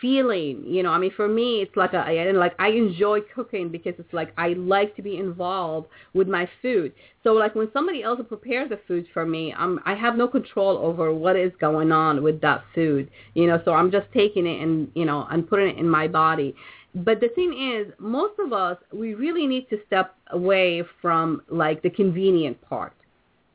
feeling. 0.00 0.64
You 0.66 0.82
know, 0.82 0.90
I 0.90 0.98
mean, 0.98 1.12
for 1.16 1.28
me, 1.28 1.62
it's 1.62 1.76
like 1.76 1.92
a 1.92 1.98
I, 1.98 2.30
like 2.32 2.54
I 2.58 2.68
enjoy 2.68 3.20
cooking 3.34 3.70
because 3.70 3.94
it's 3.98 4.12
like 4.12 4.32
I 4.36 4.48
like 4.54 4.94
to 4.96 5.02
be 5.02 5.16
involved 5.16 5.88
with 6.14 6.28
my 6.28 6.48
food. 6.60 6.92
So 7.22 7.32
like 7.32 7.54
when 7.54 7.70
somebody 7.72 8.02
else 8.02 8.20
prepares 8.28 8.70
the 8.70 8.80
food 8.88 9.06
for 9.12 9.24
me, 9.26 9.54
I'm 9.56 9.80
I 9.84 9.94
have 9.94 10.16
no 10.16 10.28
control 10.28 10.78
over 10.78 11.12
what 11.12 11.36
is 11.36 11.52
going 11.60 11.92
on 11.92 12.22
with 12.22 12.40
that 12.40 12.64
food. 12.74 13.10
You 13.34 13.46
know, 13.46 13.60
so 13.64 13.72
I'm 13.72 13.90
just 13.90 14.06
taking 14.12 14.46
it 14.46 14.62
and 14.62 14.90
you 14.94 15.04
know 15.04 15.26
and 15.30 15.48
putting 15.48 15.68
it 15.68 15.78
in 15.78 15.88
my 15.88 16.08
body. 16.08 16.54
But 16.94 17.20
the 17.20 17.28
thing 17.28 17.72
is, 17.74 17.92
most 17.98 18.34
of 18.38 18.52
us, 18.52 18.76
we 18.92 19.14
really 19.14 19.46
need 19.46 19.68
to 19.70 19.78
step 19.86 20.14
away 20.30 20.82
from 21.00 21.42
like 21.48 21.82
the 21.82 21.90
convenient 21.90 22.60
part. 22.62 22.92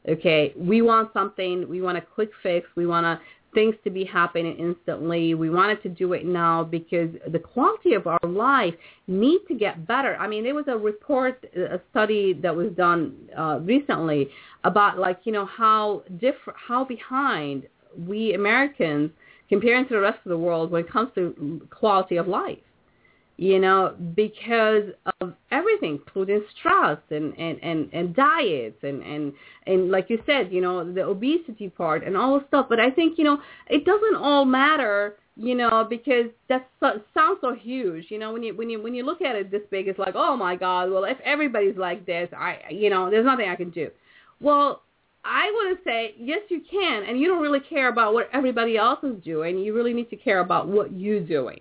Okay, 0.07 0.53
we 0.55 0.81
want 0.81 1.11
something, 1.11 1.67
we 1.67 1.81
want 1.81 1.97
a 1.97 2.01
quick 2.01 2.29
fix, 2.41 2.65
we 2.77 2.87
want 2.87 3.19
things 3.57 3.73
to 3.83 3.89
be 3.89 4.05
happening 4.05 4.55
instantly. 4.59 5.33
We 5.33 5.49
wanted 5.49 5.81
to 5.81 5.89
do 5.89 6.13
it 6.13 6.25
now 6.27 6.63
because 6.63 7.09
the 7.27 7.39
quality 7.39 7.93
of 7.93 8.05
our 8.05 8.19
life 8.23 8.75
need 9.07 9.39
to 9.47 9.55
get 9.55 9.87
better. 9.87 10.15
I 10.17 10.27
mean, 10.27 10.43
there 10.43 10.53
was 10.53 10.65
a 10.67 10.77
report, 10.77 11.43
a 11.55 11.81
study 11.89 12.33
that 12.43 12.55
was 12.55 12.71
done 12.73 13.15
uh, 13.35 13.57
recently 13.63 14.29
about 14.63 14.99
like 14.99 15.21
you 15.23 15.31
know 15.31 15.47
how 15.47 16.03
different, 16.19 16.59
how 16.67 16.85
behind 16.85 17.63
we 18.07 18.35
Americans 18.35 19.09
comparing 19.49 19.87
to 19.87 19.95
the 19.95 20.01
rest 20.01 20.19
of 20.23 20.29
the 20.29 20.37
world 20.37 20.69
when 20.69 20.85
it 20.85 20.91
comes 20.91 21.09
to 21.15 21.59
quality 21.71 22.17
of 22.17 22.27
life 22.27 22.59
you 23.37 23.59
know, 23.59 23.95
because 24.15 24.83
of 25.21 25.33
everything, 25.51 25.99
including 26.05 26.43
stress 26.57 26.97
and, 27.11 27.37
and, 27.37 27.59
and, 27.61 27.89
and 27.93 28.15
diets 28.15 28.77
and, 28.81 29.03
and, 29.03 29.31
and 29.67 29.91
like 29.91 30.09
you 30.09 30.19
said, 30.25 30.51
you 30.51 30.59
know, 30.59 30.91
the 30.91 31.03
obesity 31.03 31.69
part 31.69 32.03
and 32.03 32.17
all 32.17 32.39
the 32.39 32.45
stuff. 32.47 32.65
But 32.67 32.79
I 32.79 32.89
think, 32.89 33.19
you 33.19 33.23
know, 33.23 33.39
it 33.69 33.85
doesn't 33.85 34.15
all 34.15 34.43
matter, 34.43 35.17
you 35.35 35.53
know, 35.53 35.85
because 35.87 36.25
that 36.49 36.67
so, 36.79 36.99
sounds 37.13 37.37
so 37.41 37.53
huge. 37.53 38.05
You 38.09 38.17
know, 38.17 38.33
when 38.33 38.41
you, 38.41 38.57
when 38.57 38.71
you, 38.71 38.81
when 38.81 38.95
you 38.95 39.05
look 39.05 39.21
at 39.21 39.35
it 39.35 39.51
this 39.51 39.61
big, 39.69 39.87
it's 39.87 39.99
like, 39.99 40.15
oh 40.15 40.35
my 40.35 40.55
God, 40.55 40.89
well, 40.89 41.03
if 41.03 41.19
everybody's 41.23 41.77
like 41.77 42.07
this, 42.07 42.29
I, 42.35 42.57
you 42.71 42.89
know, 42.89 43.11
there's 43.11 43.25
nothing 43.25 43.49
I 43.49 43.55
can 43.55 43.69
do. 43.69 43.91
Well, 44.41 44.81
I 45.23 45.51
would 45.55 45.77
say, 45.83 46.15
yes, 46.17 46.39
you 46.49 46.61
can. 46.71 47.03
And 47.03 47.19
you 47.19 47.27
don't 47.27 47.43
really 47.43 47.59
care 47.59 47.89
about 47.89 48.15
what 48.15 48.29
everybody 48.33 48.77
else 48.77 49.03
is 49.03 49.23
doing. 49.23 49.59
You 49.59 49.75
really 49.75 49.93
need 49.93 50.09
to 50.09 50.15
care 50.15 50.39
about 50.39 50.67
what 50.67 50.91
you're 50.91 51.19
doing 51.19 51.59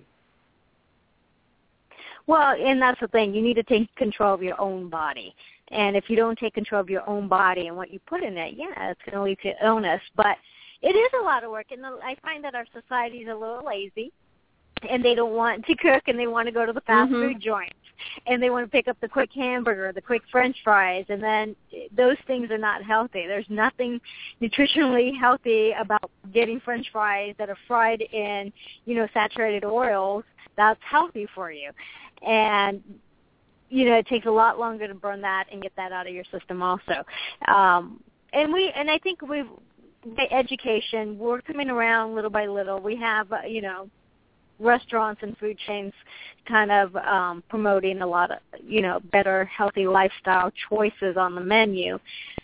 well, 2.27 2.57
and 2.59 2.81
that's 2.81 3.01
the 3.01 3.09
thing. 3.09 3.35
You 3.35 3.43
need 3.43 3.55
to 3.55 3.63
take 3.63 3.95
control 3.97 4.35
of 4.35 4.43
your 4.43 4.61
own 4.61 4.89
body. 4.89 5.35
And 5.73 5.97
if 5.97 6.09
you 6.09 6.17
don't 6.17 6.39
take 6.39 6.55
control 6.55 6.81
of 6.81 6.91
your 6.91 7.09
own 7.09 7.29
body 7.29 7.67
and 7.67 7.77
what 7.77 7.93
you 7.93 7.99
put 8.07 8.23
in 8.23 8.37
it, 8.37 8.55
yeah, 8.57 8.91
it's 8.91 9.01
going 9.05 9.17
to 9.17 9.23
lead 9.23 9.39
to 9.43 9.67
illness. 9.67 10.01
But 10.15 10.37
it 10.83 10.91
is 10.91 11.11
a 11.21 11.25
lot 11.25 11.43
of 11.43 11.51
work, 11.51 11.67
and 11.71 11.85
I 11.85 12.17
find 12.23 12.45
that 12.45 12.55
our 12.55 12.67
society 12.73 13.19
is 13.19 13.29
a 13.29 13.35
little 13.35 13.65
lazy, 13.67 14.13
and 14.89 15.05
they 15.05 15.15
don't 15.15 15.35
want 15.35 15.65
to 15.67 15.75
cook, 15.77 16.05
and 16.07 16.19
they 16.19 16.27
want 16.27 16.47
to 16.47 16.53
go 16.53 16.67
to 16.67 16.73
the 16.73 16.83
fast 16.83 17.11
mm-hmm. 17.11 17.33
food 17.33 17.41
joints, 17.41 17.75
and 18.27 18.43
they 18.43 18.51
want 18.51 18.67
to 18.67 18.71
pick 18.71 18.87
up 18.87 18.97
the 19.01 19.09
quick 19.09 19.31
hamburger, 19.35 19.91
the 19.93 20.03
quick 20.03 20.23
French 20.31 20.57
fries, 20.63 21.07
and 21.09 21.23
then 21.23 21.57
those 21.97 22.17
things 22.27 22.51
are 22.51 22.59
not 22.59 22.85
healthy. 22.85 23.27
There's 23.27 23.47
nothing 23.49 24.01
nutritionally 24.41 25.19
healthy 25.19 25.73
about 25.73 26.11
getting 26.33 26.61
French 26.61 26.87
fries 26.93 27.35
that 27.39 27.49
are 27.49 27.59
fried 27.67 28.03
in, 28.03 28.53
you 28.85 28.95
know, 28.95 29.09
saturated 29.15 29.65
oils. 29.65 30.25
That's 30.57 30.81
healthy 30.89 31.27
for 31.35 31.51
you. 31.51 31.71
And 32.27 32.83
you 33.69 33.85
know 33.85 33.97
it 33.97 34.07
takes 34.07 34.27
a 34.27 34.31
lot 34.31 34.59
longer 34.59 34.87
to 34.87 34.95
burn 34.95 35.21
that 35.23 35.47
and 35.51 35.61
get 35.61 35.73
that 35.77 35.93
out 35.93 36.07
of 36.07 36.15
your 36.15 36.25
system 36.31 36.63
also. 36.63 37.05
Um 37.49 38.01
and 38.33 38.53
we 38.53 38.73
and 38.77 38.91
i 38.91 38.99
think 38.99 39.23
we've 39.23 39.47
education 40.31 41.19
we're 41.19 41.41
coming 41.41 41.69
around 41.71 42.15
little 42.15 42.31
by 42.31 42.47
little. 42.47 42.81
We 42.81 42.97
have 42.97 43.33
uh, 43.33 43.39
you 43.47 43.63
know 43.63 43.89
restaurants 44.59 45.21
and 45.23 45.37
food 45.37 45.59
chains 45.67 45.93
kind 46.49 46.71
of 46.71 46.95
um 46.97 47.43
promoting 47.49 48.01
a 48.03 48.07
lot 48.07 48.31
of 48.31 48.39
you 48.65 48.81
know 48.81 49.01
better 49.13 49.45
healthy 49.47 49.87
lifestyle 49.87 50.51
choices 50.69 51.17
on 51.17 51.35
the 51.35 51.41
menu. 51.41 51.99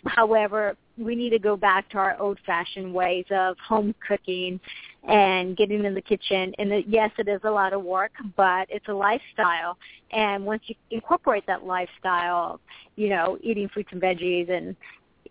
However 0.05 0.75
we 0.97 1.15
need 1.15 1.31
to 1.31 1.39
go 1.39 1.57
back 1.57 1.89
to 1.89 1.97
our 1.97 2.19
old 2.19 2.39
fashioned 2.45 2.93
ways 2.93 3.25
of 3.31 3.57
home 3.59 3.95
cooking 4.07 4.59
and 5.07 5.57
getting 5.57 5.83
in 5.83 5.93
the 5.93 6.01
kitchen. 6.01 6.53
And 6.59 6.71
it, 6.71 6.85
yes, 6.87 7.11
it 7.17 7.27
is 7.27 7.41
a 7.43 7.49
lot 7.49 7.73
of 7.73 7.83
work, 7.83 8.11
but 8.37 8.67
it's 8.69 8.87
a 8.87 8.93
lifestyle. 8.93 9.77
And 10.11 10.45
once 10.45 10.63
you 10.67 10.75
incorporate 10.91 11.45
that 11.47 11.65
lifestyle, 11.65 12.59
you 12.95 13.09
know, 13.09 13.37
eating 13.41 13.69
fruits 13.69 13.89
and 13.91 14.01
veggies, 14.01 14.51
and 14.51 14.75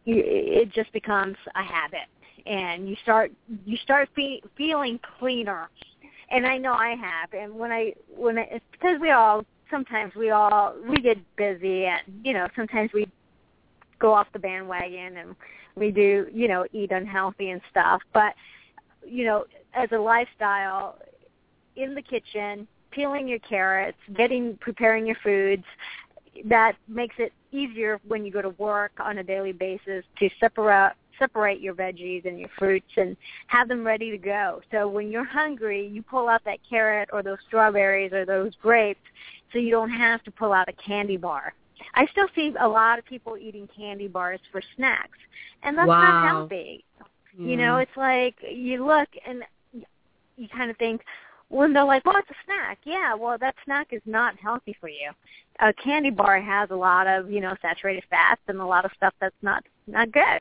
it 0.04 0.72
just 0.72 0.92
becomes 0.92 1.36
a 1.54 1.62
habit. 1.62 2.08
And 2.44 2.88
you 2.88 2.96
start 3.02 3.30
you 3.64 3.76
start 3.78 4.08
fe- 4.16 4.42
feeling 4.56 4.98
cleaner. 5.18 5.68
And 6.30 6.46
I 6.46 6.58
know 6.58 6.72
I 6.72 6.96
have. 6.96 7.32
And 7.32 7.54
when 7.54 7.70
I 7.70 7.94
when 8.08 8.38
I, 8.38 8.48
it's 8.50 8.64
because 8.72 9.00
we 9.00 9.10
all 9.10 9.44
sometimes 9.70 10.14
we 10.16 10.30
all 10.30 10.74
we 10.88 10.96
get 10.96 11.18
busy, 11.36 11.86
and 11.86 12.02
you 12.24 12.32
know 12.32 12.48
sometimes 12.56 12.90
we 12.92 13.06
go 14.02 14.12
off 14.12 14.26
the 14.32 14.38
bandwagon 14.38 15.16
and 15.16 15.36
we 15.76 15.90
do 15.90 16.26
you 16.30 16.48
know 16.48 16.66
eat 16.72 16.90
unhealthy 16.90 17.50
and 17.50 17.62
stuff. 17.70 18.02
But 18.12 18.34
you 19.06 19.24
know 19.24 19.46
as 19.72 19.88
a 19.92 19.98
lifestyle 19.98 20.98
in 21.76 21.94
the 21.94 22.02
kitchen, 22.02 22.66
peeling 22.90 23.26
your 23.26 23.38
carrots, 23.38 23.96
getting 24.14 24.58
preparing 24.60 25.06
your 25.06 25.16
foods, 25.22 25.64
that 26.44 26.76
makes 26.88 27.14
it 27.18 27.32
easier 27.52 28.00
when 28.06 28.26
you 28.26 28.32
go 28.32 28.42
to 28.42 28.50
work 28.50 28.92
on 28.98 29.18
a 29.18 29.22
daily 29.22 29.52
basis 29.52 30.04
to 30.18 30.28
separate 30.40 30.92
separate 31.18 31.60
your 31.60 31.74
veggies 31.74 32.24
and 32.26 32.40
your 32.40 32.48
fruits 32.58 32.90
and 32.96 33.16
have 33.46 33.68
them 33.68 33.84
ready 33.84 34.10
to 34.10 34.18
go. 34.18 34.60
So 34.72 34.88
when 34.88 35.10
you're 35.10 35.24
hungry, 35.24 35.86
you 35.86 36.02
pull 36.02 36.28
out 36.28 36.42
that 36.46 36.58
carrot 36.68 37.10
or 37.12 37.22
those 37.22 37.38
strawberries 37.46 38.12
or 38.12 38.24
those 38.24 38.54
grapes 38.60 39.00
so 39.52 39.58
you 39.58 39.70
don't 39.70 39.90
have 39.90 40.22
to 40.24 40.30
pull 40.30 40.52
out 40.52 40.68
a 40.68 40.72
candy 40.72 41.16
bar. 41.16 41.54
I 41.94 42.06
still 42.06 42.28
see 42.34 42.54
a 42.58 42.68
lot 42.68 42.98
of 42.98 43.04
people 43.04 43.36
eating 43.36 43.68
candy 43.76 44.08
bars 44.08 44.40
for 44.50 44.62
snacks, 44.76 45.18
and 45.62 45.76
that's 45.76 45.88
wow. 45.88 46.00
not 46.02 46.28
healthy. 46.28 46.84
You 47.38 47.56
know, 47.56 47.76
hmm. 47.76 47.80
it's 47.80 47.96
like 47.96 48.34
you 48.46 48.84
look 48.86 49.08
and 49.26 49.42
you 50.36 50.48
kind 50.48 50.70
of 50.70 50.76
think, 50.76 51.02
when 51.48 51.74
they're 51.74 51.84
like, 51.84 52.04
well, 52.06 52.16
it's 52.16 52.30
a 52.30 52.34
snack. 52.46 52.78
Yeah, 52.84 53.14
well, 53.14 53.36
that 53.38 53.54
snack 53.64 53.88
is 53.90 54.00
not 54.06 54.36
healthy 54.38 54.74
for 54.80 54.88
you. 54.88 55.10
A 55.60 55.72
candy 55.74 56.10
bar 56.10 56.40
has 56.40 56.70
a 56.70 56.74
lot 56.74 57.06
of, 57.06 57.30
you 57.30 57.40
know, 57.40 57.54
saturated 57.60 58.04
fats 58.08 58.40
and 58.48 58.58
a 58.58 58.64
lot 58.64 58.84
of 58.84 58.90
stuff 58.96 59.14
that's 59.20 59.34
not 59.42 59.62
not 59.86 60.10
good, 60.12 60.40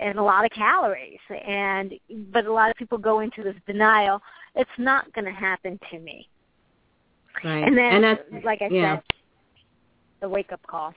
and 0.00 0.18
a 0.18 0.22
lot 0.22 0.44
of 0.44 0.52
calories. 0.52 1.18
And 1.46 1.94
but 2.32 2.46
a 2.46 2.52
lot 2.52 2.70
of 2.70 2.76
people 2.76 2.96
go 2.96 3.20
into 3.20 3.42
this 3.42 3.56
denial. 3.66 4.22
It's 4.54 4.70
not 4.78 5.12
going 5.12 5.26
to 5.26 5.32
happen 5.32 5.78
to 5.90 5.98
me. 5.98 6.28
Right. 7.44 7.64
And 7.66 7.76
then, 7.76 8.04
and 8.04 8.44
like 8.44 8.62
I 8.62 8.68
yeah. 8.70 8.96
said, 8.96 9.02
the 10.20 10.28
wake 10.28 10.52
up 10.52 10.60
call. 10.66 10.94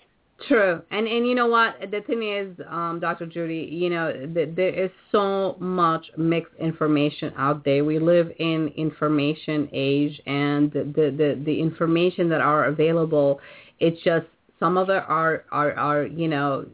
True, 0.47 0.82
and 0.91 1.05
and 1.05 1.28
you 1.28 1.36
know 1.36 1.47
what? 1.47 1.76
The 1.91 2.01
thing 2.07 2.24
is, 2.24 2.65
um, 2.70 2.99
Dr. 3.01 3.26
Judy, 3.26 3.67
you 3.72 3.89
know, 3.89 4.13
th- 4.34 4.49
there 4.55 4.70
is 4.70 4.89
so 5.11 5.57
much 5.59 6.05
mixed 6.15 6.53
information 6.59 7.34
out 7.38 7.65
there. 7.65 7.84
We 7.84 7.99
live 7.99 8.32
in 8.39 8.70
information 8.78 9.70
age, 9.74 10.20
and 10.26 10.72
the 10.72 10.84
the 10.95 11.41
the 11.43 11.59
information 11.59 12.30
that 12.30 12.39
are 12.39 12.65
available, 12.65 13.41
it's 13.80 14.01
just 14.01 14.28
some 14.59 14.78
of 14.78 14.89
it 14.89 15.03
are 15.07 15.43
are 15.51 15.74
are 15.74 16.05
you 16.05 16.30
know, 16.30 16.65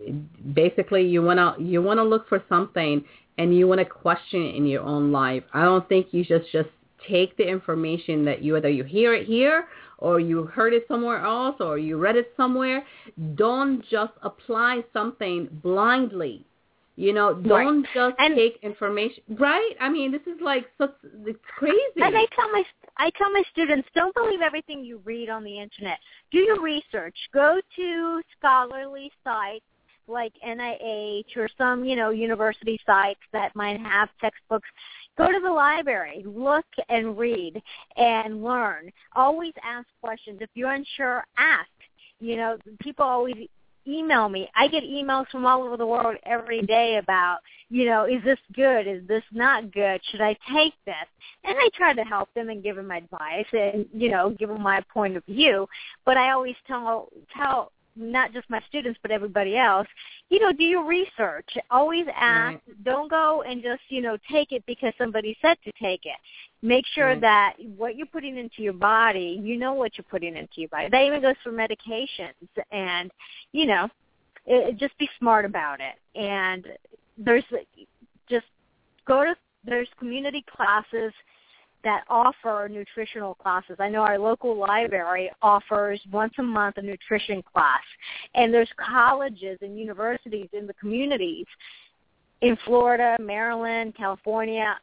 basically 0.53 1.03
you 1.07 1.23
wanna 1.23 1.55
you 1.57 1.81
wanna 1.81 2.03
look 2.03 2.29
for 2.29 2.43
something 2.47 3.03
and 3.39 3.55
you 3.57 3.67
wanna 3.67 3.85
question 3.85 4.43
it 4.43 4.55
in 4.55 4.67
your 4.67 4.83
own 4.83 5.11
life. 5.11 5.43
I 5.53 5.63
don't 5.63 5.87
think 5.89 6.07
you 6.11 6.23
just 6.23 6.51
just 6.51 6.69
take 7.07 7.35
the 7.37 7.47
information 7.47 8.25
that 8.25 8.41
you 8.41 8.53
whether 8.53 8.69
you 8.69 8.83
hear 8.83 9.13
it 9.13 9.25
here 9.27 9.67
or 9.97 10.19
you 10.19 10.43
heard 10.43 10.73
it 10.73 10.85
somewhere 10.87 11.23
else 11.23 11.55
or 11.59 11.77
you 11.77 11.97
read 11.97 12.15
it 12.15 12.33
somewhere. 12.35 12.83
Don't 13.35 13.85
just 13.89 14.13
apply 14.23 14.83
something 14.93 15.47
blindly. 15.63 16.45
You 16.97 17.11
know, 17.11 17.33
don't 17.33 17.83
right. 17.83 17.93
just 17.93 18.15
and, 18.19 18.35
take 18.35 18.57
information. 18.61 19.21
Right? 19.37 19.71
I 19.81 19.89
mean, 19.89 20.11
this 20.13 20.21
is 20.21 20.39
like 20.41 20.65
such 20.77 20.93
it's 21.25 21.39
crazy. 21.57 21.77
And 21.97 22.15
I 22.15 22.25
tell 22.35 22.49
my 22.51 22.63
I 22.97 23.09
tell 23.17 23.29
my 23.31 23.43
students, 23.51 23.87
don't 23.93 24.15
believe 24.15 24.39
everything 24.41 24.83
you 24.83 25.01
read 25.03 25.29
on 25.29 25.43
the 25.43 25.59
internet. 25.59 25.97
Do 26.31 26.37
your 26.37 26.61
research. 26.61 27.15
Go 27.33 27.59
to 27.75 28.21
scholarly 28.37 29.11
sites 29.25 29.65
like 30.07 30.33
NIH 30.47 31.35
or 31.35 31.49
some, 31.57 31.83
you 31.83 31.95
know, 31.95 32.11
university 32.11 32.79
sites 32.85 33.19
that 33.33 33.55
might 33.55 33.79
have 33.79 34.09
textbooks 34.21 34.69
Go 35.18 35.32
to 35.32 35.39
the 35.41 35.51
library, 35.51 36.24
look 36.26 36.66
and 36.89 37.18
read 37.18 37.61
and 37.95 38.43
learn. 38.43 38.91
Always 39.16 39.53
ask 39.63 39.88
questions. 40.01 40.39
If 40.41 40.49
you're 40.55 40.72
unsure, 40.72 41.24
ask. 41.38 41.70
You 42.20 42.38
know, 42.38 42.57
people 42.82 43.05
always 43.05 43.47
email 43.88 44.30
me. 44.30 44.49
I 44.55 44.68
get 44.68 44.84
emails 44.84 45.28
from 45.30 45.45
all 45.45 45.63
over 45.63 45.78
the 45.78 45.86
world 45.86 46.16
every 46.26 46.61
day 46.61 46.97
about, 46.97 47.39
you 47.70 47.86
know, 47.86 48.05
is 48.05 48.24
this 48.24 48.39
good? 48.53 48.88
Is 48.88 49.07
this 49.07 49.24
not 49.32 49.72
good? 49.72 50.01
Should 50.09 50.22
I 50.22 50.36
take 50.53 50.74
this? 50.86 50.95
And 51.43 51.55
I 51.57 51.70
try 51.76 51.93
to 51.93 52.03
help 52.03 52.30
them 52.34 52.49
and 52.49 52.63
give 52.63 52.76
them 52.76 52.91
advice 52.91 53.45
and, 53.53 53.86
you 53.93 54.09
know, 54.09 54.36
give 54.38 54.49
them 54.49 54.61
my 54.61 54.82
point 54.93 55.18
of 55.18 55.26
view. 55.26 55.68
But 56.05 56.18
I 56.18 56.32
always 56.32 56.55
tell 56.68 57.09
tell 57.36 57.72
not 57.95 58.33
just 58.33 58.49
my 58.49 58.61
students 58.67 58.99
but 59.01 59.11
everybody 59.11 59.57
else, 59.57 59.87
you 60.29 60.39
know, 60.39 60.51
do 60.51 60.63
your 60.63 60.85
research. 60.85 61.49
Always 61.69 62.05
ask. 62.15 62.53
Right. 62.67 62.83
Don't 62.83 63.09
go 63.09 63.43
and 63.47 63.61
just, 63.63 63.81
you 63.89 64.01
know, 64.01 64.17
take 64.31 64.51
it 64.51 64.63
because 64.65 64.93
somebody 64.97 65.37
said 65.41 65.57
to 65.63 65.71
take 65.81 66.05
it. 66.05 66.17
Make 66.61 66.85
sure 66.93 67.09
right. 67.09 67.21
that 67.21 67.53
what 67.77 67.95
you're 67.95 68.07
putting 68.07 68.37
into 68.37 68.61
your 68.61 68.73
body, 68.73 69.39
you 69.41 69.57
know 69.57 69.73
what 69.73 69.97
you're 69.97 70.05
putting 70.09 70.35
into 70.35 70.55
your 70.57 70.69
body. 70.69 70.89
That 70.89 71.03
even 71.03 71.21
goes 71.21 71.35
for 71.43 71.51
medications 71.51 72.33
and, 72.71 73.11
you 73.51 73.65
know, 73.65 73.87
it, 74.45 74.77
just 74.77 74.97
be 74.97 75.09
smart 75.19 75.45
about 75.45 75.79
it. 75.79 75.95
And 76.19 76.65
there's 77.17 77.43
just 78.29 78.45
go 79.07 79.23
to 79.23 79.35
there's 79.65 79.87
community 79.99 80.45
classes 80.55 81.11
that 81.86 82.03
offer 82.09 82.67
nutritional 82.69 83.36
classes. 83.36 83.77
I 83.79 83.88
know 83.88 84.01
our 84.01 84.19
local 84.19 84.57
library 84.57 85.31
offers 85.41 86.01
once 86.11 86.33
a 86.39 86.43
month 86.43 86.77
a 86.77 86.81
nutrition 86.81 87.41
class. 87.41 87.83
And 88.33 88.53
there's 88.53 88.69
colleges 88.77 89.59
and 89.61 89.79
universities 89.79 90.49
in 90.51 90.67
the 90.67 90.73
communities 90.73 91.45
in 92.41 92.57
Florida, 92.65 93.15
Maryland, 93.21 93.95
California. 93.95 94.75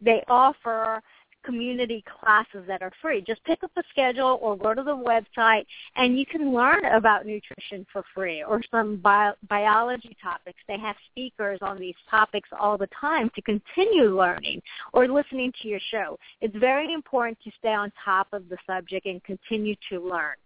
They 0.00 0.24
offer 0.28 1.02
community 1.48 2.04
classes 2.20 2.64
that 2.66 2.82
are 2.82 2.92
free. 3.00 3.24
Just 3.26 3.42
pick 3.44 3.64
up 3.64 3.70
a 3.78 3.82
schedule 3.90 4.38
or 4.42 4.54
go 4.54 4.74
to 4.74 4.82
the 4.82 4.94
website 4.94 5.64
and 5.96 6.18
you 6.18 6.26
can 6.26 6.52
learn 6.52 6.84
about 6.84 7.24
nutrition 7.24 7.86
for 7.90 8.02
free 8.14 8.42
or 8.42 8.60
some 8.70 8.96
bio- 8.96 9.32
biology 9.48 10.14
topics. 10.22 10.58
They 10.68 10.78
have 10.78 10.96
speakers 11.10 11.58
on 11.62 11.78
these 11.78 11.94
topics 12.10 12.50
all 12.58 12.76
the 12.76 12.88
time 13.00 13.30
to 13.34 13.40
continue 13.40 14.14
learning 14.14 14.60
or 14.92 15.08
listening 15.08 15.50
to 15.62 15.68
your 15.68 15.80
show. 15.90 16.18
It's 16.42 16.56
very 16.56 16.92
important 16.92 17.38
to 17.44 17.50
stay 17.58 17.72
on 17.72 17.90
top 18.04 18.26
of 18.34 18.50
the 18.50 18.58
subject 18.66 19.06
and 19.06 19.24
continue 19.24 19.74
to 19.90 20.06
learn. 20.06 20.36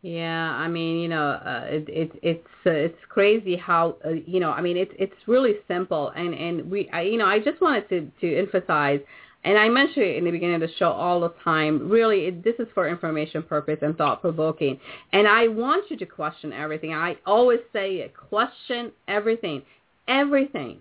Yeah, 0.00 0.50
I 0.50 0.68
mean, 0.68 0.98
you 0.98 1.08
know, 1.08 1.28
uh, 1.30 1.64
it, 1.66 1.88
it 1.88 2.10
it's 2.22 2.48
uh, 2.66 2.70
it's 2.70 2.98
crazy 3.08 3.56
how 3.56 3.96
uh, 4.04 4.10
you 4.10 4.38
know, 4.38 4.50
I 4.50 4.60
mean, 4.60 4.76
it's 4.76 4.92
it's 4.98 5.14
really 5.26 5.54
simple, 5.66 6.10
and 6.10 6.34
and 6.34 6.70
we, 6.70 6.90
I, 6.90 7.02
you 7.02 7.16
know, 7.16 7.24
I 7.24 7.38
just 7.38 7.58
wanted 7.62 7.88
to 7.88 8.10
to 8.20 8.38
emphasize 8.38 9.00
and 9.44 9.58
I 9.58 9.68
mentioned 9.68 10.04
it 10.04 10.16
in 10.16 10.24
the 10.24 10.30
beginning 10.30 10.56
of 10.56 10.62
the 10.62 10.74
show 10.78 10.90
all 10.90 11.20
the 11.20 11.32
time. 11.44 11.88
Really, 11.90 12.26
it, 12.26 12.42
this 12.42 12.54
is 12.58 12.66
for 12.72 12.88
information 12.88 13.42
purpose 13.42 13.78
and 13.82 13.96
thought 13.96 14.22
provoking. 14.22 14.80
And 15.12 15.28
I 15.28 15.48
want 15.48 15.90
you 15.90 15.98
to 15.98 16.06
question 16.06 16.52
everything. 16.52 16.94
I 16.94 17.16
always 17.26 17.60
say 17.72 17.96
it, 17.96 18.14
question 18.16 18.90
everything, 19.06 19.62
everything. 20.08 20.78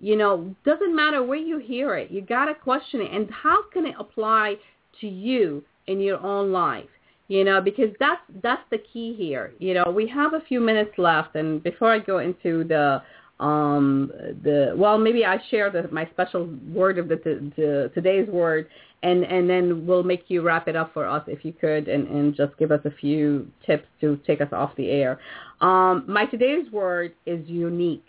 You 0.00 0.16
know, 0.16 0.54
doesn't 0.64 0.94
matter 0.94 1.22
where 1.22 1.38
you 1.38 1.58
hear 1.58 1.96
it. 1.96 2.10
You 2.10 2.20
gotta 2.20 2.54
question 2.54 3.00
it, 3.00 3.12
and 3.12 3.30
how 3.30 3.68
can 3.72 3.86
it 3.86 3.94
apply 3.98 4.56
to 5.00 5.08
you 5.08 5.64
in 5.86 6.00
your 6.00 6.20
own 6.20 6.52
life? 6.52 6.88
You 7.28 7.42
know, 7.42 7.60
because 7.60 7.90
that's 7.98 8.20
that's 8.42 8.62
the 8.70 8.78
key 8.78 9.14
here. 9.16 9.54
You 9.58 9.74
know, 9.74 9.90
we 9.90 10.06
have 10.08 10.34
a 10.34 10.40
few 10.40 10.60
minutes 10.60 10.92
left, 10.98 11.36
and 11.36 11.62
before 11.62 11.90
I 11.90 11.98
go 11.98 12.18
into 12.18 12.64
the 12.64 13.02
um 13.40 14.12
the 14.42 14.72
well 14.76 14.96
maybe 14.96 15.24
I 15.24 15.38
share 15.50 15.68
the 15.68 15.88
my 15.90 16.08
special 16.12 16.48
word 16.72 16.98
of 16.98 17.08
the, 17.08 17.16
the, 17.16 17.52
the 17.56 17.90
today's 17.92 18.28
word 18.28 18.68
and 19.02 19.24
and 19.24 19.50
then 19.50 19.86
we'll 19.86 20.04
make 20.04 20.24
you 20.28 20.42
wrap 20.42 20.68
it 20.68 20.76
up 20.76 20.94
for 20.94 21.06
us 21.06 21.24
if 21.26 21.44
you 21.44 21.52
could 21.52 21.88
and 21.88 22.06
and 22.06 22.34
just 22.34 22.56
give 22.58 22.70
us 22.70 22.80
a 22.84 22.92
few 22.92 23.48
tips 23.66 23.86
to 24.00 24.20
take 24.26 24.40
us 24.40 24.52
off 24.52 24.74
the 24.76 24.88
air. 24.88 25.18
Um 25.60 26.04
my 26.06 26.26
today's 26.26 26.70
word 26.70 27.12
is 27.26 27.46
unique. 27.48 28.06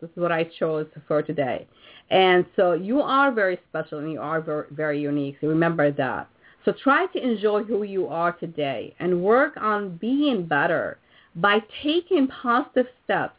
This 0.00 0.10
is 0.10 0.16
what 0.16 0.32
I 0.32 0.44
chose 0.44 0.86
for 1.08 1.20
today. 1.20 1.66
And 2.10 2.46
so 2.56 2.72
you 2.72 3.00
are 3.00 3.32
very 3.32 3.58
special 3.68 3.98
and 3.98 4.10
you 4.10 4.20
are 4.20 4.40
very, 4.40 4.66
very 4.70 5.00
unique. 5.00 5.36
So 5.40 5.48
remember 5.48 5.92
that. 5.92 6.28
So 6.64 6.72
try 6.72 7.06
to 7.06 7.22
enjoy 7.22 7.64
who 7.64 7.82
you 7.82 8.06
are 8.08 8.32
today 8.32 8.94
and 8.98 9.22
work 9.22 9.56
on 9.56 9.96
being 9.96 10.46
better 10.46 10.98
by 11.36 11.60
taking 11.82 12.28
positive 12.28 12.86
steps 13.04 13.34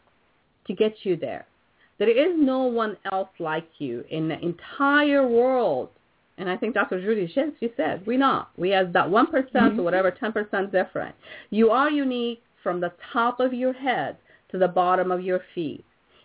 to 0.66 0.74
get 0.74 0.94
you 1.02 1.16
there. 1.16 1.46
There 1.98 2.10
is 2.10 2.34
no 2.36 2.64
one 2.64 2.96
else 3.12 3.28
like 3.38 3.68
you 3.78 4.04
in 4.10 4.28
the 4.28 4.38
entire 4.40 5.26
world. 5.26 5.90
And 6.38 6.48
I 6.48 6.56
think 6.56 6.74
Dr. 6.74 7.00
Judy, 7.00 7.30
she, 7.32 7.42
she 7.60 7.72
said, 7.76 8.04
we're 8.06 8.18
not. 8.18 8.50
We 8.56 8.70
have 8.70 8.92
that 8.94 9.06
1% 9.06 9.26
mm-hmm. 9.30 9.78
or 9.78 9.82
whatever, 9.82 10.10
10% 10.10 10.72
different. 10.72 11.14
You 11.50 11.70
are 11.70 11.90
unique 11.90 12.42
from 12.62 12.80
the 12.80 12.92
top 13.12 13.38
of 13.40 13.52
your 13.52 13.72
head 13.72 14.16
to 14.50 14.58
the 14.58 14.68
bottom 14.68 15.10
of 15.10 15.22
your 15.22 15.42
feet. 15.54 15.84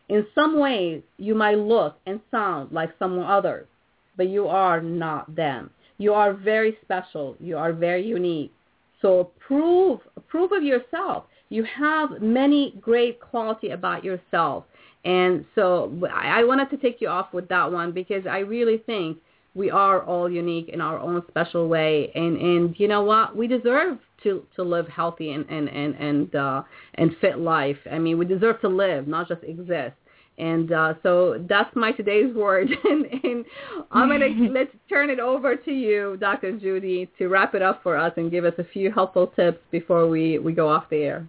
In 0.09 0.25
some 0.33 0.57
ways, 0.59 1.01
you 1.17 1.35
might 1.35 1.57
look 1.57 1.97
and 2.05 2.21
sound 2.31 2.71
like 2.71 2.91
someone 2.97 3.25
others, 3.25 3.67
but 4.15 4.29
you 4.29 4.47
are 4.47 4.81
not 4.81 5.35
them. 5.35 5.69
You 5.97 6.13
are 6.13 6.33
very 6.33 6.77
special. 6.81 7.35
You 7.39 7.57
are 7.57 7.73
very 7.73 8.05
unique. 8.05 8.53
So 9.01 9.31
prove, 9.39 9.99
prove 10.27 10.51
of 10.53 10.63
yourself 10.63 11.25
you 11.50 11.64
have 11.64 12.22
many 12.22 12.76
great 12.82 13.20
quality 13.20 13.70
about 13.70 14.04
yourself. 14.04 14.66
And 15.06 15.45
so 15.56 15.91
I 16.14 16.43
wanted 16.43 16.70
to 16.72 16.78
take 16.78 17.00
you 17.00 17.08
off 17.08 17.34
with 17.34 17.48
that 17.50 17.72
one 17.72 17.91
because 17.91 18.26
I 18.30 18.39
really 18.39 18.80
think 18.80 19.20
we 19.56 19.72
are 19.72 20.04
all 20.04 20.30
unique 20.30 20.70
in 20.70 20.82
our 20.82 21.00
own 21.00 21.24
special 21.30 21.68
way. 21.68 22.12
And, 22.14 22.38
and 22.38 22.76
you 22.78 22.88
know 22.88 23.04
what? 23.04 23.36
We 23.36 23.48
deserve 23.48 23.98
to, 24.24 24.43
to 24.56 24.64
live 24.64 24.88
healthy 24.88 25.32
and, 25.32 25.50
and, 25.50 25.70
and, 25.70 25.95
and, 25.95 26.36
uh, 26.36 26.64
and 26.95 27.16
fit 27.22 27.39
life. 27.39 27.78
I 27.91 27.98
mean, 28.00 28.18
we 28.18 28.26
deserve 28.26 28.62
to 28.62 28.68
live, 28.68 29.08
not 29.08 29.28
just 29.28 29.43
exist. 29.43 29.95
And 30.38 30.72
uh, 30.72 30.93
so 31.02 31.43
that's 31.50 31.76
my 31.76 31.91
today's 31.91 32.36
word. 32.36 32.70
and, 32.84 33.06
and 33.24 33.45
I'm 33.91 34.10
going 34.10 34.20
to 34.38 34.54
let's 34.54 34.72
turn 34.89 35.10
it 35.10 35.20
over 35.20 35.56
to 35.56 35.72
you, 35.72 36.18
Dr. 36.20 36.52
Judy, 36.60 37.10
to 37.18 37.28
wrap 37.28 37.56
it 37.56 37.62
up 37.62 37.82
for 37.82 37.98
us 37.98 38.14
and 38.18 38.30
give 38.30 38.45
us 38.45 38.54
a 38.58 38.64
few 38.64 38.91
helpful 38.91 39.28
tips 39.28 39.60
before 39.72 40.08
we, 40.08 40.38
we 40.38 40.54
go 40.54 40.70
off 40.70 40.89
the 40.89 40.98
air. 40.98 41.28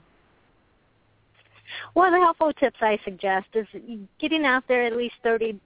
One 1.94 2.08
of 2.08 2.18
the 2.18 2.24
helpful 2.24 2.52
tips 2.52 2.78
I 2.80 2.98
suggest 3.04 3.46
is 3.54 3.66
getting 4.18 4.44
out 4.44 4.64
there 4.68 4.84
at 4.84 4.96
least 4.96 5.14
30 5.22 5.58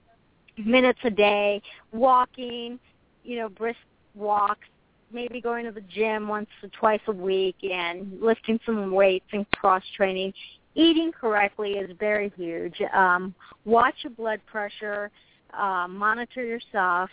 minutes 0.57 0.99
a 1.03 1.09
day, 1.09 1.61
walking, 1.91 2.79
you 3.23 3.37
know, 3.37 3.49
brisk 3.49 3.79
walks, 4.15 4.67
maybe 5.11 5.41
going 5.41 5.65
to 5.65 5.71
the 5.71 5.81
gym 5.81 6.27
once 6.27 6.49
or 6.61 6.69
twice 6.69 7.01
a 7.07 7.11
week 7.11 7.55
and 7.63 8.21
lifting 8.21 8.59
some 8.65 8.91
weights 8.91 9.25
and 9.31 9.49
cross 9.51 9.83
training. 9.95 10.33
Eating 10.75 11.11
correctly 11.11 11.73
is 11.73 11.95
very 11.99 12.31
huge. 12.35 12.81
Um, 12.93 13.35
watch 13.65 13.95
your 14.03 14.11
blood 14.11 14.41
pressure, 14.45 15.11
uh, 15.57 15.87
monitor 15.87 16.43
yourself 16.43 17.09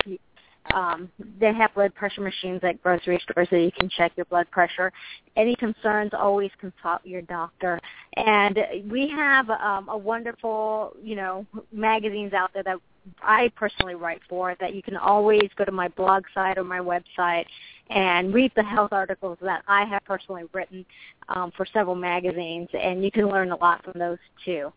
um, 0.74 1.10
they 1.38 1.52
have 1.52 1.74
blood 1.74 1.94
pressure 1.94 2.20
machines 2.20 2.60
at 2.62 2.82
grocery 2.82 3.20
stores 3.22 3.48
so 3.50 3.56
you 3.56 3.72
can 3.72 3.88
check 3.88 4.12
your 4.16 4.26
blood 4.26 4.50
pressure. 4.50 4.92
Any 5.36 5.56
concerns, 5.56 6.12
always 6.12 6.50
consult 6.60 7.04
your 7.04 7.22
doctor. 7.22 7.80
And 8.16 8.58
we 8.90 9.08
have 9.08 9.50
um, 9.50 9.88
a 9.88 9.96
wonderful, 9.96 10.94
you 11.02 11.16
know, 11.16 11.46
magazines 11.72 12.32
out 12.32 12.50
there 12.54 12.62
that 12.62 12.76
I 13.22 13.50
personally 13.56 13.94
write 13.94 14.20
for 14.28 14.54
that 14.60 14.74
you 14.74 14.82
can 14.82 14.96
always 14.96 15.48
go 15.56 15.64
to 15.64 15.72
my 15.72 15.88
blog 15.88 16.24
site 16.34 16.58
or 16.58 16.64
my 16.64 16.80
website 16.80 17.46
and 17.88 18.32
read 18.32 18.52
the 18.54 18.62
health 18.62 18.92
articles 18.92 19.38
that 19.42 19.62
I 19.66 19.84
have 19.84 20.04
personally 20.04 20.44
written 20.52 20.84
um, 21.28 21.50
for 21.56 21.66
several 21.72 21.96
magazines, 21.96 22.68
and 22.72 23.02
you 23.02 23.10
can 23.10 23.28
learn 23.28 23.50
a 23.50 23.56
lot 23.56 23.82
from 23.84 23.98
those 23.98 24.18
too. 24.44 24.72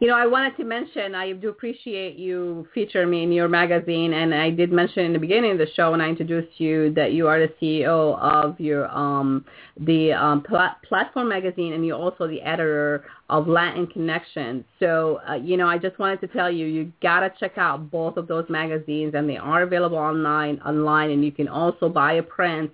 You 0.00 0.08
know, 0.08 0.16
I 0.16 0.26
wanted 0.26 0.56
to 0.56 0.64
mention 0.64 1.14
I 1.14 1.32
do 1.32 1.48
appreciate 1.48 2.16
you 2.16 2.66
featuring 2.74 3.08
me 3.08 3.22
in 3.22 3.30
your 3.30 3.46
magazine, 3.46 4.14
and 4.14 4.34
I 4.34 4.50
did 4.50 4.72
mention 4.72 5.04
in 5.04 5.12
the 5.12 5.18
beginning 5.18 5.52
of 5.52 5.58
the 5.58 5.68
show 5.76 5.92
when 5.92 6.00
I 6.00 6.08
introduced 6.08 6.58
you 6.58 6.92
that 6.94 7.12
you 7.12 7.28
are 7.28 7.38
the 7.38 7.52
CEO 7.62 8.18
of 8.18 8.58
your 8.58 8.88
um, 8.88 9.44
the 9.78 10.12
um, 10.12 10.42
pl- 10.42 10.74
platform 10.88 11.28
magazine, 11.28 11.74
and 11.74 11.86
you're 11.86 11.96
also 11.96 12.26
the 12.26 12.42
editor 12.42 13.04
of 13.30 13.46
Latin 13.46 13.86
Connection. 13.86 14.64
So, 14.80 15.20
uh, 15.28 15.34
you 15.34 15.56
know, 15.56 15.68
I 15.68 15.78
just 15.78 15.98
wanted 16.00 16.20
to 16.22 16.26
tell 16.26 16.50
you, 16.50 16.66
you 16.66 16.92
gotta 17.00 17.32
check 17.38 17.56
out 17.56 17.88
both 17.88 18.16
of 18.16 18.26
those 18.26 18.46
magazines, 18.48 19.14
and 19.14 19.30
they 19.30 19.36
are 19.36 19.62
available 19.62 19.98
online, 19.98 20.60
online, 20.62 21.10
and 21.10 21.24
you 21.24 21.30
can 21.30 21.46
also 21.46 21.88
buy 21.88 22.14
a 22.14 22.22
print 22.24 22.72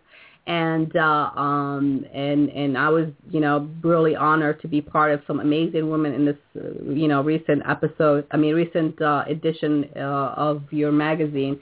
and 0.49 0.97
uh, 0.97 1.31
um, 1.37 2.05
and 2.13 2.51
and 2.51 2.77
I 2.77 2.89
was 2.89 3.07
you 3.31 3.39
know 3.39 3.71
really 3.83 4.17
honored 4.17 4.61
to 4.63 4.69
be 4.69 4.81
part 4.81 5.13
of 5.13 5.21
some 5.27 5.41
amazing 5.41 5.91
women 5.91 6.15
in 6.15 6.25
this 6.25 6.39
uh, 6.57 6.91
you 6.91 7.07
know 7.07 7.23
recent 7.23 7.63
episode. 7.69 8.27
I 8.31 8.39
mean 8.39 8.55
recent 8.55 9.01
uh, 9.01 9.25
edition 9.29 9.89
uh, 9.95 10.35
of 10.37 10.63
your 10.71 10.91
magazine. 10.91 11.61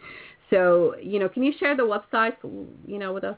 So 0.51 0.95
you 1.03 1.19
know, 1.19 1.29
can 1.29 1.43
you 1.43 1.53
share 1.59 1.77
the 1.77 1.83
website 1.83 2.37
you 2.87 2.99
know 2.99 3.13
with 3.13 3.25
us? 3.25 3.37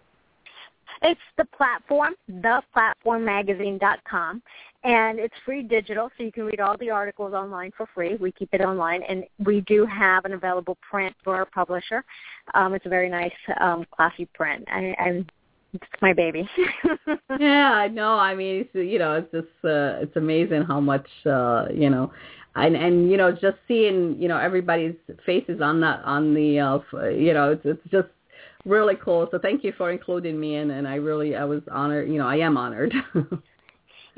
It's 1.00 1.20
the 1.36 1.44
platform, 1.56 2.14
theplatformmagazine.com, 2.30 4.42
and 4.82 5.18
it's 5.18 5.34
free 5.44 5.62
digital, 5.62 6.10
so 6.16 6.24
you 6.24 6.32
can 6.32 6.44
read 6.44 6.60
all 6.60 6.76
the 6.76 6.90
articles 6.90 7.34
online 7.34 7.70
for 7.76 7.86
free. 7.94 8.16
We 8.16 8.32
keep 8.32 8.48
it 8.52 8.60
online, 8.60 9.04
and 9.04 9.22
we 9.44 9.60
do 9.62 9.86
have 9.86 10.24
an 10.24 10.32
available 10.32 10.76
print 10.90 11.14
for 11.22 11.36
our 11.36 11.46
publisher. 11.46 12.04
Um, 12.54 12.74
it's 12.74 12.86
a 12.86 12.88
very 12.88 13.08
nice, 13.08 13.30
um, 13.60 13.86
classy 13.92 14.26
print. 14.34 14.64
I, 14.66 14.92
I'm 14.98 15.24
my 16.00 16.12
baby. 16.12 16.48
yeah, 17.40 17.72
I 17.72 17.88
know. 17.88 18.12
I 18.12 18.34
mean, 18.34 18.60
it's, 18.62 18.74
you 18.74 18.98
know, 18.98 19.14
it's 19.14 19.30
just 19.32 19.64
uh, 19.64 20.00
it's 20.02 20.16
amazing 20.16 20.62
how 20.62 20.80
much 20.80 21.06
uh, 21.26 21.66
you 21.72 21.90
know, 21.90 22.12
and 22.54 22.76
and 22.76 23.10
you 23.10 23.16
know, 23.16 23.32
just 23.32 23.56
seeing 23.66 24.16
you 24.18 24.28
know 24.28 24.38
everybody's 24.38 24.94
faces 25.26 25.60
on 25.60 25.80
that 25.80 26.02
on 26.04 26.34
the 26.34 26.60
uh, 26.60 26.78
you 27.08 27.34
know, 27.34 27.52
it's 27.52 27.62
it's 27.64 27.90
just 27.90 28.08
really 28.64 28.94
cool. 29.02 29.28
So 29.30 29.38
thank 29.38 29.64
you 29.64 29.72
for 29.76 29.90
including 29.90 30.38
me, 30.38 30.56
and 30.56 30.70
and 30.70 30.86
I 30.86 30.96
really 30.96 31.36
I 31.36 31.44
was 31.44 31.62
honored. 31.70 32.08
You 32.08 32.18
know, 32.18 32.26
I 32.26 32.36
am 32.36 32.56
honored. 32.56 32.94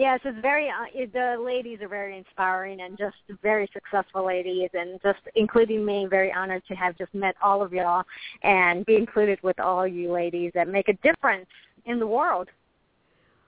Yes, 0.00 0.18
it's 0.24 0.40
very. 0.40 0.70
Uh, 0.70 0.86
the 1.12 1.36
ladies 1.44 1.82
are 1.82 1.88
very 1.88 2.16
inspiring 2.16 2.80
and 2.80 2.96
just 2.96 3.16
very 3.42 3.68
successful 3.70 4.24
ladies, 4.24 4.70
and 4.72 4.98
just 5.02 5.18
including 5.34 5.84
me. 5.84 6.06
Very 6.08 6.32
honored 6.32 6.62
to 6.68 6.74
have 6.74 6.96
just 6.96 7.12
met 7.12 7.36
all 7.42 7.60
of 7.60 7.70
y'all 7.74 8.04
and 8.42 8.86
be 8.86 8.96
included 8.96 9.38
with 9.42 9.60
all 9.60 9.86
you 9.86 10.10
ladies 10.10 10.52
that 10.54 10.68
make 10.68 10.88
a 10.88 10.94
difference 11.06 11.50
in 11.84 11.98
the 11.98 12.06
world. 12.06 12.48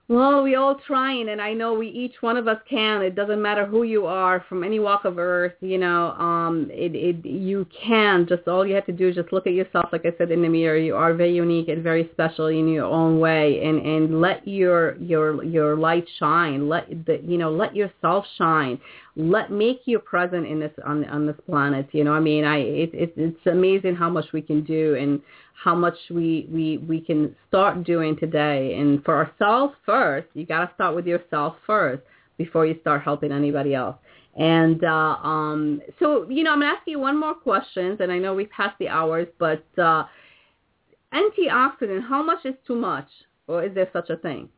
Well, 0.08 0.42
we 0.42 0.56
all 0.56 0.74
trying, 0.86 1.28
and 1.28 1.40
I 1.40 1.54
know 1.54 1.74
we 1.74 1.88
each 1.88 2.20
one 2.20 2.36
of 2.36 2.48
us 2.48 2.58
can. 2.68 3.02
It 3.02 3.14
doesn't 3.14 3.40
matter 3.40 3.64
who 3.64 3.84
you 3.84 4.04
are, 4.04 4.44
from 4.48 4.64
any 4.64 4.80
walk 4.80 5.04
of 5.04 5.16
earth. 5.16 5.54
You 5.60 5.78
know, 5.78 6.10
um, 6.12 6.68
it, 6.72 6.94
it 6.94 7.24
you 7.24 7.66
can. 7.72 8.26
Just 8.28 8.48
all 8.48 8.66
you 8.66 8.74
have 8.74 8.84
to 8.86 8.92
do 8.92 9.08
is 9.08 9.14
just 9.14 9.32
look 9.32 9.46
at 9.46 9.52
yourself. 9.52 9.90
Like 9.92 10.04
I 10.04 10.12
said 10.18 10.32
in 10.32 10.42
the 10.42 10.48
mirror, 10.48 10.76
you 10.76 10.96
are 10.96 11.14
very 11.14 11.32
unique 11.32 11.68
and 11.68 11.84
very 11.84 12.10
special 12.12 12.48
in 12.48 12.66
your 12.68 12.84
own 12.84 13.20
way, 13.20 13.62
and 13.64 13.80
and 13.86 14.20
let 14.20 14.46
your 14.46 14.96
your 14.96 15.44
your 15.44 15.76
light 15.76 16.06
shine. 16.18 16.68
Let 16.68 16.88
the 17.06 17.20
you 17.24 17.38
know 17.38 17.52
let 17.52 17.74
yourself 17.74 18.26
shine 18.36 18.80
let 19.14 19.50
make 19.50 19.82
you 19.84 19.98
present 19.98 20.46
in 20.46 20.58
this 20.58 20.72
on 20.86 21.04
on 21.06 21.26
this 21.26 21.36
planet 21.44 21.86
you 21.92 22.02
know 22.02 22.14
i 22.14 22.20
mean 22.20 22.44
i 22.44 22.56
it, 22.56 22.90
it 22.94 23.12
it's 23.16 23.46
amazing 23.46 23.94
how 23.94 24.08
much 24.08 24.24
we 24.32 24.40
can 24.40 24.64
do 24.64 24.94
and 24.94 25.20
how 25.54 25.74
much 25.74 25.94
we 26.10 26.46
we 26.50 26.78
we 26.78 27.00
can 27.00 27.34
start 27.48 27.84
doing 27.84 28.16
today. 28.16 28.74
And 28.78 29.04
for 29.04 29.16
ourselves 29.16 29.74
first 29.84 30.28
you 30.34 30.46
got 30.46 30.66
to 30.66 30.74
start 30.74 30.94
with 30.94 31.06
yourself 31.06 31.56
first 31.66 32.02
before 32.38 32.66
you 32.66 32.76
start 32.80 33.02
helping 33.02 33.32
anybody 33.32 33.74
else. 33.74 33.96
And 34.36 34.82
uh 34.84 35.16
um 35.22 35.82
so 35.98 36.28
you 36.28 36.42
know 36.42 36.52
i'm 36.52 36.60
going 36.60 36.72
to 36.72 36.78
ask 36.78 36.86
you 36.86 36.98
one 36.98 37.18
more 37.18 37.34
question, 37.34 37.96
and 38.00 38.10
i 38.10 38.18
know 38.18 38.34
we 38.34 38.46
passed 38.46 38.78
the 38.78 38.88
hours 38.88 39.28
but 39.38 39.64
uh 39.78 40.04
antioxidant 41.12 42.08
how 42.08 42.22
much 42.22 42.44
is 42.44 42.54
too 42.66 42.76
much 42.76 43.08
or 43.46 43.64
is 43.64 43.74
there 43.74 43.90
such 43.92 44.08
a 44.08 44.16
thing? 44.16 44.48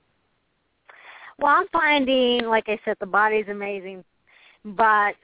Well, 1.39 1.53
I'm 1.53 1.67
finding, 1.73 2.45
like 2.45 2.69
I 2.69 2.79
said, 2.85 2.97
the 3.01 3.07
body's 3.07 3.49
amazing 3.49 4.05
but 4.65 5.15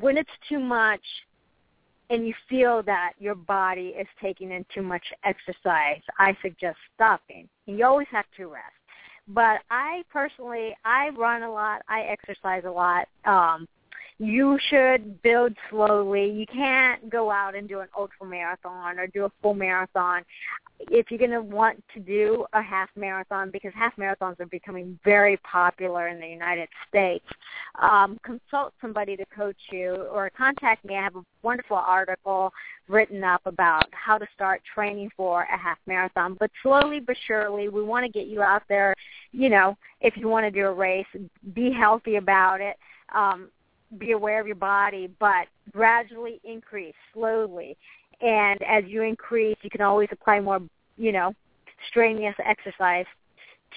when 0.00 0.16
it's 0.16 0.30
too 0.48 0.58
much 0.58 1.02
and 2.10 2.26
you 2.26 2.34
feel 2.48 2.82
that 2.84 3.12
your 3.18 3.34
body 3.34 3.94
is 3.98 4.06
taking 4.20 4.52
in 4.52 4.64
too 4.72 4.82
much 4.82 5.04
exercise, 5.24 6.00
I 6.18 6.36
suggest 6.42 6.76
stopping. 6.94 7.48
You 7.66 7.84
always 7.84 8.08
have 8.10 8.26
to 8.36 8.46
rest. 8.46 8.72
But 9.28 9.60
I 9.70 10.02
personally, 10.12 10.76
I 10.84 11.08
run 11.10 11.42
a 11.42 11.52
lot. 11.52 11.82
I 11.88 12.02
exercise 12.02 12.62
a 12.64 12.70
lot. 12.70 13.08
Um, 13.24 13.66
you 14.18 14.58
should 14.70 15.20
build 15.22 15.52
slowly. 15.70 16.30
You 16.30 16.46
can't 16.46 17.10
go 17.10 17.30
out 17.30 17.54
and 17.54 17.68
do 17.68 17.80
an 17.80 17.88
ultra 17.96 18.26
marathon 18.26 18.98
or 18.98 19.06
do 19.06 19.26
a 19.26 19.32
full 19.42 19.54
marathon 19.54 20.22
if 20.90 21.10
you're 21.10 21.18
going 21.18 21.30
to 21.30 21.40
want 21.40 21.82
to 21.94 22.00
do 22.00 22.46
a 22.52 22.62
half 22.62 22.88
marathon 22.96 23.50
because 23.50 23.72
half 23.74 23.96
marathons 23.96 24.38
are 24.40 24.46
becoming 24.46 24.98
very 25.04 25.36
popular 25.38 26.08
in 26.08 26.20
the 26.20 26.26
United 26.26 26.68
States. 26.88 27.24
Um, 27.80 28.18
consult 28.22 28.72
somebody 28.80 29.16
to 29.16 29.24
coach 29.26 29.56
you 29.70 30.06
or 30.12 30.30
contact 30.36 30.84
me. 30.84 30.96
I 30.96 31.02
have 31.02 31.16
a 31.16 31.24
wonderful 31.42 31.76
article 31.76 32.52
written 32.88 33.24
up 33.24 33.42
about 33.46 33.86
how 33.92 34.18
to 34.18 34.26
start 34.34 34.62
training 34.74 35.10
for 35.16 35.42
a 35.42 35.58
half 35.58 35.78
marathon. 35.86 36.36
But 36.38 36.50
slowly 36.62 37.00
but 37.00 37.16
surely, 37.26 37.68
we 37.68 37.82
want 37.82 38.04
to 38.04 38.12
get 38.12 38.28
you 38.28 38.42
out 38.42 38.62
there. 38.68 38.94
You 39.32 39.50
know, 39.50 39.76
if 40.00 40.16
you 40.16 40.28
want 40.28 40.44
to 40.44 40.50
do 40.50 40.66
a 40.66 40.72
race, 40.72 41.06
be 41.54 41.72
healthy 41.72 42.16
about 42.16 42.60
it. 42.60 42.76
Um, 43.14 43.48
be 43.98 44.12
aware 44.12 44.40
of 44.40 44.46
your 44.46 44.56
body, 44.56 45.10
but 45.18 45.46
gradually 45.72 46.40
increase 46.44 46.94
slowly. 47.12 47.76
And 48.20 48.62
as 48.62 48.84
you 48.86 49.02
increase, 49.02 49.56
you 49.62 49.70
can 49.70 49.82
always 49.82 50.08
apply 50.10 50.40
more, 50.40 50.60
you 50.96 51.12
know, 51.12 51.34
strenuous 51.88 52.34
exercise 52.44 53.06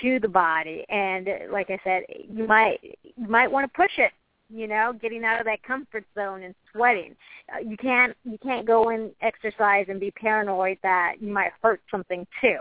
to 0.01 0.19
the 0.19 0.27
body. 0.27 0.85
And 0.89 1.27
like 1.51 1.69
I 1.69 1.79
said, 1.83 2.03
you 2.31 2.47
might 2.47 2.79
you 3.03 3.27
might 3.27 3.51
want 3.51 3.71
to 3.71 3.75
push 3.75 3.91
it. 3.97 4.11
You 4.51 4.67
know, 4.67 4.93
getting 4.99 5.23
out 5.23 5.39
of 5.39 5.45
that 5.45 5.61
comfort 5.61 6.05
zone 6.15 6.41
and 6.41 6.55
sweating. 6.71 7.15
Uh, 7.53 7.59
you 7.59 7.77
can't 7.77 8.15
you 8.23 8.37
can't 8.39 8.65
go 8.65 8.89
and 8.89 9.11
exercise 9.21 9.85
and 9.89 9.99
be 9.99 10.09
paranoid 10.11 10.79
that 10.81 11.15
you 11.21 11.31
might 11.31 11.51
hurt 11.61 11.81
something 11.91 12.25
too. 12.41 12.57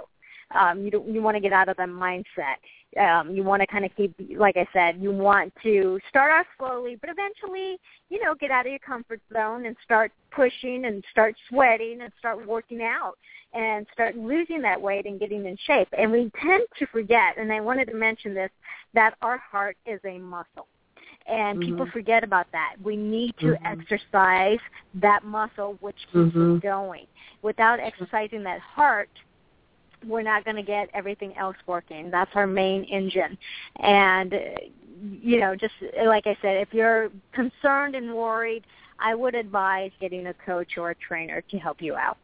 Um, 0.59 0.83
you 0.83 0.91
don't, 0.91 1.09
you 1.09 1.23
want 1.23 1.37
to 1.37 1.41
get 1.41 1.53
out 1.53 1.69
of 1.69 1.77
that 1.77 1.89
mindset 1.89 2.57
um, 2.97 3.31
you 3.31 3.43
want 3.45 3.61
to 3.61 3.67
kind 3.67 3.85
of 3.85 3.91
keep, 3.97 4.15
like 4.37 4.57
I 4.57 4.67
said, 4.73 5.01
you 5.01 5.13
want 5.13 5.53
to 5.63 6.01
start 6.09 6.33
off 6.33 6.47
slowly, 6.59 6.97
but 7.01 7.11
eventually, 7.11 7.77
you 8.09 8.23
know, 8.23 8.35
get 8.35 8.51
out 8.51 8.67
of 8.67 8.71
your 8.71 8.79
comfort 8.79 9.21
zone 9.33 9.67
and 9.67 9.77
start 9.85 10.11
pushing 10.31 10.87
and 10.87 11.05
start 11.11 11.35
sweating 11.49 12.01
and 12.01 12.13
start 12.19 12.47
working 12.47 12.83
out 12.83 13.15
and 13.53 13.87
start 13.93 14.17
losing 14.17 14.63
that 14.63 14.81
weight 14.81 15.07
and 15.07 15.21
getting 15.21 15.45
in 15.45 15.57
shape. 15.67 15.89
And 15.97 16.11
we 16.11 16.31
tend 16.43 16.65
to 16.79 16.87
forget, 16.87 17.37
and 17.37 17.53
I 17.53 17.61
wanted 17.61 17.87
to 17.89 17.95
mention 17.95 18.35
this, 18.35 18.51
that 18.95 19.15
our 19.21 19.39
heart 19.39 19.77
is 19.87 20.01
a 20.05 20.19
muscle. 20.19 20.67
And 21.27 21.59
mm-hmm. 21.59 21.71
people 21.71 21.87
forget 21.93 22.25
about 22.25 22.47
that. 22.53 22.77
We 22.83 22.97
need 22.97 23.35
to 23.41 23.49
mm-hmm. 23.49 23.67
exercise 23.67 24.59
that 24.95 25.25
muscle, 25.25 25.77
which 25.81 25.97
keeps 26.07 26.35
mm-hmm. 26.35 26.57
us 26.57 26.63
going. 26.63 27.07
Without 27.43 27.81
exercising 27.81 28.43
that 28.45 28.61
heart, 28.61 29.11
we're 30.07 30.23
not 30.23 30.45
going 30.45 30.57
to 30.57 30.63
get 30.63 30.89
everything 30.95 31.37
else 31.37 31.57
working. 31.67 32.11
That's 32.11 32.31
our 32.35 32.47
main 32.47 32.85
engine. 32.85 33.37
And, 33.77 34.35
you 35.23 35.41
know, 35.41 35.55
just 35.55 35.75
like 36.05 36.27
I 36.27 36.37
said, 36.43 36.57
if 36.59 36.69
you're 36.73 37.11
concerned 37.33 37.95
and 37.95 38.15
worried, 38.15 38.65
I 38.99 39.15
would 39.15 39.35
advise 39.35 39.91
getting 40.01 40.27
a 40.27 40.35
coach 40.35 40.77
or 40.77 40.91
a 40.91 40.95
trainer 40.95 41.43
to 41.51 41.59
help 41.59 41.81
you 41.81 41.95
out. 41.95 42.19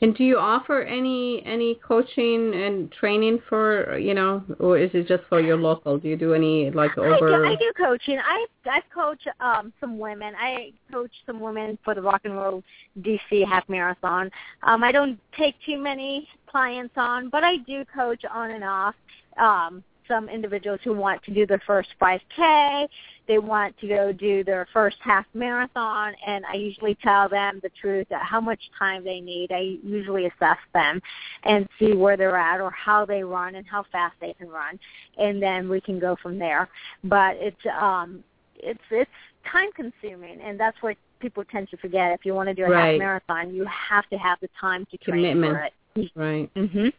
And 0.00 0.14
do 0.14 0.24
you 0.24 0.38
offer 0.38 0.82
any 0.82 1.42
any 1.46 1.76
coaching 1.76 2.52
and 2.54 2.90
training 2.92 3.40
for 3.48 3.96
you 3.96 4.12
know, 4.12 4.42
or 4.58 4.76
is 4.76 4.90
it 4.92 5.06
just 5.06 5.22
for 5.28 5.40
your 5.40 5.56
local? 5.56 5.98
Do 5.98 6.08
you 6.08 6.16
do 6.16 6.34
any 6.34 6.70
like 6.70 6.98
over? 6.98 7.14
I 7.14 7.38
do, 7.38 7.44
I 7.46 7.54
do 7.54 7.72
coaching. 7.74 8.18
I 8.18 8.44
I 8.66 8.82
coach 8.92 9.22
um 9.40 9.72
some 9.80 9.98
women. 9.98 10.34
I 10.36 10.72
coach 10.92 11.12
some 11.24 11.40
women 11.40 11.78
for 11.84 11.94
the 11.94 12.02
Rock 12.02 12.22
and 12.24 12.34
Roll 12.34 12.62
DC 13.00 13.46
Half 13.46 13.68
Marathon. 13.68 14.30
Um, 14.64 14.82
I 14.82 14.90
don't 14.90 15.18
take 15.38 15.54
too 15.64 15.78
many 15.78 16.28
clients 16.54 16.94
on, 16.96 17.30
but 17.30 17.42
I 17.42 17.56
do 17.66 17.84
coach 17.92 18.22
on 18.32 18.52
and 18.52 18.62
off. 18.62 18.94
Um, 19.36 19.82
some 20.06 20.28
individuals 20.28 20.78
who 20.84 20.92
want 20.92 21.20
to 21.24 21.34
do 21.34 21.46
their 21.46 21.60
first 21.66 21.88
5K, 22.00 22.86
they 23.26 23.38
want 23.38 23.76
to 23.78 23.88
go 23.88 24.12
do 24.12 24.44
their 24.44 24.68
first 24.72 24.96
half 25.00 25.24
marathon, 25.34 26.12
and 26.24 26.44
I 26.46 26.54
usually 26.54 26.96
tell 27.02 27.28
them 27.28 27.58
the 27.62 27.70
truth 27.80 28.06
at 28.12 28.22
how 28.22 28.40
much 28.40 28.60
time 28.78 29.02
they 29.02 29.18
need. 29.18 29.50
I 29.50 29.78
usually 29.82 30.26
assess 30.26 30.58
them 30.74 31.00
and 31.42 31.66
see 31.80 31.94
where 31.94 32.16
they're 32.16 32.36
at 32.36 32.60
or 32.60 32.70
how 32.70 33.04
they 33.04 33.24
run 33.24 33.56
and 33.56 33.66
how 33.66 33.84
fast 33.90 34.14
they 34.20 34.34
can 34.34 34.48
run, 34.48 34.78
and 35.18 35.42
then 35.42 35.68
we 35.68 35.80
can 35.80 35.98
go 35.98 36.16
from 36.22 36.38
there. 36.38 36.68
But 37.02 37.36
it's 37.40 37.66
um, 37.76 38.22
it's 38.56 38.78
it's 38.90 39.10
time 39.50 39.72
consuming, 39.72 40.40
and 40.40 40.60
that's 40.60 40.76
what 40.82 40.96
people 41.18 41.42
tend 41.50 41.70
to 41.70 41.78
forget. 41.78 42.12
If 42.12 42.24
you 42.24 42.34
want 42.34 42.48
to 42.50 42.54
do 42.54 42.64
a 42.64 42.70
right. 42.70 42.92
half 42.92 42.98
marathon, 42.98 43.54
you 43.54 43.66
have 43.66 44.08
to 44.10 44.18
have 44.18 44.38
the 44.40 44.50
time 44.60 44.86
to 44.90 44.98
train 44.98 45.22
Commitment. 45.22 45.52
for 45.54 45.60
it. 45.60 45.72
Right. 46.14 46.52
Mhm. 46.54 46.92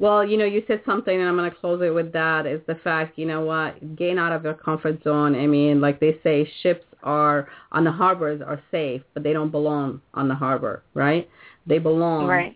Well, 0.00 0.24
you 0.24 0.36
know, 0.36 0.44
you 0.44 0.62
said 0.66 0.82
something, 0.86 1.18
and 1.18 1.28
I'm 1.28 1.36
going 1.36 1.50
to 1.50 1.56
close 1.56 1.82
it 1.82 1.90
with 1.90 2.12
that. 2.12 2.46
Is 2.46 2.60
the 2.66 2.76
fact, 2.76 3.18
you 3.18 3.26
know 3.26 3.40
what, 3.40 3.96
gain 3.96 4.18
out 4.18 4.32
of 4.32 4.44
your 4.44 4.54
comfort 4.54 5.02
zone. 5.02 5.34
I 5.34 5.46
mean, 5.46 5.80
like 5.80 5.98
they 5.98 6.18
say, 6.22 6.48
ships 6.62 6.84
are 7.02 7.48
on 7.72 7.84
the 7.84 7.90
harbors 7.90 8.40
are 8.40 8.60
safe, 8.70 9.02
but 9.14 9.22
they 9.22 9.32
don't 9.32 9.50
belong 9.50 10.00
on 10.14 10.28
the 10.28 10.34
harbor, 10.34 10.82
right? 10.94 11.28
They 11.66 11.78
belong 11.78 12.26
right. 12.26 12.54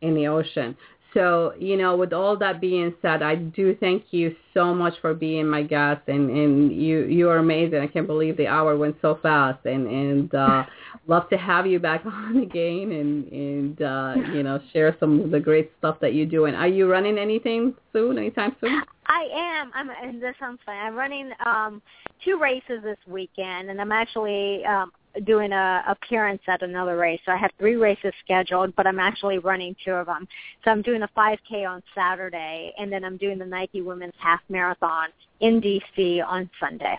in 0.00 0.14
the 0.14 0.28
ocean. 0.28 0.76
So, 1.16 1.54
you 1.58 1.78
know, 1.78 1.96
with 1.96 2.12
all 2.12 2.36
that 2.36 2.60
being 2.60 2.94
said, 3.00 3.22
I 3.22 3.36
do 3.36 3.74
thank 3.80 4.04
you 4.10 4.36
so 4.52 4.74
much 4.74 4.92
for 5.00 5.14
being 5.14 5.48
my 5.48 5.62
guest 5.62 6.02
and, 6.08 6.28
and 6.28 6.70
you 6.70 7.06
you 7.06 7.30
are 7.30 7.38
amazing. 7.38 7.78
I 7.78 7.86
can't 7.86 8.06
believe 8.06 8.36
the 8.36 8.48
hour 8.48 8.76
went 8.76 8.96
so 9.00 9.18
fast 9.22 9.64
and, 9.64 9.86
and 9.86 10.34
uh 10.34 10.64
love 11.06 11.26
to 11.30 11.38
have 11.38 11.66
you 11.66 11.78
back 11.78 12.04
on 12.06 12.36
again 12.36 12.92
and, 12.92 13.32
and 13.32 13.82
uh 13.82 14.14
you 14.34 14.42
know, 14.42 14.60
share 14.74 14.94
some 15.00 15.20
of 15.20 15.30
the 15.30 15.40
great 15.40 15.72
stuff 15.78 15.96
that 16.00 16.12
you 16.12 16.26
do. 16.26 16.44
And 16.44 16.54
are 16.54 16.68
you 16.68 16.86
running 16.86 17.16
anything 17.16 17.74
soon, 17.94 18.18
anytime 18.18 18.54
soon? 18.60 18.82
I 19.06 19.26
am. 19.32 19.70
I'm 19.74 19.88
and 19.88 20.22
this 20.22 20.34
sounds 20.38 20.60
fun. 20.66 20.76
I'm 20.76 20.96
running 20.96 21.30
um 21.46 21.80
two 22.22 22.38
races 22.38 22.82
this 22.82 22.98
weekend 23.06 23.70
and 23.70 23.80
I'm 23.80 23.92
actually 23.92 24.66
um 24.66 24.92
doing 25.24 25.52
a 25.52 25.84
appearance 25.88 26.42
at 26.46 26.62
another 26.62 26.96
race. 26.96 27.20
So 27.24 27.32
I 27.32 27.36
have 27.36 27.50
three 27.58 27.76
races 27.76 28.12
scheduled, 28.24 28.74
but 28.76 28.86
I'm 28.86 28.98
actually 28.98 29.38
running 29.38 29.74
two 29.84 29.92
of 29.92 30.06
them. 30.06 30.26
So 30.64 30.70
I'm 30.70 30.82
doing 30.82 31.02
a 31.02 31.08
5K 31.16 31.68
on 31.68 31.82
Saturday, 31.94 32.72
and 32.78 32.92
then 32.92 33.04
I'm 33.04 33.16
doing 33.16 33.38
the 33.38 33.46
Nike 33.46 33.82
Women's 33.82 34.14
Half 34.18 34.40
Marathon 34.48 35.08
in 35.40 35.60
DC 35.60 36.24
on 36.26 36.50
Sunday. 36.60 36.98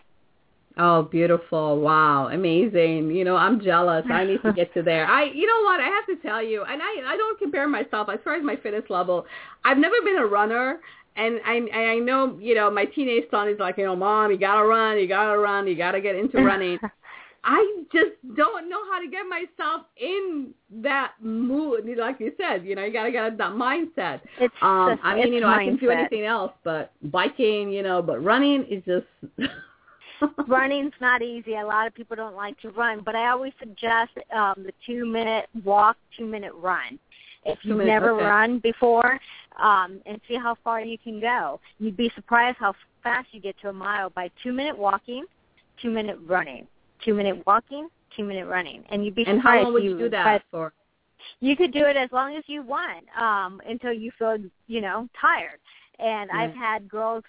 Oh, 0.79 1.01
beautiful. 1.01 1.79
Wow. 1.79 2.27
Amazing. 2.27 3.09
You 3.09 3.23
know, 3.23 3.35
I'm 3.35 3.59
jealous. 3.59 4.05
I 4.11 4.25
need 4.25 4.43
to 4.43 4.53
get 4.53 4.71
to 4.75 4.83
there. 4.83 5.07
I 5.07 5.23
you 5.23 5.47
know 5.47 5.63
what, 5.63 5.79
I 5.79 5.87
have 5.87 6.05
to 6.05 6.15
tell 6.17 6.43
you, 6.43 6.63
and 6.63 6.81
I 6.81 7.13
I 7.13 7.17
don't 7.17 7.39
compare 7.39 7.67
myself 7.67 8.09
as 8.13 8.19
far 8.23 8.35
as 8.35 8.43
my 8.43 8.55
fitness 8.57 8.83
level. 8.89 9.25
I've 9.65 9.79
never 9.79 9.95
been 10.03 10.17
a 10.17 10.25
runner 10.25 10.79
and 11.17 11.39
I 11.45 11.55
and 11.55 11.69
I 11.73 11.95
know, 11.95 12.37
you 12.39 12.55
know, 12.55 12.69
my 12.69 12.85
teenage 12.85 13.25
son 13.31 13.49
is 13.49 13.59
like, 13.59 13.77
you 13.77 13.85
know, 13.85 13.95
mom, 13.95 14.31
you 14.31 14.37
gotta 14.37 14.65
run, 14.65 14.99
you 14.99 15.07
gotta 15.07 15.37
run, 15.37 15.67
you 15.67 15.75
gotta 15.75 15.99
get 15.99 16.15
into 16.15 16.37
running. 16.43 16.79
I 17.49 17.83
just 17.93 18.11
don't 18.35 18.69
know 18.69 18.79
how 18.91 18.99
to 18.99 19.07
get 19.07 19.23
myself 19.25 19.83
in 19.95 20.53
that 20.81 21.13
mood. 21.21 21.85
Like 21.97 22.19
you 22.19 22.33
said, 22.37 22.65
you 22.65 22.75
know, 22.75 22.83
you 22.83 22.91
gotta 22.91 23.09
get 23.09 23.37
that 23.37 23.51
mindset. 23.53 24.19
It's 24.37 24.53
Um, 24.61 24.91
just, 24.91 25.05
I 25.05 25.15
mean, 25.15 25.31
you 25.31 25.39
know, 25.39 25.47
I 25.47 25.63
can 25.63 25.77
do 25.77 25.89
anything 25.89 26.25
else, 26.25 26.51
but 26.65 26.91
biking, 27.03 27.71
you 27.71 27.83
know, 27.83 28.01
but 28.01 28.21
running 28.21 28.65
is 28.65 28.83
just 28.83 29.05
Running's 30.47 30.93
not 30.99 31.21
easy. 31.21 31.55
A 31.55 31.65
lot 31.65 31.87
of 31.87 31.93
people 31.93 32.17
don't 32.17 32.35
like 32.35 32.59
to 32.61 32.69
run, 32.71 33.01
but 33.05 33.15
I 33.15 33.29
always 33.29 33.53
suggest 33.59 34.11
um, 34.35 34.55
the 34.57 34.73
two 34.85 35.05
minute 35.05 35.47
walk, 35.63 35.95
two 36.17 36.25
minute 36.25 36.53
run. 36.55 36.99
If 37.45 37.59
you've 37.63 37.77
minutes, 37.77 37.93
never 37.93 38.11
okay. 38.11 38.25
run 38.25 38.59
before, 38.59 39.19
um, 39.57 40.01
and 40.05 40.19
see 40.27 40.35
how 40.35 40.57
far 40.65 40.81
you 40.81 40.97
can 40.97 41.21
go. 41.21 41.61
You'd 41.79 41.95
be 41.95 42.11
surprised 42.13 42.57
how 42.59 42.73
fast 43.03 43.27
you 43.31 43.39
get 43.39 43.55
to 43.61 43.69
a 43.69 43.73
mile 43.73 44.09
by 44.09 44.29
two 44.43 44.51
minute 44.51 44.77
walking, 44.77 45.23
two 45.81 45.91
minute 45.91 46.17
running, 46.25 46.67
two 47.03 47.13
minute 47.13 47.43
walking, 47.45 47.89
two 48.15 48.23
minute 48.23 48.47
running, 48.47 48.83
and 48.89 49.05
you'd 49.05 49.15
be 49.15 49.23
And 49.25 49.37
surprised. 49.39 49.57
how 49.57 49.63
long 49.63 49.73
would 49.73 49.83
you 49.83 49.91
you 49.91 49.97
do 49.97 50.09
that 50.09 50.43
for? 50.51 50.73
you 51.39 51.55
could 51.55 51.73
do 51.73 51.83
it 51.85 51.97
as 51.97 52.11
long 52.11 52.35
as 52.35 52.43
you 52.47 52.61
want 52.61 53.03
um 53.19 53.59
until 53.67 53.91
you 53.91 54.11
feel 54.17 54.37
you 54.67 54.81
know 54.81 55.07
tired 55.19 55.59
and 55.99 56.29
Yeah. 56.31 56.37
i've 56.41 56.53
had 56.55 56.87
girls 56.87 57.23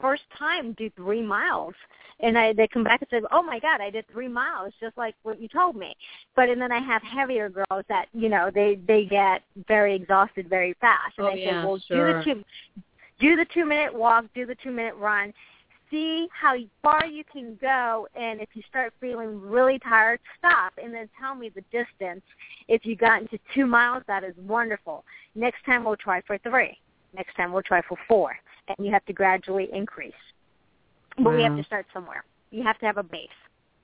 first 0.00 0.22
time 0.36 0.72
do 0.72 0.90
three 0.96 1.22
miles 1.22 1.74
and 2.20 2.36
i 2.38 2.52
they 2.52 2.66
come 2.66 2.82
back 2.84 3.02
and 3.02 3.08
say 3.10 3.26
oh 3.32 3.42
my 3.42 3.60
god 3.60 3.80
i 3.80 3.90
did 3.90 4.06
three 4.10 4.28
miles 4.28 4.72
just 4.80 4.96
like 4.96 5.14
what 5.22 5.40
you 5.40 5.46
told 5.48 5.76
me 5.76 5.94
but 6.34 6.48
and 6.48 6.60
then 6.60 6.72
i 6.72 6.78
have 6.80 7.02
heavier 7.02 7.48
girls 7.48 7.84
that 7.88 8.06
you 8.12 8.28
know 8.28 8.50
they 8.52 8.78
they 8.88 9.04
get 9.04 9.42
very 9.68 9.94
exhausted 9.94 10.48
very 10.48 10.74
fast 10.80 11.14
and 11.18 11.26
Oh, 11.26 11.30
i 11.30 11.36
yeah, 11.36 11.60
say 11.60 11.66
well 11.66 11.78
sure. 11.86 12.12
do 12.12 12.18
the 12.18 12.24
two 12.24 12.44
do 13.20 13.36
the 13.36 13.46
two 13.54 13.64
minute 13.66 13.94
walk 13.94 14.24
do 14.34 14.46
the 14.46 14.56
two 14.56 14.70
minute 14.72 14.94
run 14.96 15.32
see 15.94 16.26
how 16.32 16.56
far 16.82 17.06
you 17.06 17.22
can 17.32 17.56
go 17.60 18.08
and 18.16 18.40
if 18.40 18.48
you 18.54 18.62
start 18.68 18.92
feeling 19.00 19.40
really 19.40 19.78
tired 19.78 20.18
stop 20.36 20.72
and 20.82 20.92
then 20.92 21.08
tell 21.20 21.36
me 21.36 21.48
the 21.48 21.60
distance 21.70 22.22
if 22.66 22.84
you 22.84 22.96
got 22.96 23.22
into 23.22 23.38
two 23.54 23.64
miles 23.64 24.02
that 24.08 24.24
is 24.24 24.34
wonderful. 24.38 25.04
Next 25.36 25.64
time 25.64 25.84
we'll 25.84 25.96
try 25.96 26.20
for 26.22 26.36
three. 26.38 26.76
Next 27.14 27.36
time 27.36 27.52
we'll 27.52 27.62
try 27.62 27.80
for 27.88 27.96
four 28.08 28.36
and 28.66 28.84
you 28.84 28.92
have 28.92 29.04
to 29.06 29.12
gradually 29.12 29.68
increase. 29.72 30.12
But 31.16 31.36
we 31.36 31.42
have 31.44 31.56
to 31.56 31.62
start 31.62 31.86
somewhere. 31.94 32.24
You 32.50 32.64
have 32.64 32.78
to 32.80 32.86
have 32.86 32.96
a 32.96 33.04
base. 33.04 33.28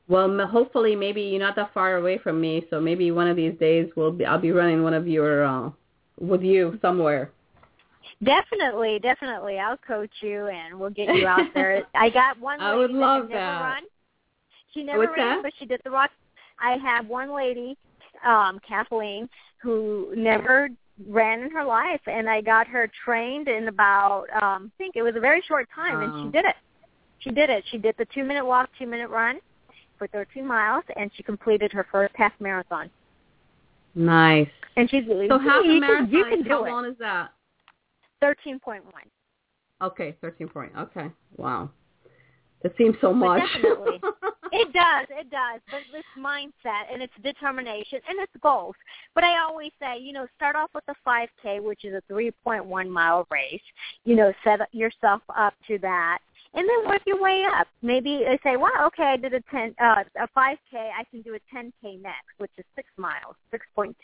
Well, 0.08 0.44
hopefully, 0.48 0.96
maybe 0.96 1.22
you're 1.22 1.38
not 1.38 1.54
that 1.54 1.72
far 1.72 1.94
away 1.94 2.18
from 2.18 2.40
me, 2.40 2.66
so 2.70 2.80
maybe 2.80 3.12
one 3.12 3.28
of 3.28 3.36
these 3.36 3.56
days 3.60 3.88
we'll 3.94 4.10
be. 4.10 4.24
I'll 4.24 4.40
be 4.40 4.50
running 4.50 4.82
one 4.82 4.94
of 4.94 5.06
your 5.06 5.44
uh, 5.44 5.70
with 6.18 6.42
you 6.42 6.76
somewhere. 6.82 7.30
Definitely 8.24 8.98
definitely 8.98 9.58
i'll 9.58 9.76
coach 9.78 10.10
you 10.20 10.46
and 10.48 10.78
we'll 10.78 10.90
get 10.90 11.14
you 11.14 11.26
out 11.26 11.46
there 11.54 11.82
i 11.94 12.10
got 12.10 12.38
one 12.38 12.60
I 12.60 12.70
lady 12.74 12.92
would 12.92 13.00
love 13.00 13.28
that, 13.28 13.34
that. 13.34 13.60
run 13.60 13.82
she 14.74 14.82
never 14.82 14.98
What's 15.00 15.12
ran 15.16 15.36
that? 15.36 15.42
but 15.42 15.52
she 15.58 15.64
did 15.66 15.80
the 15.84 15.90
rock 15.90 16.10
i 16.60 16.72
have 16.76 17.06
one 17.06 17.34
lady 17.34 17.76
um 18.26 18.60
kathleen 18.66 19.28
who 19.62 20.12
never 20.16 20.68
ran 21.08 21.40
in 21.40 21.50
her 21.50 21.64
life 21.64 22.00
and 22.06 22.28
i 22.28 22.42
got 22.42 22.66
her 22.66 22.90
trained 23.04 23.48
in 23.48 23.68
about 23.68 24.26
um 24.42 24.70
i 24.74 24.76
think 24.76 24.96
it 24.96 25.02
was 25.02 25.14
a 25.16 25.20
very 25.20 25.42
short 25.48 25.66
time 25.74 26.02
and 26.02 26.26
she 26.26 26.32
did 26.32 26.44
it 26.44 26.56
she 27.20 27.30
did 27.30 27.48
it 27.48 27.64
she 27.70 27.78
did 27.78 27.94
the 27.98 28.06
two 28.14 28.22
minute 28.24 28.44
walk 28.44 28.68
two 28.78 28.86
minute 28.86 29.08
run 29.08 29.38
for 29.96 30.06
thirteen 30.08 30.46
miles 30.46 30.84
and 30.96 31.10
she 31.16 31.22
completed 31.22 31.72
her 31.72 31.86
first 31.90 32.14
half 32.16 32.32
marathon 32.38 32.90
Nice. 33.94 34.48
and 34.76 34.88
she's 34.90 35.04
So 35.28 35.38
half 35.38 35.64
a 35.64 35.80
marathon. 35.80 36.10
you 36.10 36.24
can 36.24 36.44
how 36.44 36.64
it 36.64 36.70
long 36.70 36.84
is 36.84 36.94
that? 37.00 37.30
Thirteen 38.20 38.58
point 38.58 38.84
one 38.84 39.04
Okay, 39.82 40.16
thirteen 40.20 40.48
point. 40.48 40.72
Okay, 40.78 41.10
wow. 41.36 41.70
That 42.62 42.76
seems 42.76 42.96
so 43.00 43.12
much. 43.12 43.42
definitely. 43.54 44.00
It 44.52 44.72
does, 44.72 45.06
it 45.10 45.30
does. 45.30 45.60
But 45.70 45.80
it's 45.94 46.06
mindset 46.18 46.92
and 46.92 47.00
it's 47.02 47.12
determination 47.22 48.00
and 48.08 48.18
it's 48.18 48.32
goals. 48.42 48.74
But 49.14 49.22
I 49.22 49.38
always 49.38 49.70
say, 49.80 49.98
you 50.00 50.12
know, 50.12 50.26
start 50.36 50.56
off 50.56 50.70
with 50.74 50.84
a 50.88 50.94
5K, 51.08 51.62
which 51.62 51.84
is 51.84 51.94
a 51.94 52.12
3.1 52.12 52.88
mile 52.88 53.26
race. 53.30 53.60
You 54.04 54.16
know, 54.16 54.32
set 54.42 54.60
yourself 54.72 55.22
up 55.36 55.54
to 55.68 55.78
that, 55.78 56.18
and 56.54 56.68
then 56.68 56.88
work 56.88 57.02
your 57.06 57.20
way 57.20 57.44
up. 57.54 57.68
Maybe 57.82 58.18
they 58.18 58.38
say, 58.42 58.56
well, 58.56 58.86
okay, 58.86 59.04
I 59.04 59.16
did 59.16 59.34
a 59.34 59.40
10, 59.50 59.74
uh, 59.80 60.04
a 60.18 60.28
5K, 60.36 60.56
I 60.74 61.04
can 61.10 61.22
do 61.22 61.34
a 61.34 61.56
10K 61.56 62.02
next, 62.02 62.38
which 62.38 62.50
is 62.58 62.64
six 62.74 62.88
miles, 62.96 63.36
6.2. 63.52 63.94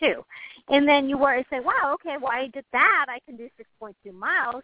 And 0.69 0.89
then 0.89 1.09
you 1.09 1.19
work 1.19 1.37
and 1.37 1.47
say, 1.51 1.61
wow, 1.61 1.95
okay, 1.95 2.17
well, 2.21 2.33
I 2.33 2.49
did 2.53 2.65
that, 2.73 3.07
I 3.09 3.19
can 3.27 3.37
do 3.37 3.49
6.2 3.83 4.13
miles. 4.13 4.63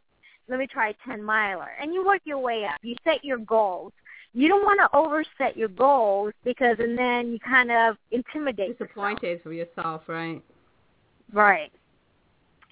Let 0.49 0.59
me 0.59 0.67
try 0.67 0.91
a 0.91 0.95
10 1.07 1.23
miler. 1.23 1.71
And 1.81 1.95
you 1.95 2.05
work 2.05 2.21
your 2.25 2.39
way 2.39 2.65
up. 2.65 2.79
You 2.83 2.97
set 3.05 3.25
your 3.25 3.39
goals 3.39 3.93
you 4.35 4.49
don't 4.49 4.63
want 4.63 4.81
to 4.81 4.97
overset 4.97 5.57
your 5.57 5.69
goals 5.69 6.33
because 6.45 6.77
and 6.79 6.97
then 6.97 7.33
you 7.33 7.39
kind 7.39 7.71
of 7.71 7.97
intimidate 8.11 8.71
yourself. 8.71 8.89
Disappointed 8.89 9.43
for 9.43 9.53
yourself, 9.53 10.03
right? 10.07 10.43
Right. 11.33 11.73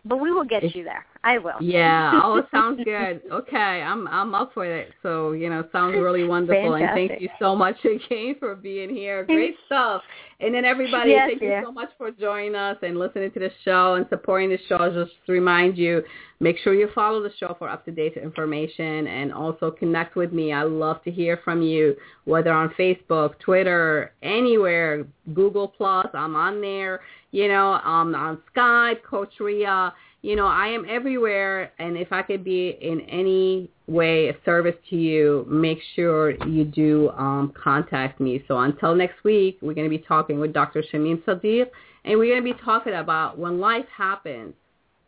But 0.05 0.17
we 0.19 0.33
will 0.33 0.45
get 0.45 0.65
It's- 0.65 0.75
you 0.75 0.85
there. 0.85 1.05
I 1.23 1.37
will. 1.37 1.53
Yeah. 1.61 2.19
Oh, 2.25 2.39
it 2.39 2.47
sounds 2.51 2.83
good. 2.85 3.21
Okay, 3.31 3.83
I'm 3.83 4.09
I'm 4.09 4.35
up 4.35 4.55
for 4.55 4.65
it. 4.65 4.93
So 5.03 5.33
you 5.33 5.51
know, 5.51 5.63
sounds 5.71 5.95
really 5.97 6.25
wonderful. 6.27 6.75
And 6.77 6.89
thank 6.95 7.21
you 7.21 7.29
so 7.39 7.55
much 7.55 7.77
again 7.85 8.37
for 8.39 8.55
being 8.55 8.89
here. 8.89 9.25
Great 9.25 9.57
stuff. 9.67 10.01
And 10.43 10.55
then 10.55 10.65
everybody, 10.65 11.11
Yes, 11.11 11.29
thank 11.29 11.43
yeah. 11.43 11.61
you 11.61 11.67
so 11.67 11.73
much 11.73 11.91
for 11.99 12.11
joining 12.11 12.55
us 12.55 12.79
and 12.81 12.99
listening 12.99 13.31
to 13.33 13.39
the 13.41 13.51
show 13.67 13.97
and 13.97 14.07
supporting 14.09 14.49
the 14.49 14.59
show. 14.71 14.79
Just 14.91 15.13
to 15.27 15.33
remind 15.33 15.77
you, 15.77 16.03
make 16.41 16.57
sure 16.57 16.73
you 16.73 16.89
follow 16.95 17.23
the 17.23 17.33
show 17.39 17.55
for 17.59 17.69
up 17.69 17.85
to 17.85 17.91
date 17.91 18.15
information 18.17 19.07
and 19.09 19.35
also 19.35 19.71
connect 19.71 20.17
with 20.17 20.33
me. 20.33 20.55
I 20.55 20.63
love 20.63 21.05
to 21.05 21.11
hear 21.11 21.39
from 21.45 21.61
you, 21.61 21.95
whether 22.25 22.51
on 22.51 22.71
Facebook, 22.71 23.39
Twitter, 23.41 24.13
anywhere, 24.23 25.05
Google 25.35 25.69
Plus. 25.69 26.07
I'm 26.15 26.35
on 26.35 26.63
there. 26.63 27.01
You 27.33 27.49
know, 27.49 27.75
um, 27.85 28.15
on 28.15 28.39
Skype, 28.55 29.03
Coach 29.03 29.35
Ria 29.39 29.93
you 30.23 30.37
know, 30.37 30.47
I 30.47 30.67
am 30.69 30.85
everywhere, 30.89 31.73
and 31.79 31.97
if 31.97 32.13
I 32.13 32.21
could 32.21 32.45
be 32.45 32.77
in 32.81 33.01
any 33.03 33.71
way 33.87 34.29
of 34.29 34.37
service 34.45 34.75
to 34.91 34.97
you, 34.97 35.47
make 35.49 35.79
sure 35.97 36.33
you 36.47 36.65
do 36.65 37.09
um, 37.11 37.53
contact 37.57 38.21
me. 38.21 38.45
So 38.47 38.59
until 38.59 38.95
next 38.95 39.25
week, 39.25 39.59
we're 39.63 39.73
going 39.73 39.91
to 39.91 39.97
be 39.97 40.05
talking 40.05 40.39
with 40.39 40.53
Dr. 40.53 40.83
Shamin 40.93 41.23
Sadiq, 41.25 41.67
and 42.05 42.19
we're 42.19 42.35
going 42.35 42.45
to 42.45 42.55
be 42.55 42.63
talking 42.63 42.95
about 42.95 43.39
when 43.39 43.61
life 43.61 43.87
happens, 43.97 44.53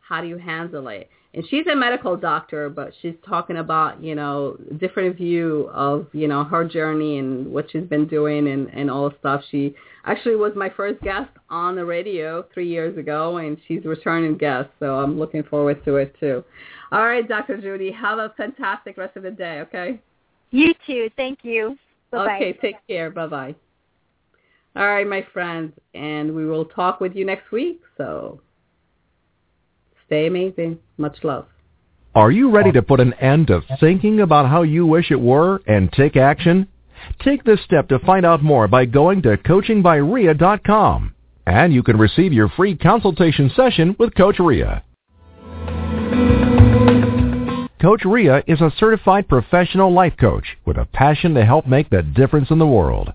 how 0.01 0.23
do 0.23 0.29
you 0.29 0.39
handle 0.39 0.89
it? 0.89 1.11
And 1.35 1.45
she's 1.49 1.67
a 1.67 1.75
medical 1.75 2.15
doctor, 2.15 2.69
but 2.69 2.93
she's 3.01 3.15
talking 3.27 3.57
about, 3.57 4.03
you 4.03 4.15
know, 4.15 4.59
different 4.79 5.17
view 5.17 5.71
of, 5.73 6.07
you 6.13 6.29
know, 6.29 6.45
her 6.45 6.63
journey 6.63 7.19
and 7.19 7.51
what 7.51 7.71
she's 7.71 7.85
been 7.85 8.07
doing 8.07 8.49
and, 8.49 8.69
and 8.69 8.91
all 8.91 9.09
the 9.09 9.17
stuff. 9.19 9.43
She 9.51 9.75
actually 10.05 10.37
was 10.37 10.53
my 10.55 10.69
first 10.69 11.01
guest 11.01 11.31
on 11.49 11.75
the 11.75 11.87
radio 11.87 12.45
three 12.53 12.69
years 12.69 12.99
ago, 12.99 13.39
and 13.39 13.57
she's 13.67 13.83
a 13.87 13.89
returning 13.89 14.37
guest, 14.37 14.69
so 14.79 14.99
I'm 14.99 15.19
looking 15.19 15.43
forward 15.43 15.83
to 15.87 15.97
it 15.97 16.15
too. 16.21 16.45
All 16.91 17.07
right, 17.07 17.27
Dr. 17.27 17.59
Judy, 17.59 17.91
have 17.93 18.19
a 18.19 18.35
fantastic 18.37 18.99
rest 18.99 19.17
of 19.17 19.23
the 19.23 19.31
day, 19.31 19.61
okay? 19.61 19.99
You 20.51 20.75
too. 20.87 21.09
Thank 21.17 21.39
you. 21.45 21.79
Bye-bye. 22.11 22.37
Okay, 22.37 22.53
take 22.61 22.77
care. 22.87 23.09
Bye-bye. 23.11 23.55
All 24.77 24.87
right, 24.87 25.07
my 25.07 25.27
friends, 25.33 25.73
and 25.95 26.35
we 26.35 26.47
will 26.47 26.67
talk 26.67 27.01
with 27.01 27.15
you 27.15 27.25
next 27.25 27.51
week, 27.53 27.81
so 27.97 28.41
stay 30.13 30.27
amazing. 30.27 30.79
Much 30.99 31.17
love. 31.23 31.47
Are 32.15 32.31
you 32.31 32.51
ready 32.51 32.71
to 32.73 32.83
put 32.83 33.01
an 33.01 33.15
end 33.15 33.47
to 33.47 33.63
thinking 33.81 34.21
about 34.21 34.51
how 34.51 34.61
you 34.61 34.85
wish 34.85 35.11
it 35.11 35.19
were 35.21 35.63
and 35.67 35.91
take 35.91 36.19
action? 36.19 36.69
Take 37.25 37.45
this 37.45 37.65
step 37.65 37.89
to 37.89 37.99
find 38.01 38.27
out 38.27 38.43
more 38.43 38.69
by 38.69 38.85
going 38.85 39.23
to 39.23 39.39
coachingbyria.com. 39.39 41.15
And 41.47 41.73
you 41.73 41.83
can 41.83 41.97
receive 41.97 42.35
your 42.35 42.51
free 42.51 42.77
consultation 42.77 43.51
session 43.57 43.97
with 43.99 44.15
Coach 44.15 44.39
Ria. 44.39 44.85
Coach 47.81 48.05
Ria 48.05 48.43
is 48.47 48.61
a 48.61 48.71
certified 48.77 49.27
professional 49.29 49.93
life 49.93 50.15
coach 50.21 50.45
with 50.67 50.77
a 50.77 50.85
passion 50.85 51.33
to 51.35 51.45
help 51.45 51.67
make 51.67 51.89
the 51.89 52.03
difference 52.03 52.51
in 52.51 52.59
the 52.59 52.67
world. 52.67 53.15